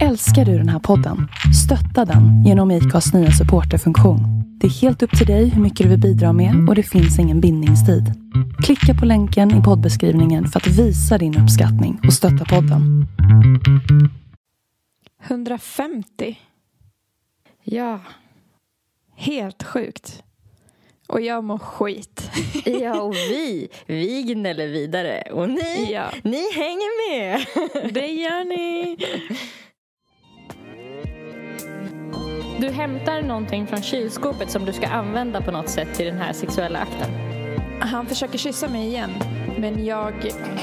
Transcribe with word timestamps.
Älskar 0.00 0.44
du 0.44 0.58
den 0.58 0.68
här 0.68 0.78
podden? 0.78 1.28
Stötta 1.64 2.04
den 2.04 2.44
genom 2.44 2.70
IKAs 2.70 3.12
nya 3.14 3.30
supporterfunktion. 3.30 4.20
Det 4.60 4.66
är 4.66 4.70
helt 4.70 5.02
upp 5.02 5.18
till 5.18 5.26
dig 5.26 5.48
hur 5.48 5.62
mycket 5.62 5.84
du 5.84 5.88
vill 5.90 6.00
bidra 6.00 6.32
med 6.32 6.68
och 6.68 6.74
det 6.74 6.82
finns 6.82 7.18
ingen 7.18 7.40
bindningstid. 7.40 8.04
Klicka 8.64 8.94
på 9.00 9.04
länken 9.06 9.60
i 9.60 9.62
poddbeskrivningen 9.62 10.46
för 10.48 10.60
att 10.60 10.66
visa 10.66 11.18
din 11.18 11.38
uppskattning 11.38 12.00
och 12.06 12.12
stötta 12.12 12.44
podden. 12.44 13.06
150. 15.26 16.38
Ja. 17.64 18.00
Helt 19.16 19.62
sjukt. 19.62 20.22
Och 21.08 21.20
jag 21.20 21.44
mår 21.44 21.58
skit. 21.58 22.30
Ja, 22.64 23.00
och 23.02 23.14
vi, 23.14 23.68
vi 23.86 24.22
gnäller 24.22 24.66
vidare. 24.68 25.22
Och 25.32 25.48
ni, 25.50 25.92
Ja. 25.92 26.04
ni 26.24 26.42
hänger 26.54 27.10
med. 27.10 27.40
Det 27.94 28.06
gör 28.06 28.44
ni. 28.44 28.96
Du 32.62 32.70
hämtar 32.70 33.22
någonting 33.22 33.66
från 33.66 33.82
kylskåpet 33.82 34.50
som 34.50 34.64
du 34.64 34.72
ska 34.72 34.88
använda 34.88 35.42
på 35.42 35.50
något 35.50 35.68
sätt 35.68 35.94
till 35.94 36.06
den 36.06 36.18
här 36.18 36.32
sexuella 36.32 36.78
akten. 36.78 37.10
Han 37.80 38.06
försöker 38.06 38.38
kyssa 38.38 38.68
mig 38.68 38.86
igen, 38.86 39.10
men 39.58 39.84
jag 39.84 40.14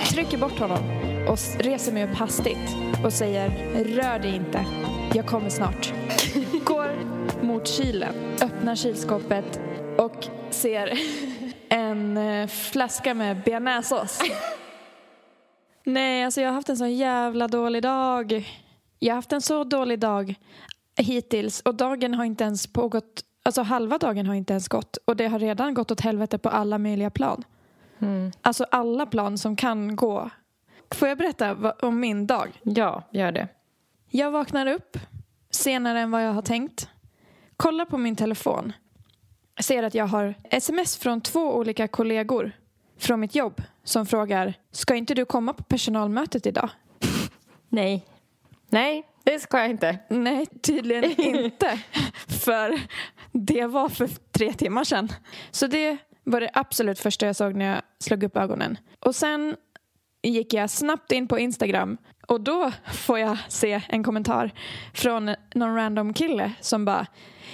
trycker 0.10 0.38
bort 0.38 0.60
honom 0.60 0.80
och 1.28 1.38
reser 1.60 1.92
mig 1.92 2.04
upp 2.04 2.16
hastigt 2.16 2.76
och 3.06 3.14
säger 3.14 3.50
rör 3.84 4.20
dig 4.20 4.36
inte, 4.36 4.66
jag 5.14 5.26
kommer 5.26 5.50
snart. 5.50 5.94
Går 6.66 6.96
mot 7.46 7.68
kylen, 7.68 8.14
öppnar 8.42 8.76
kylskåpet 8.76 9.60
och 9.98 10.28
ser 10.50 11.00
en 11.70 12.18
eh, 12.18 12.48
flaska 12.48 13.14
med 13.14 13.42
bearnaisesås. 13.46 14.22
Nej, 15.84 16.26
alltså 16.26 16.42
jag 16.42 16.50
har 16.50 16.56
haft 16.56 16.70
en 16.70 16.78
så 16.78 16.88
jävla 16.88 17.48
dålig 17.48 17.84
dag. 17.84 18.48
Jag 19.00 19.12
har 19.12 19.16
haft 19.16 19.34
en 19.34 19.42
så 19.42 19.64
dålig 19.64 20.00
dag 20.00 20.36
hittills 21.00 21.62
och 21.62 21.76
dagen 21.76 22.14
har 22.14 22.26
inte 22.26 22.44
ens 22.44 22.68
pågått, 22.68 23.24
alltså 23.44 23.62
halva 23.62 23.98
dagen 23.98 24.26
har 24.26 24.36
inte 24.36 24.54
ens 24.54 24.68
gått 24.68 24.98
och 24.98 25.16
det 25.16 25.28
har 25.28 25.40
redan 25.40 25.74
gått 25.74 25.92
åt 25.92 26.02
helvete 26.02 26.38
på 26.38 26.50
alla 26.50 26.78
möjliga 26.78 27.10
plan. 27.10 27.44
Alltså 28.42 28.66
alla 28.72 29.06
plan 29.06 29.38
som 29.38 29.56
kan 29.56 29.96
gå. 29.96 30.30
Får 30.92 31.08
jag 31.08 31.18
berätta 31.18 31.74
om 31.82 32.00
min 32.00 32.28
dag? 32.28 32.62
Ja, 32.64 33.04
gör 33.12 33.32
det. 33.32 33.48
Jag 34.10 34.32
vaknar 34.32 34.68
upp 34.68 34.98
senare 35.50 36.00
än 36.00 36.12
vad 36.12 36.26
jag 36.26 36.34
har 36.34 36.42
tänkt. 36.42 36.90
Kollar 37.58 37.86
på 37.86 37.98
min 37.98 38.16
telefon. 38.16 38.74
Ser 39.62 39.84
att 39.84 39.94
jag 39.94 40.08
har 40.08 40.34
sms 40.44 40.98
från 40.98 41.22
två 41.22 41.56
olika 41.56 41.88
kollegor 41.88 42.52
från 42.98 43.20
mitt 43.20 43.36
jobb 43.36 43.62
som 43.84 44.06
frågar 44.06 44.54
Ska 44.72 44.96
inte 44.96 45.14
du 45.14 45.26
komma 45.26 45.54
på 45.54 45.64
personalmötet 45.64 46.46
idag? 46.46 46.70
Nej. 47.70 48.06
Nej, 48.70 49.04
det 49.30 49.40
ska 49.40 49.58
jag 49.60 49.70
inte. 49.70 50.00
Nej, 50.10 50.46
tydligen 50.46 51.22
inte. 51.22 51.80
För 52.28 52.80
det 53.32 53.66
var 53.66 53.90
för 53.90 54.10
tre 54.32 54.54
timmar 54.54 54.84
sedan. 54.84 55.10
Så 55.52 55.68
det 55.68 55.98
var 56.24 56.42
det 56.42 56.50
absolut 56.54 57.00
första 57.00 57.26
jag 57.26 57.36
såg 57.36 57.56
när 57.56 57.66
jag 57.66 57.82
slog 58.00 58.24
upp 58.24 58.38
ögonen. 58.38 58.78
Och 59.00 59.16
sen 59.16 59.56
gick 60.24 60.54
jag 60.54 60.70
snabbt 60.70 61.12
in 61.12 61.28
på 61.28 61.40
Instagram 61.40 61.98
och 62.28 62.42
då 62.42 62.72
får 62.94 63.20
jag 63.20 63.38
se 63.48 63.82
en 63.90 64.04
kommentar 64.04 64.52
från 64.94 65.26
någon 65.56 65.76
random 65.76 66.14
kille 66.14 66.52
som 66.62 66.86
bara 66.86 67.08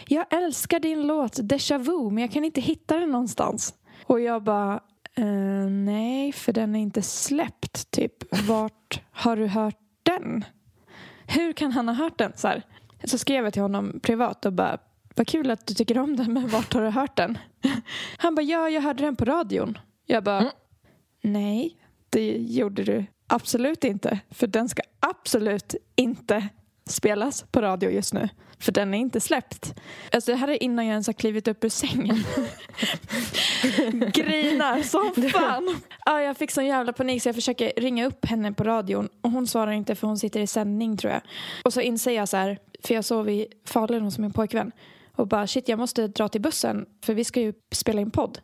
Jag 0.07 0.33
älskar 0.33 0.79
din 0.79 1.07
låt 1.07 1.39
Deja 1.43 1.77
Vu 1.77 2.11
men 2.11 2.17
jag 2.17 2.31
kan 2.31 2.45
inte 2.45 2.61
hitta 2.61 2.99
den 2.99 3.11
någonstans. 3.11 3.73
Och 4.05 4.21
jag 4.21 4.43
bara 4.43 4.73
eh, 5.17 5.69
Nej, 5.69 6.31
för 6.31 6.53
den 6.53 6.75
är 6.75 6.79
inte 6.79 7.01
släppt. 7.01 7.91
Typ, 7.91 8.13
vart 8.47 9.01
har 9.11 9.35
du 9.35 9.47
hört 9.47 9.79
den? 10.03 10.45
Hur 11.27 11.53
kan 11.53 11.71
han 11.71 11.87
ha 11.87 11.95
hört 11.95 12.17
den? 12.17 12.31
Så, 12.35 12.47
här. 12.47 12.63
så 13.03 13.17
skrev 13.17 13.43
jag 13.43 13.53
till 13.53 13.61
honom 13.61 13.99
privat 14.03 14.45
och 14.45 14.53
bara 14.53 14.77
vad 15.15 15.27
kul 15.27 15.51
att 15.51 15.67
du 15.67 15.73
tycker 15.73 15.97
om 15.97 16.15
den 16.15 16.33
men 16.33 16.47
vart 16.47 16.73
har 16.73 16.81
du 16.81 16.89
hört 16.89 17.15
den? 17.15 17.37
Han 18.17 18.35
bara 18.35 18.41
ja, 18.41 18.69
jag 18.69 18.81
hörde 18.81 19.03
den 19.03 19.15
på 19.15 19.25
radion. 19.25 19.77
Jag 20.05 20.23
bara 20.23 20.51
nej, 21.21 21.77
det 22.09 22.37
gjorde 22.37 22.83
du 22.83 23.05
absolut 23.27 23.83
inte. 23.83 24.19
För 24.31 24.47
den 24.47 24.69
ska 24.69 24.81
absolut 24.99 25.75
inte 25.95 26.49
spelas 26.89 27.45
på 27.51 27.61
radio 27.61 27.91
just 27.91 28.13
nu. 28.13 28.29
För 28.59 28.71
den 28.71 28.93
är 28.93 28.97
inte 28.97 29.21
släppt. 29.21 29.73
Alltså 30.11 30.31
det 30.31 30.37
här 30.37 30.47
är 30.47 30.63
innan 30.63 30.85
jag 30.85 30.91
ens 30.91 31.07
har 31.07 31.13
klivit 31.13 31.47
upp 31.47 31.63
ur 31.63 31.69
sängen. 31.69 32.17
Grinar 34.13 34.81
som 34.81 35.29
fan. 35.31 35.81
Ja, 36.05 36.21
jag 36.21 36.37
fick 36.37 36.51
sån 36.51 36.65
jävla 36.65 36.93
panik 36.93 37.23
så 37.23 37.29
jag 37.29 37.35
försöker 37.35 37.73
ringa 37.77 38.05
upp 38.05 38.25
henne 38.25 38.53
på 38.53 38.63
radion 38.63 39.09
och 39.21 39.31
hon 39.31 39.47
svarar 39.47 39.71
inte 39.71 39.95
för 39.95 40.07
hon 40.07 40.17
sitter 40.17 40.39
i 40.39 40.47
sändning 40.47 40.97
tror 40.97 41.13
jag. 41.13 41.21
Och 41.63 41.73
så 41.73 41.81
inser 41.81 42.11
jag 42.11 42.29
så 42.29 42.37
här, 42.37 42.59
för 42.83 42.95
jag 42.95 43.05
sov 43.05 43.29
i 43.29 43.47
Falun 43.65 44.03
hos 44.03 44.17
min 44.17 44.33
pojkvän 44.33 44.71
och 45.15 45.27
bara 45.27 45.47
shit 45.47 45.69
jag 45.69 45.79
måste 45.79 46.07
dra 46.07 46.27
till 46.27 46.41
bussen 46.41 46.85
för 47.05 47.13
vi 47.13 47.23
ska 47.23 47.41
ju 47.41 47.53
spela 47.71 48.01
in 48.01 48.11
podd. 48.11 48.39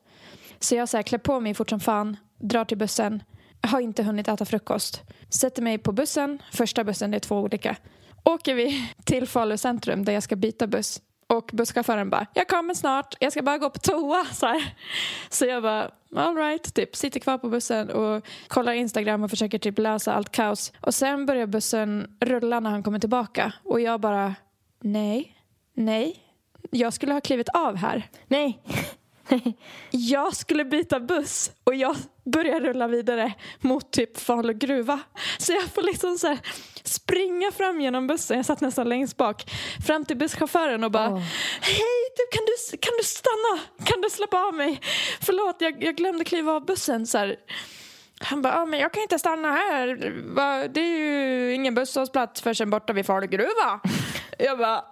Så 0.60 0.76
jag 0.76 0.90
så 0.90 0.98
här, 0.98 1.04
klär 1.04 1.20
på 1.20 1.40
mig 1.40 1.54
fort 1.54 1.70
som 1.70 1.80
fan, 1.80 2.18
drar 2.40 2.66
till 2.66 2.78
bussen, 2.78 3.24
har 3.62 3.80
inte 3.80 4.04
hunnit 4.04 4.28
äta 4.28 4.46
frukost. 4.46 5.02
Sätter 5.30 5.62
mig 5.62 5.78
på 5.78 5.92
bussen, 5.92 6.42
första 6.52 6.84
bussen, 6.84 7.12
det 7.12 7.18
är 7.18 7.20
två 7.20 7.40
olika. 7.40 7.76
Åker 8.24 8.56
vi 8.56 8.90
till 9.06 9.28
Falu 9.28 9.58
centrum 9.58 10.06
där 10.06 10.14
jag 10.14 10.24
ska 10.24 10.36
byta 10.36 10.68
buss. 10.68 11.02
Och 11.32 11.50
busschauffören 11.54 12.10
bara, 12.10 12.28
jag 12.34 12.48
kommer 12.48 12.74
snart, 12.74 13.16
jag 13.20 13.32
ska 13.32 13.42
bara 13.42 13.58
gå 13.58 13.70
på 13.70 13.80
toa. 13.80 14.26
Så, 14.32 14.46
här. 14.46 14.76
så 15.30 15.46
jag 15.46 15.64
bara, 15.64 15.92
all 16.16 16.36
right, 16.36 16.74
typ 16.74 16.96
sitter 16.96 17.20
kvar 17.20 17.38
på 17.38 17.50
bussen 17.50 17.90
och 17.90 18.26
kollar 18.48 18.74
Instagram 18.74 19.24
och 19.24 19.30
försöker 19.30 19.60
typ 19.60 19.80
lösa 19.80 20.14
allt 20.14 20.32
kaos. 20.32 20.74
Och 20.82 20.94
sen 20.94 21.26
börjar 21.26 21.46
bussen 21.46 22.18
rulla 22.20 22.60
när 22.60 22.70
han 22.70 22.84
kommer 22.84 23.00
tillbaka. 23.00 23.54
Och 23.64 23.82
jag 23.82 24.00
bara, 24.00 24.36
nej, 24.82 25.36
nej, 25.74 26.16
jag 26.72 26.94
skulle 26.94 27.14
ha 27.14 27.22
klivit 27.22 27.50
av 27.50 27.76
här. 27.76 28.10
Nej. 28.28 28.62
Jag 29.92 30.36
skulle 30.36 30.66
byta 30.66 31.00
buss 31.00 31.52
och 31.64 31.76
jag 31.76 31.96
börjar 32.26 32.60
rulla 32.60 32.88
vidare 32.88 33.34
mot 33.60 33.92
typ 33.92 34.20
Falu 34.20 34.54
gruva. 34.54 35.00
Så 35.38 35.54
jag 35.54 35.64
får 35.64 35.82
liksom 35.82 36.18
så 36.18 36.38
springa 36.84 37.52
fram 37.52 37.82
genom 37.82 38.08
bussen, 38.08 38.38
jag 38.38 38.46
satt 38.46 38.62
nästan 38.62 38.90
längst 38.90 39.18
bak, 39.18 39.52
fram 39.88 40.06
till 40.06 40.18
busschauffören 40.18 40.84
och 40.84 40.92
bara 40.92 41.10
Åh. 41.10 41.20
Hej, 41.62 42.10
du, 42.18 42.38
kan, 42.38 42.46
du, 42.46 42.78
kan 42.78 42.94
du 42.98 43.04
stanna? 43.04 43.62
Kan 43.84 44.02
du 44.02 44.10
släppa 44.10 44.38
av 44.48 44.54
mig? 44.54 44.82
Förlåt, 45.22 45.56
jag, 45.60 45.84
jag 45.84 45.96
glömde 45.96 46.24
kliva 46.24 46.52
av 46.52 46.66
bussen. 46.66 47.08
Så 47.08 47.18
här. 47.18 47.36
Han 48.20 48.42
bara, 48.42 48.62
ah, 48.62 48.66
men 48.66 48.80
jag 48.80 48.94
kan 48.94 49.04
inte 49.04 49.20
stanna 49.20 49.52
här. 49.52 49.88
Det 50.68 50.82
är 50.82 50.98
ju 50.98 51.54
ingen 51.54 51.76
busshållplats 51.76 52.42
förrän 52.42 52.70
borta 52.70 52.94
vid 52.94 53.06
Falu 53.06 53.28
gruva. 53.28 53.80
jag 54.40 54.58
bara, 54.58 54.84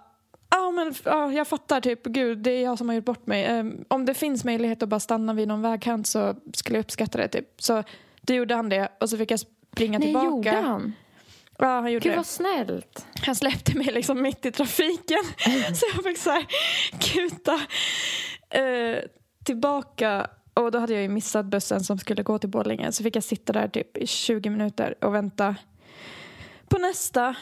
Ja, 0.50 0.70
men 0.70 0.94
ja, 1.04 1.32
jag 1.32 1.48
fattar. 1.48 1.80
typ 1.80 2.02
Gud, 2.06 2.38
det 2.38 2.50
är 2.50 2.62
jag 2.64 2.78
som 2.78 2.88
har 2.88 2.96
gjort 2.96 3.04
bort 3.04 3.26
mig. 3.26 3.44
Ehm, 3.44 3.84
om 3.88 4.04
det 4.04 4.14
finns 4.14 4.44
möjlighet 4.44 4.82
att 4.82 4.88
bara 4.88 5.00
stanna 5.00 5.34
vid 5.34 5.48
någon 5.48 5.62
vägkant 5.62 6.06
så 6.06 6.34
skulle 6.54 6.78
jag 6.78 6.82
uppskatta 6.84 7.18
det. 7.18 7.28
Typ. 7.28 7.46
Så 7.58 7.82
då 8.20 8.34
gjorde 8.34 8.54
han 8.54 8.68
det 8.68 8.88
och 9.00 9.10
så 9.10 9.16
fick 9.16 9.30
jag 9.30 9.40
springa 9.40 9.98
Nej, 9.98 10.08
tillbaka. 10.08 10.26
gjorde 10.26 10.50
han? 10.50 10.92
Ja, 11.58 11.66
han 11.66 11.92
gjorde 11.92 12.02
Gud 12.04 12.12
det. 12.12 12.16
vad 12.16 12.26
snällt. 12.26 13.06
Han 13.26 13.34
släppte 13.34 13.76
mig 13.78 13.86
liksom 13.92 14.22
mitt 14.22 14.46
i 14.46 14.52
trafiken. 14.52 15.18
så 15.74 15.86
jag 15.94 16.04
fick 16.04 16.18
så 16.18 16.30
här 16.30 16.46
kuta 17.00 17.54
eh, 18.60 18.98
tillbaka. 19.44 20.26
Och 20.54 20.70
då 20.70 20.78
hade 20.78 20.92
jag 20.92 21.02
ju 21.02 21.08
missat 21.08 21.46
bussen 21.46 21.80
som 21.84 21.98
skulle 21.98 22.22
gå 22.22 22.38
till 22.38 22.48
Borlänge. 22.50 22.92
Så 22.92 23.02
fick 23.02 23.16
jag 23.16 23.24
sitta 23.24 23.52
där 23.52 23.68
typ 23.68 23.96
i 23.96 24.06
20 24.06 24.50
minuter 24.50 25.04
och 25.04 25.14
vänta 25.14 25.56
på 26.68 26.78
nästa. 26.78 27.34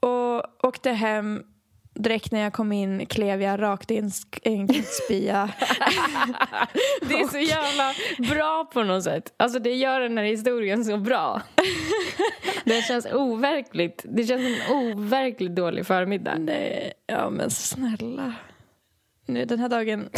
Och 0.00 0.64
åkte 0.66 0.90
hem. 0.90 1.42
Direkt 2.02 2.32
när 2.32 2.40
jag 2.40 2.52
kom 2.52 2.72
in 2.72 3.06
klev 3.06 3.42
jag 3.42 3.62
rakt 3.62 3.90
i 3.90 3.96
en, 3.96 4.10
spya. 4.84 5.50
Det 7.02 7.14
är 7.14 7.28
så 7.28 7.38
jävla 7.38 7.92
bra 8.34 8.64
på 8.72 8.82
något 8.82 9.04
sätt. 9.04 9.34
Alltså 9.36 9.58
det 9.58 9.74
gör 9.74 10.00
den 10.00 10.18
här 10.18 10.24
historien 10.24 10.84
så 10.84 10.96
bra. 10.96 11.42
Det 12.64 12.82
känns 12.82 13.06
overkligt. 13.06 14.04
Det 14.08 14.24
känns 14.24 14.42
som 14.66 14.76
en 14.76 14.82
overkligt 14.92 15.56
dålig 15.56 15.86
förmiddag. 15.86 16.34
Nej, 16.38 16.92
ja 17.06 17.30
men 17.30 17.50
snälla. 17.50 18.34
Nu, 19.26 19.44
den 19.44 19.58
här 19.58 19.68
dagen, 19.68 20.08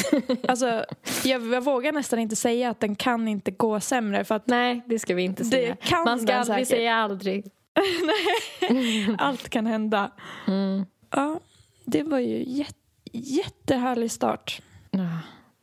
alltså 0.49 0.85
jag, 1.25 1.53
jag 1.55 1.65
vågar 1.65 1.93
nästan 1.93 2.19
inte 2.19 2.37
säga 2.37 2.71
att 2.71 2.81
den 2.81 2.95
kan 2.97 3.29
inte 3.29 3.51
gå 3.51 3.81
sämre 3.81 4.25
för 4.25 4.35
att 4.35 4.47
Nej, 4.47 4.83
det 4.87 4.99
ska 4.99 5.15
vi 5.15 5.23
inte 5.23 5.45
säga. 5.45 5.77
kan 5.77 6.05
Man 6.05 6.21
ska 6.21 6.35
aldrig 6.35 6.67
säkert. 6.67 6.79
säga 6.79 6.95
aldrig. 6.95 7.45
allt 9.19 9.49
kan 9.49 9.67
hända. 9.67 10.11
Ja, 11.11 11.41
det 11.85 12.03
var 12.03 12.19
ju 12.19 12.45
jätte, 12.47 12.79
jättehärlig 13.13 14.11
start. 14.11 14.63
Ja. 14.91 15.19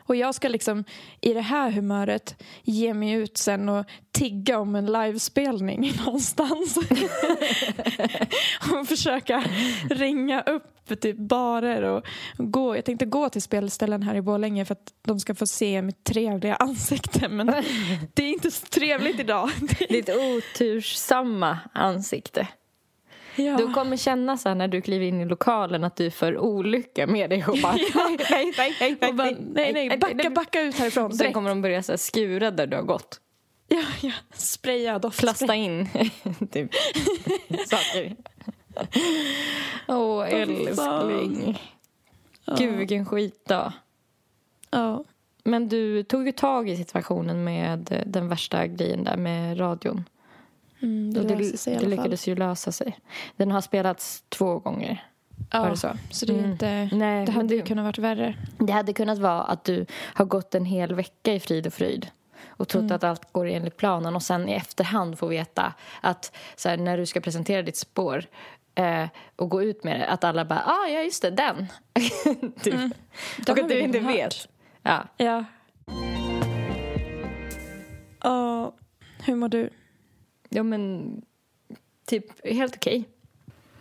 Och 0.10 0.16
jag 0.16 0.36
ska 0.36 0.48
liksom 0.48 0.83
i 1.21 1.33
det 1.33 1.42
här 1.42 1.71
humöret 1.71 2.44
ge 2.63 2.94
mig 2.94 3.12
ut 3.12 3.38
sen 3.38 3.69
och 3.69 3.86
tigga 4.12 4.60
om 4.60 4.75
en 4.75 4.86
livespelning 4.86 5.94
någonstans. 6.06 6.77
och 8.71 8.88
försöka 8.88 9.44
ringa 9.89 10.42
upp 10.42 11.01
typ 11.01 11.18
barer 11.18 11.81
och 11.81 12.06
gå. 12.38 12.75
Jag 12.75 12.86
tänkte 12.86 13.06
gå 13.06 13.30
till 13.30 13.42
spelställen 13.42 14.04
här 14.04 14.16
i 14.16 14.21
Borlänge 14.21 14.66
för 14.66 14.74
att 14.74 14.94
de 15.01 15.19
ska 15.19 15.36
få 15.36 15.48
se 15.48 15.81
mitt 15.81 16.04
trevliga 16.04 16.56
ansikte. 16.56 17.30
Men 17.30 17.48
det 18.13 18.24
är 18.24 18.30
inte 18.30 18.51
så 18.51 18.66
trevligt 18.66 19.19
idag. 19.19 19.50
Ditt 19.89 20.10
otursamma 20.10 21.60
ansikte. 21.74 22.48
Ja. 23.45 23.57
Du 23.57 23.74
kommer 23.74 23.97
känna 23.97 24.38
så 24.38 24.53
när 24.53 24.68
du 24.68 24.81
kliver 24.81 25.06
in 25.06 25.21
i 25.21 25.25
lokalen 25.25 25.83
att 25.83 25.95
du 25.95 26.12
för 26.12 26.38
olycka 26.38 27.07
med 27.07 27.30
dig 27.30 27.45
och 27.47 27.57
bara 27.63 27.74
nej, 28.30 28.53
nej, 28.57 28.75
nej, 28.80 28.97
nej, 29.01 29.09
Och 29.09 29.15
bara, 29.15 29.31
nej, 29.39 29.74
nej, 29.74 29.97
backa, 29.97 30.30
backa 30.30 30.62
ut 30.62 30.75
härifrån. 30.75 31.13
Sen 31.13 31.33
kommer 31.33 31.50
de 31.50 31.62
börja 31.62 31.83
så 31.83 31.97
skura 31.97 32.51
där 32.51 32.68
du 32.68 32.75
har 32.75 32.83
gått. 32.83 33.19
Ja, 33.68 33.83
ja. 34.01 34.12
Spraya, 34.33 35.00
doftspray. 35.00 35.27
Plasta 35.27 35.56
in 35.56 35.89
typ 36.51 36.71
saker. 37.68 38.15
Åh, 39.88 40.25
fan. 40.25 41.09
älskling. 41.09 41.62
Gud, 42.57 42.77
vilken 42.77 43.06
skitdag. 43.06 43.74
Ja. 44.71 45.03
Men 45.44 45.69
du 45.69 46.03
tog 46.03 46.25
ju 46.25 46.31
tag 46.31 46.69
i 46.69 46.77
situationen 46.77 47.44
med 47.44 48.03
den 48.06 48.27
värsta 48.27 48.68
grejen 48.68 49.03
där 49.03 49.18
med 49.18 49.59
radion. 49.59 50.03
Mm, 50.81 51.13
det 51.13 51.19
Och 51.19 51.25
det 51.25 51.57
fall. 51.59 51.89
lyckades 51.89 52.27
ju 52.27 52.35
lösa 52.35 52.71
sig. 52.71 52.97
Den 53.37 53.51
har 53.51 53.61
spelats 53.61 54.23
två 54.29 54.59
gånger. 54.59 55.03
Ja, 55.51 55.59
Var 55.61 55.69
det 55.69 55.77
så? 55.77 55.89
så 56.11 56.25
det 56.25 56.33
är 56.33 56.37
Mm. 56.37 56.51
inte... 56.51 56.89
Nej, 56.91 57.25
Det 57.25 57.31
hade 57.31 57.55
ju 57.55 57.61
det- 57.61 57.67
kunnat 57.67 57.85
varit 57.85 57.97
värre. 57.97 58.35
Det 58.57 58.73
hade 58.73 58.93
kunnat 58.93 59.17
vara 59.19 59.43
att 59.43 59.63
du 59.63 59.85
har 60.13 60.25
gått 60.25 60.55
en 60.55 60.65
hel 60.65 60.95
vecka 60.95 61.33
i 61.33 61.39
frid 61.39 61.67
och 61.67 61.73
fröjd 61.73 62.07
och 62.47 62.67
trott 62.67 62.81
Mm. 62.83 62.95
att 62.95 63.03
allt 63.03 63.31
går 63.33 63.47
enligt 63.47 63.77
planen 63.77 64.15
och 64.15 64.23
sen 64.23 64.49
i 64.49 64.53
efterhand 64.53 65.19
få 65.19 65.27
veta 65.27 65.73
att 66.01 66.35
så 66.55 66.69
här, 66.69 66.77
när 66.77 66.97
du 66.97 67.05
ska 67.05 67.19
presentera 67.19 67.61
ditt 67.61 67.77
spår 67.77 68.25
eh, 68.75 69.05
och 69.35 69.49
gå 69.49 69.63
ut 69.63 69.83
med 69.83 69.99
det, 69.99 70.05
att 70.07 70.23
alla 70.23 70.45
bara 70.45 70.63
ah, 70.65 70.87
ja 70.87 71.01
just 71.01 71.21
det, 71.21 71.29
den. 71.29 71.67
typ. 72.61 72.75
Det 73.45 73.51
Och 73.51 73.59
att 73.59 73.69
du 73.69 73.79
inte 73.79 73.97
redan 73.97 74.13
vet. 74.13 74.23
hört. 74.23 74.47
Ja. 74.83 75.03
Ja. 75.17 75.45
Ja, 78.23 78.73
hur 79.25 79.35
mår 79.35 79.49
du? 79.49 79.69
Ja, 80.49 80.63
men 80.63 81.11
typ 82.05 82.47
helt 82.47 82.75
okej. 82.75 83.03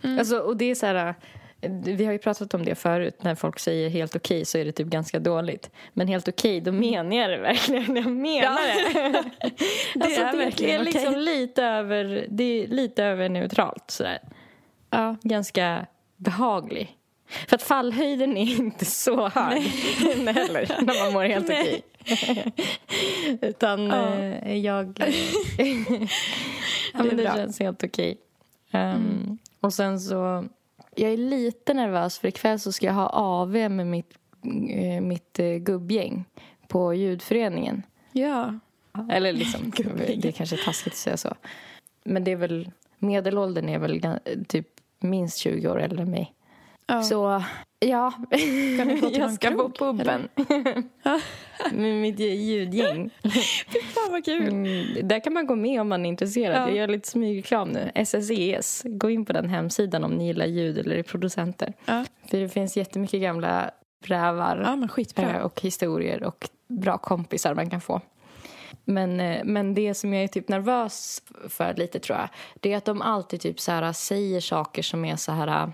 Mm. 0.03 0.19
Alltså, 0.19 0.37
och 0.39 0.57
det 0.57 0.65
är 0.71 0.75
så 0.75 0.85
här... 0.85 1.15
eh, 1.61 1.71
Vi 1.71 2.05
har 2.05 2.11
ju 2.13 2.19
pratat 2.19 2.53
om 2.53 2.65
det 2.65 2.75
förut. 2.75 3.17
När 3.23 3.35
folk 3.35 3.59
säger 3.59 3.89
helt 3.89 4.15
okej 4.15 4.45
så 4.45 4.57
är 4.57 4.65
det 4.65 4.71
typ 4.71 4.87
ganska 4.87 5.19
dåligt. 5.19 5.69
Men 5.93 6.07
helt 6.07 6.27
okej, 6.27 6.61
då 6.61 6.71
menar 6.71 7.15
jag 7.17 7.29
det 7.29 7.37
verkligen. 7.37 7.95
Jag 7.95 8.05
menar 8.11 8.59
det. 8.93 9.11
Det 9.95 10.03
alltså, 10.05 10.21
är 10.21 10.31
det, 10.31 10.37
verkligen 10.37 10.81
är 10.81 10.85
liksom 10.85 11.07
okej. 11.09 11.21
lite 11.21 11.63
över, 11.63 12.25
det 12.29 12.43
är 12.63 12.67
lite 12.67 13.03
över 13.03 13.29
neutralt 13.29 13.83
sådär. 13.91 14.19
Ja. 14.89 15.15
Ganska 15.21 15.85
behaglig. 16.17 16.95
För 17.47 17.55
att 17.55 17.63
fallhöjden 17.63 18.37
är 18.37 18.59
inte 18.59 18.85
så 18.85 19.27
hög 19.29 19.61
heller 20.35 20.81
när 20.85 21.03
man 21.03 21.13
mår 21.13 21.23
helt 21.23 21.49
okej. 21.49 21.81
Utan 23.41 23.85
Ja. 23.85 24.13
eh, 24.19 24.55
jag... 24.57 24.99
ja, 26.93 27.03
men 27.03 27.17
det 27.17 27.23
bra. 27.23 27.35
känns 27.35 27.59
helt 27.59 27.83
okej. 27.83 28.17
Um, 28.71 29.37
Och 29.59 29.73
sen 29.73 29.99
så... 29.99 30.45
Jag 30.95 31.11
är 31.13 31.17
lite 31.17 31.73
nervös 31.73 32.19
för 32.19 32.27
ikväll 32.27 32.59
så 32.59 32.71
ska 32.71 32.85
jag 32.85 32.93
ha 32.93 33.09
AV 33.09 33.51
med 33.51 33.87
mitt, 33.87 34.13
eh, 34.69 35.01
mitt 35.01 35.39
eh, 35.39 35.55
gubbgäng 35.55 36.25
på 36.67 36.93
ljudföreningen. 36.93 37.83
Ja. 38.11 38.59
Eller 39.09 39.33
liksom, 39.33 39.71
det 40.17 40.31
kanske 40.31 40.55
är 40.55 40.65
taskigt 40.65 40.93
att 40.93 40.99
säga 40.99 41.17
så. 41.17 41.35
Men 42.03 42.23
det 42.23 42.31
är 42.31 42.35
väl, 42.35 42.71
medelåldern 42.97 43.69
är 43.69 43.79
väl 43.79 44.05
typ 44.47 44.67
minst 44.99 45.37
20 45.37 45.67
år 45.69 45.81
äldre 45.81 46.01
än 46.01 46.11
mig. 46.11 46.33
ja. 46.87 47.03
Så 47.03 47.43
ja, 47.79 48.13
jag 49.13 49.33
ska 49.33 49.51
på 49.51 49.57
krog, 49.57 49.77
puben. 49.77 50.29
med 51.71 51.95
mitt 51.95 52.19
ljudgäng. 52.19 53.09
Fan 53.93 54.11
vad 54.11 54.25
kul. 54.25 54.47
Mm, 54.47 55.07
där 55.07 55.19
kan 55.19 55.33
man 55.33 55.47
gå 55.47 55.55
med 55.55 55.81
om 55.81 55.89
man 55.89 56.05
är 56.05 56.09
intresserad. 56.09 56.57
Ja. 56.57 56.67
Jag 56.67 56.77
gör 56.77 56.87
lite 56.87 57.07
smygreklam 57.07 57.69
nu. 57.69 57.91
SSES. 57.95 58.81
Gå 58.85 59.09
in 59.09 59.25
på 59.25 59.33
den 59.33 59.49
hemsidan 59.49 60.03
om 60.03 60.11
ni 60.11 60.27
gillar 60.27 60.45
ljud 60.45 60.77
eller 60.77 60.95
är 60.95 61.03
producenter. 61.03 61.73
Ja. 61.85 62.05
För 62.29 62.37
det 62.37 62.49
finns 62.49 62.77
jättemycket 62.77 63.21
gamla 63.21 63.71
rävar 64.05 64.89
Ja, 65.15 65.23
eh, 65.23 65.41
och 65.41 65.61
historier 65.61 66.23
och 66.23 66.49
bra 66.67 66.97
kompisar 66.97 67.55
man 67.55 67.69
kan 67.69 67.81
få. 67.81 68.01
Men, 68.85 69.19
eh, 69.19 69.43
men 69.43 69.73
det 69.73 69.93
som 69.93 70.13
jag 70.13 70.23
är 70.23 70.27
typ 70.27 70.47
nervös 70.47 71.23
för 71.49 71.73
lite 71.73 71.99
tror 71.99 72.17
jag 72.17 72.29
det 72.59 72.73
är 72.73 72.77
att 72.77 72.85
de 72.85 73.01
alltid 73.01 73.41
typ 73.41 73.59
så 73.59 73.71
här 73.71 73.93
säger 73.93 74.41
saker 74.41 74.81
som 74.81 75.05
är 75.05 75.15
så 75.15 75.31
här... 75.31 75.71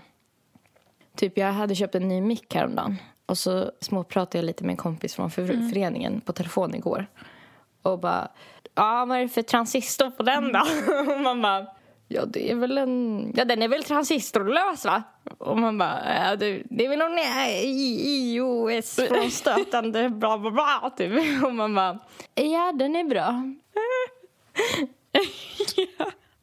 Typ 1.16 1.38
jag 1.38 1.52
hade 1.52 1.74
köpt 1.74 1.94
en 1.94 2.08
ny 2.08 2.20
mick 2.20 2.54
häromdagen 2.54 2.96
och 3.26 3.38
så 3.38 3.70
småpratade 3.80 4.38
jag 4.38 4.44
lite 4.44 4.64
med 4.64 4.70
en 4.70 4.76
kompis 4.76 5.14
från 5.14 5.30
för- 5.30 5.68
föreningen 5.70 6.20
på 6.20 6.32
telefon 6.32 6.74
igår. 6.74 7.06
Och 7.82 7.98
bara, 7.98 8.28
ja 8.74 9.04
vad 9.08 9.18
är 9.18 9.22
det 9.22 9.28
för 9.28 9.42
transistor 9.42 10.10
på 10.10 10.22
den 10.22 10.52
då? 10.52 10.58
Och 11.14 11.20
man 11.20 11.42
bara, 11.42 11.66
ja 12.08 12.24
det 12.26 12.50
är 12.50 12.54
väl 12.54 12.78
en, 12.78 13.32
ja 13.36 13.44
den 13.44 13.62
är 13.62 13.68
väl 13.68 13.84
transistorlös 13.84 14.84
va? 14.84 15.02
Och 15.38 15.58
man 15.58 15.78
bara, 15.78 16.24
ja 16.24 16.36
det, 16.36 16.62
det 16.70 16.84
är 16.84 16.88
väl 16.88 16.98
någon 16.98 17.18
eh, 17.18 17.64
iOS 17.64 18.94
frånstötande 19.08 20.08
bla 20.08 20.38
bla 20.38 20.50
bla 20.50 20.92
typ. 20.96 21.42
Och 21.44 21.54
man 21.54 21.74
bara, 21.74 21.98
ja 22.34 22.72
den 22.78 22.96
är 22.96 23.04
bra. 23.04 23.52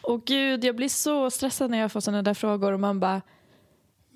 Och 0.02 0.26
gud, 0.26 0.66
jag 0.66 0.76
blir 0.76 0.90
så 0.90 1.30
stressad 1.32 1.72
när 1.72 1.78
jag 1.78 1.92
får 1.92 2.00
såna 2.00 2.22
där 2.22 2.34
frågor 2.34 2.72
och 2.74 2.80
man 2.80 3.00
bara... 3.00 3.22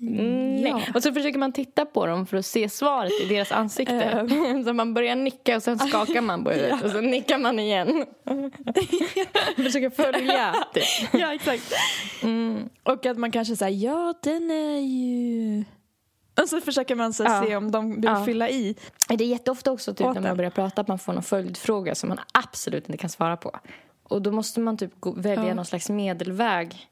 Mm, 0.00 0.58
Ja. 0.66 0.80
Och 0.94 1.02
så 1.02 1.12
försöker 1.12 1.38
man 1.38 1.52
titta 1.52 1.84
på 1.84 2.06
dem 2.06 2.26
för 2.26 2.36
att 2.36 2.46
se 2.46 2.68
svaret 2.68 3.12
i 3.22 3.24
deras 3.28 3.52
ansikte. 3.52 3.94
Eh. 3.94 4.62
så 4.64 4.72
man 4.72 4.94
börjar 4.94 5.16
nicka 5.16 5.56
och 5.56 5.62
sen 5.62 5.78
skakar 5.88 6.20
man 6.20 6.44
på 6.44 6.50
huvudet 6.50 6.82
och 6.84 6.90
så 6.90 7.00
nickar 7.00 7.38
man 7.38 7.58
igen. 7.58 8.06
försöker 9.56 9.90
följa. 9.90 10.54
Typ. 10.74 10.84
ja, 11.20 11.34
exakt. 11.34 11.72
Mm. 12.22 12.68
Och 12.82 13.06
att 13.06 13.18
man 13.18 13.30
kanske 13.30 13.56
säger 13.56 13.86
ja, 13.88 14.14
den 14.22 14.50
är 14.50 14.78
ju... 14.80 15.64
Och 16.42 16.48
så 16.48 16.60
försöker 16.60 16.94
man 16.94 17.12
så 17.12 17.22
Ja. 17.24 17.44
se 17.46 17.56
om 17.56 17.70
de 17.70 17.94
vill 17.94 18.04
Ja. 18.04 18.24
fylla 18.24 18.48
i. 18.50 18.76
Det 19.08 19.24
är 19.24 19.28
jätteofta 19.28 19.72
också 19.72 19.94
typ, 19.94 20.14
när 20.14 20.20
man 20.20 20.36
börjar 20.36 20.50
prata 20.50 20.80
att 20.80 20.88
man 20.88 20.98
får 20.98 21.12
någon 21.12 21.22
följdfråga 21.22 21.94
som 21.94 22.08
man 22.08 22.18
absolut 22.32 22.88
inte 22.88 22.98
kan 22.98 23.10
svara 23.10 23.36
på. 23.36 23.58
Och 24.02 24.22
då 24.22 24.32
måste 24.32 24.60
man 24.60 24.76
typ 24.76 24.92
välja 25.16 25.46
Ja. 25.48 25.54
någon 25.54 25.64
slags 25.64 25.88
medelväg. 25.90 26.88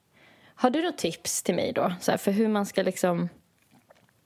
Har 0.58 0.70
du 0.70 0.82
något 0.82 0.98
tips 0.98 1.42
till 1.42 1.54
mig 1.54 1.72
då? 1.72 1.92
Så 2.00 2.10
här, 2.10 2.18
för 2.18 2.30
hur 2.32 2.48
man 2.48 2.66
ska 2.66 2.82
liksom... 2.82 3.28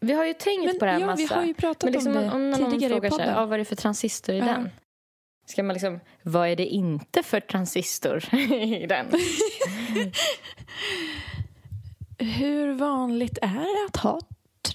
Vi 0.00 0.12
har 0.12 0.24
ju 0.24 0.34
tänkt 0.34 0.64
Men 0.64 0.78
på 0.78 0.84
det 0.84 0.90
här 0.90 1.00
ja, 1.00 1.14
vi 1.16 1.22
massa. 1.22 1.34
har 1.34 1.44
ju 1.44 1.54
pratat 1.54 1.82
Men 1.82 1.92
liksom, 1.92 2.16
om 2.16 2.22
det 2.22 2.30
om 2.32 2.50
någon 2.50 2.70
tidigare 2.70 3.06
i 3.06 3.10
podden. 3.10 3.28
ja, 3.28 3.46
vad 3.46 3.52
är 3.54 3.58
det 3.58 3.64
för 3.64 3.76
transistor 3.76 4.34
i 4.34 4.38
Ja. 4.38 4.44
den? 4.44 4.70
Ska 5.46 5.62
man 5.62 5.74
liksom, 5.74 6.00
vad 6.22 6.48
är 6.48 6.56
det 6.56 6.66
inte 6.66 7.22
för 7.22 7.40
transistor 7.40 8.34
i 8.52 8.86
den? 8.86 9.06
Hur 12.18 12.72
vanligt 12.72 13.38
är 13.42 13.82
det 13.82 13.86
att 13.88 13.96
ha 13.96 14.20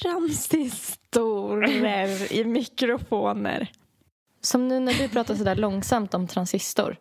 transistorer 0.02 2.34
i 2.34 2.46
mikrofoner? 2.46 3.72
Som 4.42 4.68
nu 4.68 4.80
när 4.80 4.94
du 4.94 5.10
pratar 5.10 5.36
så 5.36 5.44
där 5.44 5.56
långsamt 5.56 6.14
om 6.14 6.28
transistor 6.28 6.98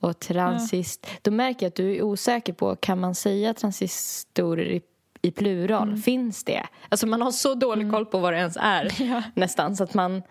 och 0.00 0.18
transist. 0.18 1.06
Då 1.22 1.30
märker 1.30 1.66
jag 1.66 1.68
att 1.70 1.76
du 1.76 1.96
är 1.96 2.02
osäker 2.02 2.52
på, 2.52 2.76
kan 2.76 3.00
man 3.00 3.14
säga 3.14 3.54
transistorer 3.54 4.64
i, 4.64 4.82
i 5.22 5.30
plural? 5.30 5.88
Mm. 5.88 6.02
Finns 6.02 6.44
det? 6.44 6.66
Alltså 6.88 7.06
man 7.06 7.22
har 7.22 7.30
så 7.30 7.54
dålig 7.54 7.90
koll 7.90 8.06
på 8.06 8.18
vad 8.18 8.32
det 8.32 8.38
ens 8.38 8.56
är 8.60 8.92
Ja. 9.02 9.22
nästan 9.34 9.76
så 9.76 9.84
att 9.84 9.94
man 9.94 10.22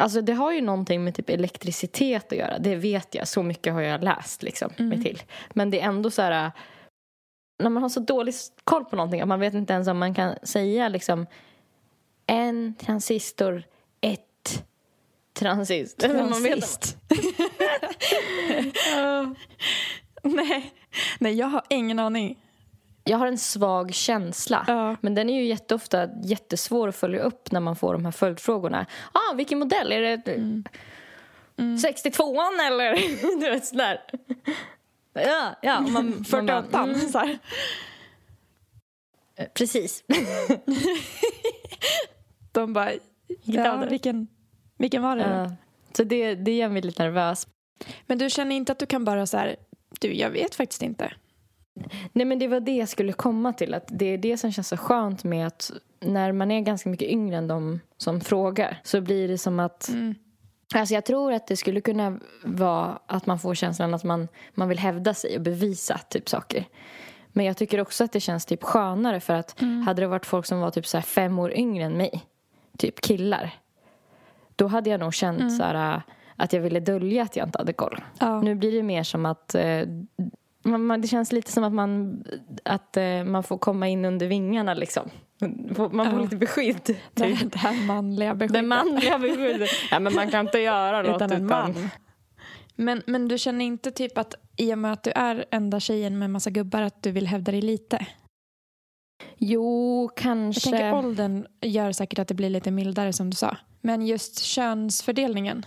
Alltså 0.00 0.20
det 0.22 0.32
har 0.32 0.52
ju 0.52 0.60
någonting 0.60 1.04
med 1.04 1.14
typ 1.14 1.30
elektricitet 1.30 2.32
att 2.32 2.38
göra. 2.38 2.58
Det 2.58 2.76
vet 2.76 3.14
jag. 3.14 3.28
Så 3.28 3.42
mycket 3.42 3.72
har 3.72 3.80
jag 3.80 4.04
läst 4.04 4.42
liksom, 4.42 4.70
Mm. 4.78 4.88
mig 4.88 5.02
till. 5.02 5.22
Men 5.50 5.70
det 5.70 5.80
är 5.80 5.84
ändå 5.88 6.10
så 6.10 6.22
här... 6.22 6.50
När 7.62 7.70
man 7.70 7.82
har 7.82 7.90
så 7.90 8.00
dålig 8.00 8.34
koll 8.64 8.84
på 8.84 8.96
någonting 8.96 9.20
att 9.20 9.28
man 9.28 9.40
vet 9.40 9.54
inte 9.54 9.72
ens 9.72 9.88
om 9.88 9.98
man 9.98 10.14
kan 10.14 10.34
säga 10.42 10.88
liksom 10.88 11.26
en 12.26 12.74
transistor, 12.74 13.62
transist. 15.38 15.98
Transist. 16.00 16.96
Nej. 20.22 20.74
Nej, 21.18 21.34
jag 21.34 21.46
har 21.46 21.62
ingen 21.68 21.98
aning. 21.98 22.38
jag 23.04 23.18
har 23.18 23.26
en 23.26 23.38
svag 23.38 23.94
känsla. 23.94 24.64
Ja. 24.66 24.96
Men 25.00 25.14
den 25.14 25.30
är 25.30 25.34
ju 25.34 25.44
jätteofta 25.46 26.08
jättesvår 26.24 26.88
att 26.88 26.96
följa 26.96 27.20
upp 27.20 27.52
när 27.52 27.60
man 27.60 27.76
får 27.76 27.92
de 27.92 28.04
här 28.04 28.12
följdfrågorna. 28.12 28.86
Ah, 29.12 29.34
vilken 29.34 29.58
modell? 29.58 29.92
Är 29.92 30.00
det 30.00 30.32
Mm. 31.58 31.76
62an 31.76 32.66
eller? 32.66 32.94
du 33.40 33.50
vet 33.50 33.66
sådär. 33.66 34.00
Ja, 35.12 35.54
ja. 35.62 35.80
Man, 35.80 35.92
man 35.92 36.12
bara, 36.12 36.62
48 36.62 36.82
mm, 36.82 37.00
så 37.00 37.18
här. 37.18 37.38
Precis. 39.54 40.04
De 42.52 42.72
bara, 42.72 42.90
ja, 43.42 43.76
vilken, 43.76 44.28
vilken 44.78 45.02
var 45.02 45.16
det? 45.16 45.24
då? 45.24 45.28
Ja. 45.28 45.52
Så 45.96 46.04
det, 46.04 46.34
det 46.34 46.56
gör 46.56 46.68
mig 46.68 46.82
lite 46.82 47.02
nervös. 47.02 47.46
Men 48.06 48.18
du 48.18 48.30
känner 48.30 48.56
inte 48.56 48.72
att 48.72 48.78
du 48.78 48.86
kan 48.86 49.04
bara 49.04 49.26
så 49.26 49.36
här, 49.36 49.56
du 50.00 50.14
jag 50.14 50.30
vet 50.30 50.54
faktiskt 50.54 50.82
inte. 50.82 51.12
Nej 52.12 52.24
men 52.24 52.38
det 52.38 52.48
var 52.48 52.60
det 52.60 52.76
jag 52.76 52.88
skulle 52.88 53.12
komma 53.12 53.52
till. 53.52 53.74
Att 53.74 53.88
det 53.88 54.06
är 54.06 54.18
det 54.18 54.36
som 54.36 54.52
känns 54.52 54.68
så 54.68 54.76
skönt 54.76 55.24
med 55.24 55.46
att 55.46 55.72
när 56.00 56.32
man 56.32 56.50
är 56.50 56.60
ganska 56.60 56.88
mycket 56.88 57.08
yngre 57.08 57.36
än 57.36 57.48
de 57.48 57.80
som 57.96 58.20
frågar 58.20 58.80
så 58.84 59.00
blir 59.00 59.28
det 59.28 59.38
som 59.38 59.60
att 59.60 59.88
Mm. 59.88 60.14
Alltså 60.74 60.94
jag 60.94 61.04
tror 61.04 61.32
att 61.32 61.46
det 61.46 61.56
skulle 61.56 61.80
kunna 61.80 62.18
vara 62.44 62.98
att 63.06 63.26
man 63.26 63.38
får 63.38 63.54
känslan 63.54 63.94
att 63.94 64.04
man, 64.04 64.28
man 64.54 64.68
vill 64.68 64.78
hävda 64.78 65.14
sig 65.14 65.36
och 65.36 65.42
bevisa 65.42 65.98
typ 65.98 66.28
saker. 66.28 66.64
Men 67.32 67.44
jag 67.44 67.56
tycker 67.56 67.80
också 67.80 68.04
att 68.04 68.12
det 68.12 68.20
känns 68.20 68.46
typ 68.46 68.62
skönare 68.62 69.20
för 69.20 69.34
att 69.34 69.60
hade 69.86 70.02
det 70.02 70.06
varit 70.06 70.26
folk 70.26 70.46
som 70.46 70.60
var 70.60 70.70
typ 70.70 70.86
så 70.86 71.00
fem 71.00 71.38
år 71.38 71.52
yngre 71.52 71.84
än 71.84 71.96
mig, 71.96 72.24
typ 72.78 73.00
killar, 73.00 73.54
då 74.58 74.66
hade 74.66 74.90
jag 74.90 75.00
nog 75.00 75.14
känt 75.14 75.56
så 75.56 75.62
här, 75.62 76.02
att 76.36 76.52
jag 76.52 76.60
ville 76.60 76.80
dölja 76.80 77.22
att 77.22 77.36
jag 77.36 77.46
inte 77.48 77.58
hade 77.58 77.72
koll. 77.72 78.00
Ja. 78.18 78.40
Nu 78.42 78.54
blir 78.54 78.72
det 78.72 78.82
mer 78.82 79.02
som 79.02 79.26
att 79.26 79.54
eh, 79.54 79.80
man, 80.64 80.84
man, 80.86 81.00
det 81.00 81.08
känns 81.08 81.32
lite 81.32 81.52
som 81.52 81.64
att 81.64 81.72
man, 81.72 82.24
att, 82.64 82.96
eh, 82.96 83.24
man 83.24 83.42
får 83.42 83.58
komma 83.58 83.88
in 83.88 84.04
under 84.04 84.26
vingarna 84.26 84.74
liksom. 84.74 85.10
Man 85.40 85.74
får, 85.74 85.96
Ja. 85.96 86.20
lite 86.22 86.36
beskydd. 86.36 86.84
Typ. 86.84 86.96
Det, 87.14 87.24
det 87.52 87.58
här 87.58 87.86
manliga 87.86 88.30
Det 88.34 88.36
beskyddet. 88.38 88.64
manliga 88.64 89.18
beskyddet. 89.18 89.70
Ja, 89.90 89.98
men 89.98 90.14
man 90.14 90.30
kan 90.30 90.46
inte 90.46 90.58
göra 90.58 91.02
något 91.02 91.16
utan 91.16 91.32
en 91.32 91.46
man. 91.46 91.90
Men, 92.76 93.02
men 93.06 93.28
du 93.28 93.38
känner 93.38 93.64
inte 93.64 93.90
typ 93.90 94.18
att 94.18 94.34
i 94.56 94.74
och 94.74 94.78
med 94.78 94.92
att 94.92 95.02
du 95.02 95.10
är 95.14 95.44
enda 95.50 95.80
tjejen 95.80 96.18
med 96.18 96.30
massa 96.30 96.50
gubbar 96.50 96.82
att 96.82 97.02
du 97.02 97.10
vill 97.10 97.26
hävda 97.26 97.52
dig 97.52 97.62
lite? 97.62 98.06
Jo, 99.36 100.02
Jag 100.02 100.16
kanske. 100.16 100.70
tänker 100.70 100.94
åldern 100.94 101.46
gör 101.60 101.92
säkert 101.92 102.18
att 102.18 102.28
det 102.28 102.34
blir 102.34 102.50
lite 102.50 102.70
mildare 102.70 103.12
som 103.12 103.30
du 103.30 103.36
sa. 103.36 103.56
Men 103.80 104.06
just 104.06 104.38
könsfördelningen. 104.38 105.66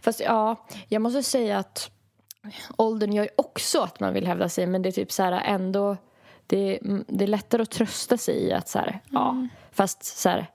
Fast 0.00 0.20
ja, 0.20 0.66
jag 0.88 1.02
måste 1.02 1.22
säga 1.22 1.58
att 1.58 1.90
åldern 2.76 3.12
gör 3.12 3.24
ju 3.24 3.30
också 3.36 3.80
att 3.80 4.00
man 4.00 4.14
vill 4.14 4.26
hävda 4.26 4.48
sig 4.48 4.66
men 4.66 4.82
det 4.82 4.88
är 4.88 4.92
typ 4.92 5.12
så 5.12 5.22
här 5.22 5.32
ändå 5.44 5.96
det, 6.46 6.78
det 7.08 7.24
är 7.24 7.28
lättare 7.28 7.62
att 7.62 7.70
trösta 7.70 8.16
sig 8.16 8.34
i 8.34 8.52
att 8.52 8.68
så 8.68 8.78
här, 8.78 9.00
ja, 9.10 9.48
fast 9.72 10.04
så 10.04 10.28
här 10.28 10.46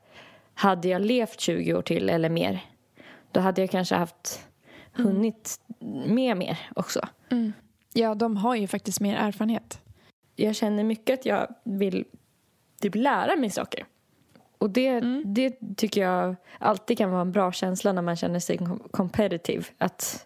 hade 0.54 0.88
jag 0.88 1.02
levt 1.02 1.40
20 1.40 1.74
år 1.74 1.82
till 1.82 2.10
eller 2.10 2.30
mer 2.30 2.66
då 3.32 3.40
hade 3.40 3.62
jag 3.62 3.70
kanske 3.70 3.96
haft 3.96 4.48
hunnit 4.94 5.60
med 6.08 6.38
mer 6.38 6.70
också. 6.76 7.08
Ja, 7.94 8.16
de 8.16 8.38
har 8.38 8.56
ju 8.56 8.68
faktiskt 8.68 9.00
mer 9.00 9.16
erfarenhet. 9.16 9.82
Jag 10.36 10.56
känner 10.56 10.84
mycket 10.84 11.20
att 11.20 11.26
jag 11.26 11.56
vill 11.64 12.06
typ 12.82 12.96
lära 12.96 13.36
mig 13.36 13.50
saker. 13.50 13.86
Och 14.58 14.70
det, 14.70 15.00
det 15.26 15.58
tycker 15.78 16.02
jag 16.02 16.36
alltid 16.60 16.98
kan 16.98 17.12
vara 17.12 17.22
en 17.22 17.32
bra 17.32 17.52
känsla 17.52 17.92
när 17.94 18.02
man 18.02 18.16
känner 18.16 18.40
sig 18.40 18.58
com- 18.58 18.90
competitive. 18.92 19.64
Att 19.78 20.26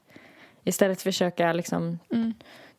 istället 0.64 1.02
försöka 1.02 1.54
liksom 1.54 2.00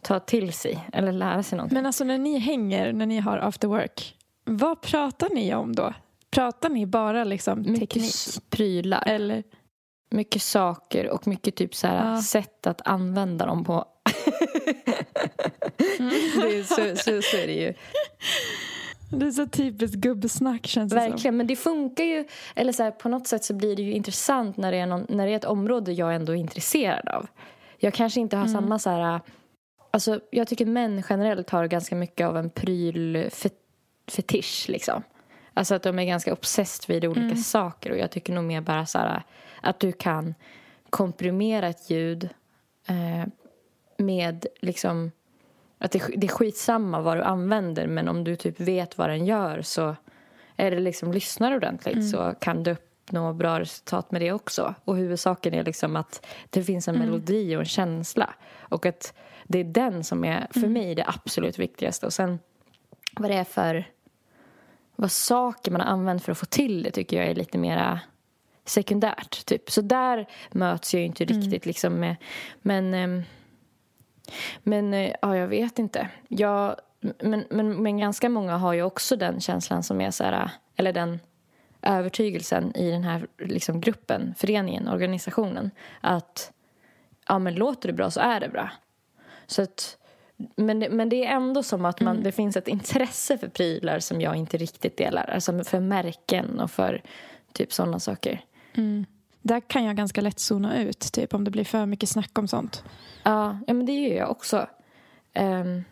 ta 0.03 0.21
till 0.21 0.53
sig 0.53 0.89
eller 0.93 1.13
lära 1.13 1.43
sig 1.43 1.57
någonting. 1.57 1.75
Men 1.77 1.87
alltså 1.87 2.05
när 2.05 2.19
ni 2.19 2.39
hänger, 2.39 2.93
när 2.93 3.07
ni 3.07 3.19
har 3.21 3.39
after 3.39 3.69
work, 3.69 4.17
vad 4.45 4.81
pratar 4.81 5.29
ni 5.35 5.55
om 5.55 5.75
då? 5.75 5.95
Pratar 6.31 6.69
ni 6.69 6.87
bara 6.87 7.25
liksom 7.25 7.59
mycket 7.63 7.79
teknik? 7.91 8.11
s- 8.11 8.41
prylar, 8.51 9.03
Eller? 9.07 9.43
mycket 10.11 10.43
saker 10.43 11.09
och 11.11 11.27
mycket 11.27 11.55
typ 11.57 11.75
så 11.75 11.87
här 11.87 12.11
Ja. 12.15 12.23
sätt 12.23 12.67
att 12.67 12.81
använda 12.87 13.47
dem 13.47 13.65
på. 13.65 13.85
det 15.99 16.59
är, 16.59 16.63
så, 16.63 16.97
så, 16.97 17.23
så 17.23 17.37
är 17.37 17.47
det 17.47 17.53
ju. 17.53 17.75
Det 19.13 19.27
är 19.27 19.31
så 19.31 19.47
typiskt 19.47 19.97
gubbsnack 19.97 20.67
känns 20.67 20.93
det 20.93 21.01
som. 21.01 21.11
Verkligen, 21.11 21.37
men 21.37 21.47
det 21.47 21.57
funkar 21.57 22.05
ju. 22.05 22.25
Eller 22.55 22.73
så 22.73 22.83
här, 22.83 22.91
på 22.91 23.09
något 23.09 23.27
sätt 23.27 23.45
så 23.45 23.55
blir 23.55 23.77
det 23.77 23.83
ju 23.83 23.93
intressant 23.93 24.57
när 24.57 24.73
det, 24.73 24.79
är 24.79 24.87
någon, 24.87 25.07
när 25.09 25.27
det 25.27 25.33
är 25.33 25.37
ett 25.37 25.45
område 25.45 25.93
jag 25.93 26.15
ändå 26.15 26.33
är 26.33 26.37
intresserad 26.37 27.09
av. 27.09 27.27
Jag 27.79 27.95
kanske 27.95 28.21
inte 28.21 28.37
har 28.37 28.47
samma 28.47 28.79
så 28.79 28.91
här... 28.91 29.21
Alltså, 29.91 30.21
jag 30.31 30.49
tycker 30.49 30.67
män 30.67 31.03
generellt 31.11 31.51
har 31.51 31.67
ganska 31.67 31.97
mycket 31.97 32.27
av 32.27 32.37
en 32.37 32.51
prylfetisch. 32.51 33.57
Liksom. 34.69 35.03
Alltså 35.55 35.75
att 35.75 35.83
de 35.83 35.99
är 35.99 36.05
ganska 36.05 36.33
obsessed 36.33 36.95
vid 36.95 37.05
olika 37.05 37.37
saker. 37.37 37.91
Och 37.91 37.99
jag 37.99 38.11
tycker 38.11 38.33
nog 38.33 38.45
mer 38.45 38.61
bara 38.61 38.87
så 38.87 38.99
här, 38.99 39.23
att 39.61 39.81
du 39.81 39.93
kan 39.93 40.35
komprimera 40.91 41.69
ett 41.69 41.91
ljud 41.91 42.29
eh, 42.89 43.25
med 43.97 44.47
liksom 44.61 45.11
att 45.83 45.91
det, 45.91 46.03
det 46.17 46.27
är 46.27 46.29
skitsamma 46.29 47.01
vad 47.01 47.17
du 47.17 47.23
använder 47.23 47.87
men 47.87 48.09
om 48.09 48.25
du 48.25 48.37
typ 48.37 48.61
vet 48.61 48.99
vad 48.99 49.09
den 49.09 49.27
gör 49.27 49.63
så 49.63 49.97
är 50.57 50.71
det 50.71 50.81
liksom 50.81 51.13
lyssnar 51.13 51.57
ordentligt 51.57 52.11
så 52.11 52.35
kan 52.41 52.63
du 52.63 52.71
uppnå 52.71 53.33
bra 53.33 53.61
resultat 53.61 54.11
med 54.11 54.21
det 54.21 54.33
också. 54.33 54.75
Och 54.85 54.97
huvudsaken 54.97 55.55
är 55.55 55.65
liksom 55.65 55.97
att 55.97 56.27
det 56.51 56.63
finns 56.63 56.89
en 56.89 56.99
melodi 56.99 57.57
och 57.57 57.61
en 57.61 57.67
känsla 57.67 58.35
och 58.59 58.87
att 58.87 59.15
det 59.45 59.59
är 59.59 59.65
den 59.65 60.05
som 60.05 60.25
är 60.25 60.47
för 60.51 60.69
mig 60.69 60.95
det 60.95 61.05
absolut 61.07 61.59
viktigaste 61.59 62.07
och 62.07 62.13
sen 62.13 62.39
vad 63.17 63.31
det 63.31 63.37
är 63.37 63.45
för 63.45 63.85
vad 64.97 65.13
saker 65.13 65.71
man 65.71 65.81
har 65.81 65.89
använt 65.89 66.23
för 66.23 66.33
att 66.33 66.39
få 66.39 66.47
till 66.47 66.83
det 66.83 66.91
tycker 66.91 67.17
jag 67.17 67.27
är 67.27 67.35
lite 67.35 67.59
mera 67.59 68.01
sekundärt. 68.65 69.47
Typ. 69.47 69.71
Så 69.71 69.81
där 69.81 70.29
möts 70.51 70.95
jag 70.95 71.03
inte 71.03 71.25
riktigt 71.25 71.67
liksom 71.67 71.95
med, 71.95 72.17
men 72.63 72.95
ehm, 72.95 73.23
men 74.63 74.95
eh, 74.95 75.15
ja, 75.23 75.37
jag 75.37 75.49
vet 75.49 75.79
inte. 75.79 76.09
Jag, 76.29 76.77
men, 77.01 77.45
men, 77.51 77.83
men 77.83 77.99
ganska 77.99 78.29
många 78.29 78.57
har 78.57 78.73
ju 78.73 78.83
också 78.83 79.17
den 79.17 79.41
känslan 79.41 79.83
som 79.83 80.01
är 80.01 80.11
så 80.11 80.25
här, 80.25 80.51
eller 80.77 80.93
den 80.93 81.21
övertygelsen 81.83 82.77
i 82.77 82.91
den 82.91 83.05
här 83.05 83.27
liksom, 83.39 83.81
gruppen, 83.81 84.35
föreningen, 84.39 84.89
organisationen 84.89 85.71
att 86.01 86.53
ja, 87.29 87.39
men 87.39 87.55
låter 87.55 87.89
det 87.89 87.93
bra 87.93 88.11
så 88.11 88.21
är 88.21 88.41
det 88.41 88.49
bra. 88.49 88.71
Så 89.47 89.63
att, 89.63 89.99
men, 90.57 90.81
det, 90.81 90.91
men 90.91 91.09
det 91.09 91.25
är 91.25 91.37
ändå 91.37 91.63
som 91.63 91.85
att 91.85 92.01
man, 92.01 92.23
det 92.23 92.33
finns 92.33 92.57
ett 92.57 92.69
intresse 92.69 93.39
för 93.39 93.49
prylar 93.49 93.99
som 93.99 94.21
jag 94.21 94.37
inte 94.37 94.57
riktigt 94.57 94.97
delar. 94.97 95.31
Alltså 95.31 95.65
för 95.65 95.81
märken 95.81 96.61
och 96.61 96.71
för 96.71 97.03
typ 97.53 97.73
sådana 97.73 98.01
saker. 98.01 98.45
Där 99.43 99.61
kan 99.61 99.85
jag 99.85 99.97
ganska 99.97 100.21
lätt 100.21 100.39
zona 100.39 100.83
ut, 100.83 101.01
typ 101.13 101.35
om 101.35 101.45
det 101.45 101.51
blir 101.51 101.65
för 101.65 101.87
mycket 101.87 102.09
snack 102.09 102.39
om 102.39 102.49
sånt. 102.49 102.85
Ja, 103.23 103.59
ja 103.67 103.75
men 103.75 103.87
det 103.87 103.93
gör 103.93 104.17
jag 104.17 104.31
också. 104.31 104.67
Ehm, 105.33 105.85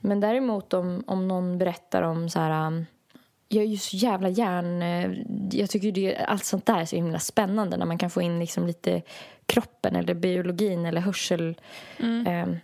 Men 0.00 0.20
däremot 0.20 0.72
om, 0.74 1.04
om 1.06 1.28
någon 1.28 1.58
berättar 1.58 2.02
om 2.02 2.28
så 2.28 2.38
här... 2.38 2.66
um, 2.66 2.86
jag 3.48 3.64
är 3.64 3.68
ju 3.68 3.76
så 3.76 3.96
jävla 3.96 4.28
hjärn... 4.28 4.82
eh, 4.82 5.10
Jag 5.60 5.70
tycker 5.70 5.92
det, 5.92 6.16
allt 6.16 6.44
sånt 6.44 6.66
där 6.66 6.80
är 6.80 6.84
så 6.84 6.96
himla 6.96 7.18
spännande 7.18 7.76
när 7.76 7.86
man 7.86 7.98
kan 7.98 8.10
få 8.10 8.22
in 8.22 8.38
liksom 8.38 8.66
lite 8.66 9.02
kroppen 9.46 9.96
eller 9.96 10.14
biologin 10.14 10.86
eller 10.86 11.00
hörsel... 11.00 11.54
ehm, 12.26 12.56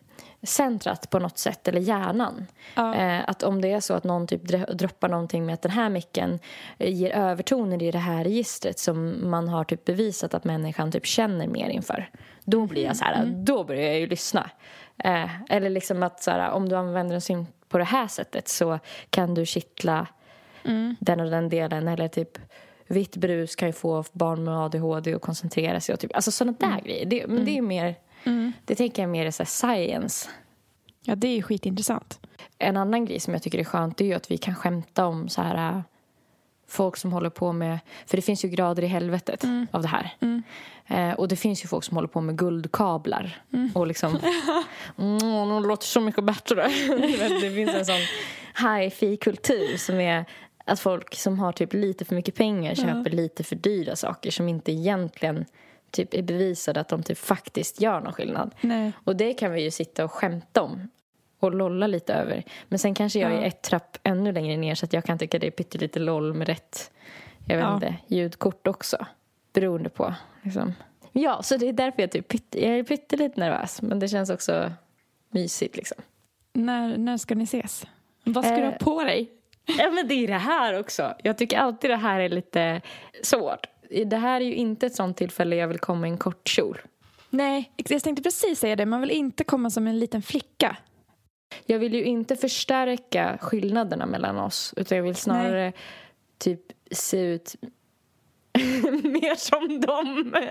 centrat 0.42 1.10
på 1.10 1.18
något 1.18 1.38
sätt, 1.38 1.68
eller 1.68 1.80
hjärnan. 1.80 2.46
Ja. 2.74 2.94
Eh, 2.94 3.20
att 3.26 3.42
om 3.42 3.60
det 3.60 3.72
är 3.72 3.80
så 3.80 3.94
att 3.94 4.04
någon 4.04 4.26
typ 4.26 4.42
dr- 4.44 4.72
droppar 4.74 5.08
någonting 5.08 5.46
med 5.46 5.54
att 5.54 5.62
den 5.62 5.72
här 5.72 5.88
micken 5.88 6.38
eh, 6.78 6.94
ger 6.94 7.10
övertoner 7.10 7.82
i 7.82 7.90
det 7.90 7.98
här 7.98 8.24
registret 8.24 8.78
som 8.78 9.30
man 9.30 9.48
har 9.48 9.64
typ 9.64 9.84
bevisat 9.84 10.34
att 10.34 10.44
människan 10.44 10.92
typ 10.92 11.06
känner 11.06 11.46
mer 11.46 11.68
inför. 11.68 12.10
Då 12.44 12.66
blir 12.66 12.84
jag 12.84 12.96
så 12.96 13.04
här, 13.04 13.24
då 13.26 13.64
börjar 13.64 13.82
jag 13.82 14.00
ju 14.00 14.06
lyssna. 14.06 14.50
Eh, 15.04 15.42
eller 15.50 15.70
liksom 15.70 16.02
att 16.02 16.22
så 16.22 16.30
här, 16.30 16.50
om 16.50 16.68
du 16.68 16.76
använder 16.76 17.14
en 17.14 17.20
synt 17.20 17.50
på 17.68 17.78
det 17.78 17.84
här 17.84 18.08
sättet 18.08 18.48
så 18.48 18.78
kan 19.10 19.34
du 19.34 19.46
kittla 19.46 20.06
den 21.00 21.20
och 21.20 21.30
den 21.30 21.48
delen. 21.48 21.88
Eller 21.88 22.08
typ 22.08 22.38
vitt 22.86 23.16
brus 23.16 23.56
kan 23.56 23.68
ju 23.68 23.72
få 23.72 24.04
barn 24.12 24.44
med 24.44 24.58
ADHD 24.58 25.14
att 25.14 25.22
koncentrera 25.22 25.80
sig. 25.80 25.92
Och 25.92 26.00
typ, 26.00 26.14
alltså 26.14 26.30
sådana 26.30 26.56
där 26.60 26.80
grejer. 26.84 27.06
Det, 27.06 27.26
men 27.26 27.44
det 27.44 27.58
är 27.58 27.62
mer, 27.62 27.94
det 28.64 28.74
tänker 28.74 29.02
jag 29.02 29.10
mer 29.10 29.26
är 29.26 29.30
så 29.30 29.44
science. 29.44 30.28
Ja, 31.02 31.14
det 31.14 31.28
är 31.28 31.36
ju 31.36 31.42
skitintressant. 31.42 32.20
En 32.58 32.76
annan 32.76 33.04
grej 33.04 33.20
som 33.20 33.32
jag 33.32 33.42
tycker 33.42 33.58
är 33.58 33.64
skönt 33.64 34.00
är 34.00 34.04
ju 34.04 34.14
att 34.14 34.30
vi 34.30 34.38
kan 34.38 34.54
skämta 34.54 35.06
om 35.06 35.28
så 35.28 35.42
här 35.42 35.76
äh, 35.76 35.80
folk 36.68 36.96
som 36.96 37.12
håller 37.12 37.30
på 37.30 37.52
med, 37.52 37.78
för 38.06 38.16
det 38.16 38.22
finns 38.22 38.44
ju 38.44 38.48
grader 38.48 38.84
i 38.84 38.86
helvetet 38.86 39.44
av 39.70 39.82
det 39.82 39.88
här. 39.88 40.16
Eh, 40.86 41.12
och 41.12 41.28
det 41.28 41.36
finns 41.36 41.64
ju 41.64 41.68
folk 41.68 41.84
som 41.84 41.96
håller 41.96 42.08
på 42.08 42.20
med 42.20 42.38
guldkablar 42.38 43.42
och 43.74 43.86
liksom, 43.86 44.18
mm, 44.98 45.18
det 45.62 45.68
låter 45.68 45.86
så 45.86 46.00
mycket 46.00 46.24
bättre. 46.24 46.68
Det 47.40 47.54
finns 47.54 47.74
en 47.74 47.86
sån 47.86 48.00
hi-fi-kultur 48.54 49.76
som 49.76 50.00
är 50.00 50.24
att 50.64 50.80
folk 50.80 51.14
som 51.14 51.38
har 51.38 51.52
typ 51.52 51.72
lite 51.72 52.04
för 52.04 52.14
mycket 52.14 52.34
pengar 52.34 52.74
köper 52.74 53.10
lite 53.10 53.44
för 53.44 53.56
dyra 53.56 53.96
saker 53.96 54.30
som 54.30 54.48
inte 54.48 54.72
egentligen 54.72 55.44
typ 55.90 56.14
är 56.14 56.22
bevisade 56.22 56.80
att 56.80 56.88
de 56.88 57.02
typ 57.02 57.18
faktiskt 57.18 57.80
gör 57.80 58.00
någon 58.00 58.12
skillnad. 58.12 58.54
Nej. 58.60 58.92
Och 59.04 59.16
det 59.16 59.34
kan 59.34 59.52
vi 59.52 59.62
ju 59.62 59.70
sitta 59.70 60.04
och 60.04 60.12
skämta 60.12 60.62
om 60.62 60.88
och 61.40 61.54
lolla 61.54 61.86
lite 61.86 62.14
över. 62.14 62.44
Men 62.68 62.78
sen 62.78 62.94
kanske 62.94 63.18
jag 63.18 63.32
Ja. 63.32 63.36
är 63.38 63.46
ett 63.46 63.62
trapp 63.62 63.98
ännu 64.02 64.32
längre 64.32 64.56
ner 64.56 64.74
så 64.74 64.84
att 64.84 64.92
jag 64.92 65.04
kan 65.04 65.18
tycka 65.18 65.38
det 65.38 65.46
är 65.46 65.50
pyttelite 65.50 65.98
loll 65.98 66.34
med 66.34 66.46
rätt 66.46 66.90
jag 67.46 67.56
vet 67.56 67.64
Ja. 67.64 67.74
inte, 67.74 67.94
ljudkort 68.06 68.66
också. 68.66 69.06
Beroende 69.52 69.88
på. 69.88 70.14
Liksom. 70.42 70.74
Ja, 71.12 71.42
så 71.42 71.56
det 71.56 71.68
är 71.68 71.72
därför 71.72 72.02
jag, 72.02 72.10
typ 72.10 72.28
pytte, 72.28 72.64
jag 72.66 72.78
är 72.78 72.82
pyttelite 72.82 73.40
nervös. 73.40 73.82
Men 73.82 73.98
det 73.98 74.08
känns 74.08 74.30
också 74.30 74.72
mysigt 75.30 75.76
liksom. 75.76 75.96
När, 76.52 76.96
när 76.96 77.16
ska 77.16 77.34
ni 77.34 77.44
ses? 77.44 77.86
Vad 78.24 78.44
ska 78.44 78.54
Eh, 78.54 78.60
du 78.60 78.64
ha 78.66 78.72
på 78.72 79.04
dig? 79.04 79.30
Ja, 79.78 79.90
men 79.90 80.08
det 80.08 80.14
är 80.14 80.28
det 80.28 80.34
här 80.34 80.80
också. 80.80 81.14
Jag 81.22 81.38
tycker 81.38 81.58
alltid 81.58 81.90
det 81.90 81.96
här 81.96 82.20
är 82.20 82.28
lite 82.28 82.80
svårt. 83.22 83.66
Det 84.06 84.16
här 84.16 84.40
är 84.40 84.44
ju 84.44 84.54
inte 84.54 84.86
ett 84.86 84.94
sånt 84.94 85.16
tillfälle 85.16 85.56
jag 85.56 85.68
vill 85.68 85.78
komma 85.78 86.06
i 86.06 86.10
en 86.10 86.18
kort 86.18 86.48
kjol. 86.48 86.80
Nej, 87.30 87.72
jag 87.76 88.02
tänkte 88.02 88.22
precis 88.22 88.58
säga 88.60 88.76
det. 88.76 88.86
Man 88.86 89.00
vill 89.00 89.10
inte 89.10 89.44
komma 89.44 89.70
som 89.70 89.86
en 89.86 89.98
liten 89.98 90.22
flicka. 90.22 90.76
Jag 91.66 91.78
vill 91.78 91.94
ju 91.94 92.04
inte 92.04 92.36
förstärka 92.36 93.38
skillnaderna 93.40 94.06
mellan 94.06 94.38
oss 94.38 94.74
utan 94.76 94.96
jag 94.98 95.04
vill 95.04 95.14
snarare 95.14 95.72
typ 96.38 96.60
se 96.90 97.20
ut 97.20 97.54
mer 99.02 99.34
som 99.34 99.80
dem. 99.80 100.34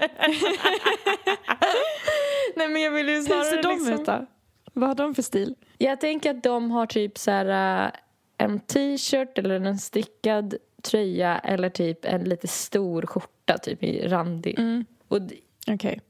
Nej 2.55 2.67
men 2.67 2.81
jag 2.81 2.91
vill 2.91 3.09
ju 3.09 3.15
Hur 3.15 3.21
snarare 3.21 3.43
ser 3.43 3.63
de 3.63 3.69
liksom... 3.69 3.93
ut 3.93 4.05
då? 4.05 4.25
Vad 4.73 4.89
har 4.89 4.95
de 4.95 5.15
för 5.15 5.21
stil? 5.21 5.55
Jag 5.77 6.01
tänker 6.01 6.31
att 6.31 6.43
de 6.43 6.71
har 6.71 6.85
typ 6.85 7.17
så 7.17 7.31
här 7.31 7.85
äh, 7.85 7.91
en 8.37 8.59
t-shirt 8.59 9.37
eller 9.37 9.55
en 9.55 9.77
stickad 9.77 10.55
tröja 10.83 11.39
eller 11.39 11.69
typ 11.69 12.05
en 12.05 12.23
lite 12.23 12.47
stor 12.47 13.01
skjorta 13.01 13.57
typ 13.57 13.83
i 13.83 14.07
randig. 14.07 14.59
Mm. 14.59 14.85
Och 15.07 15.19
Okej. 15.67 16.01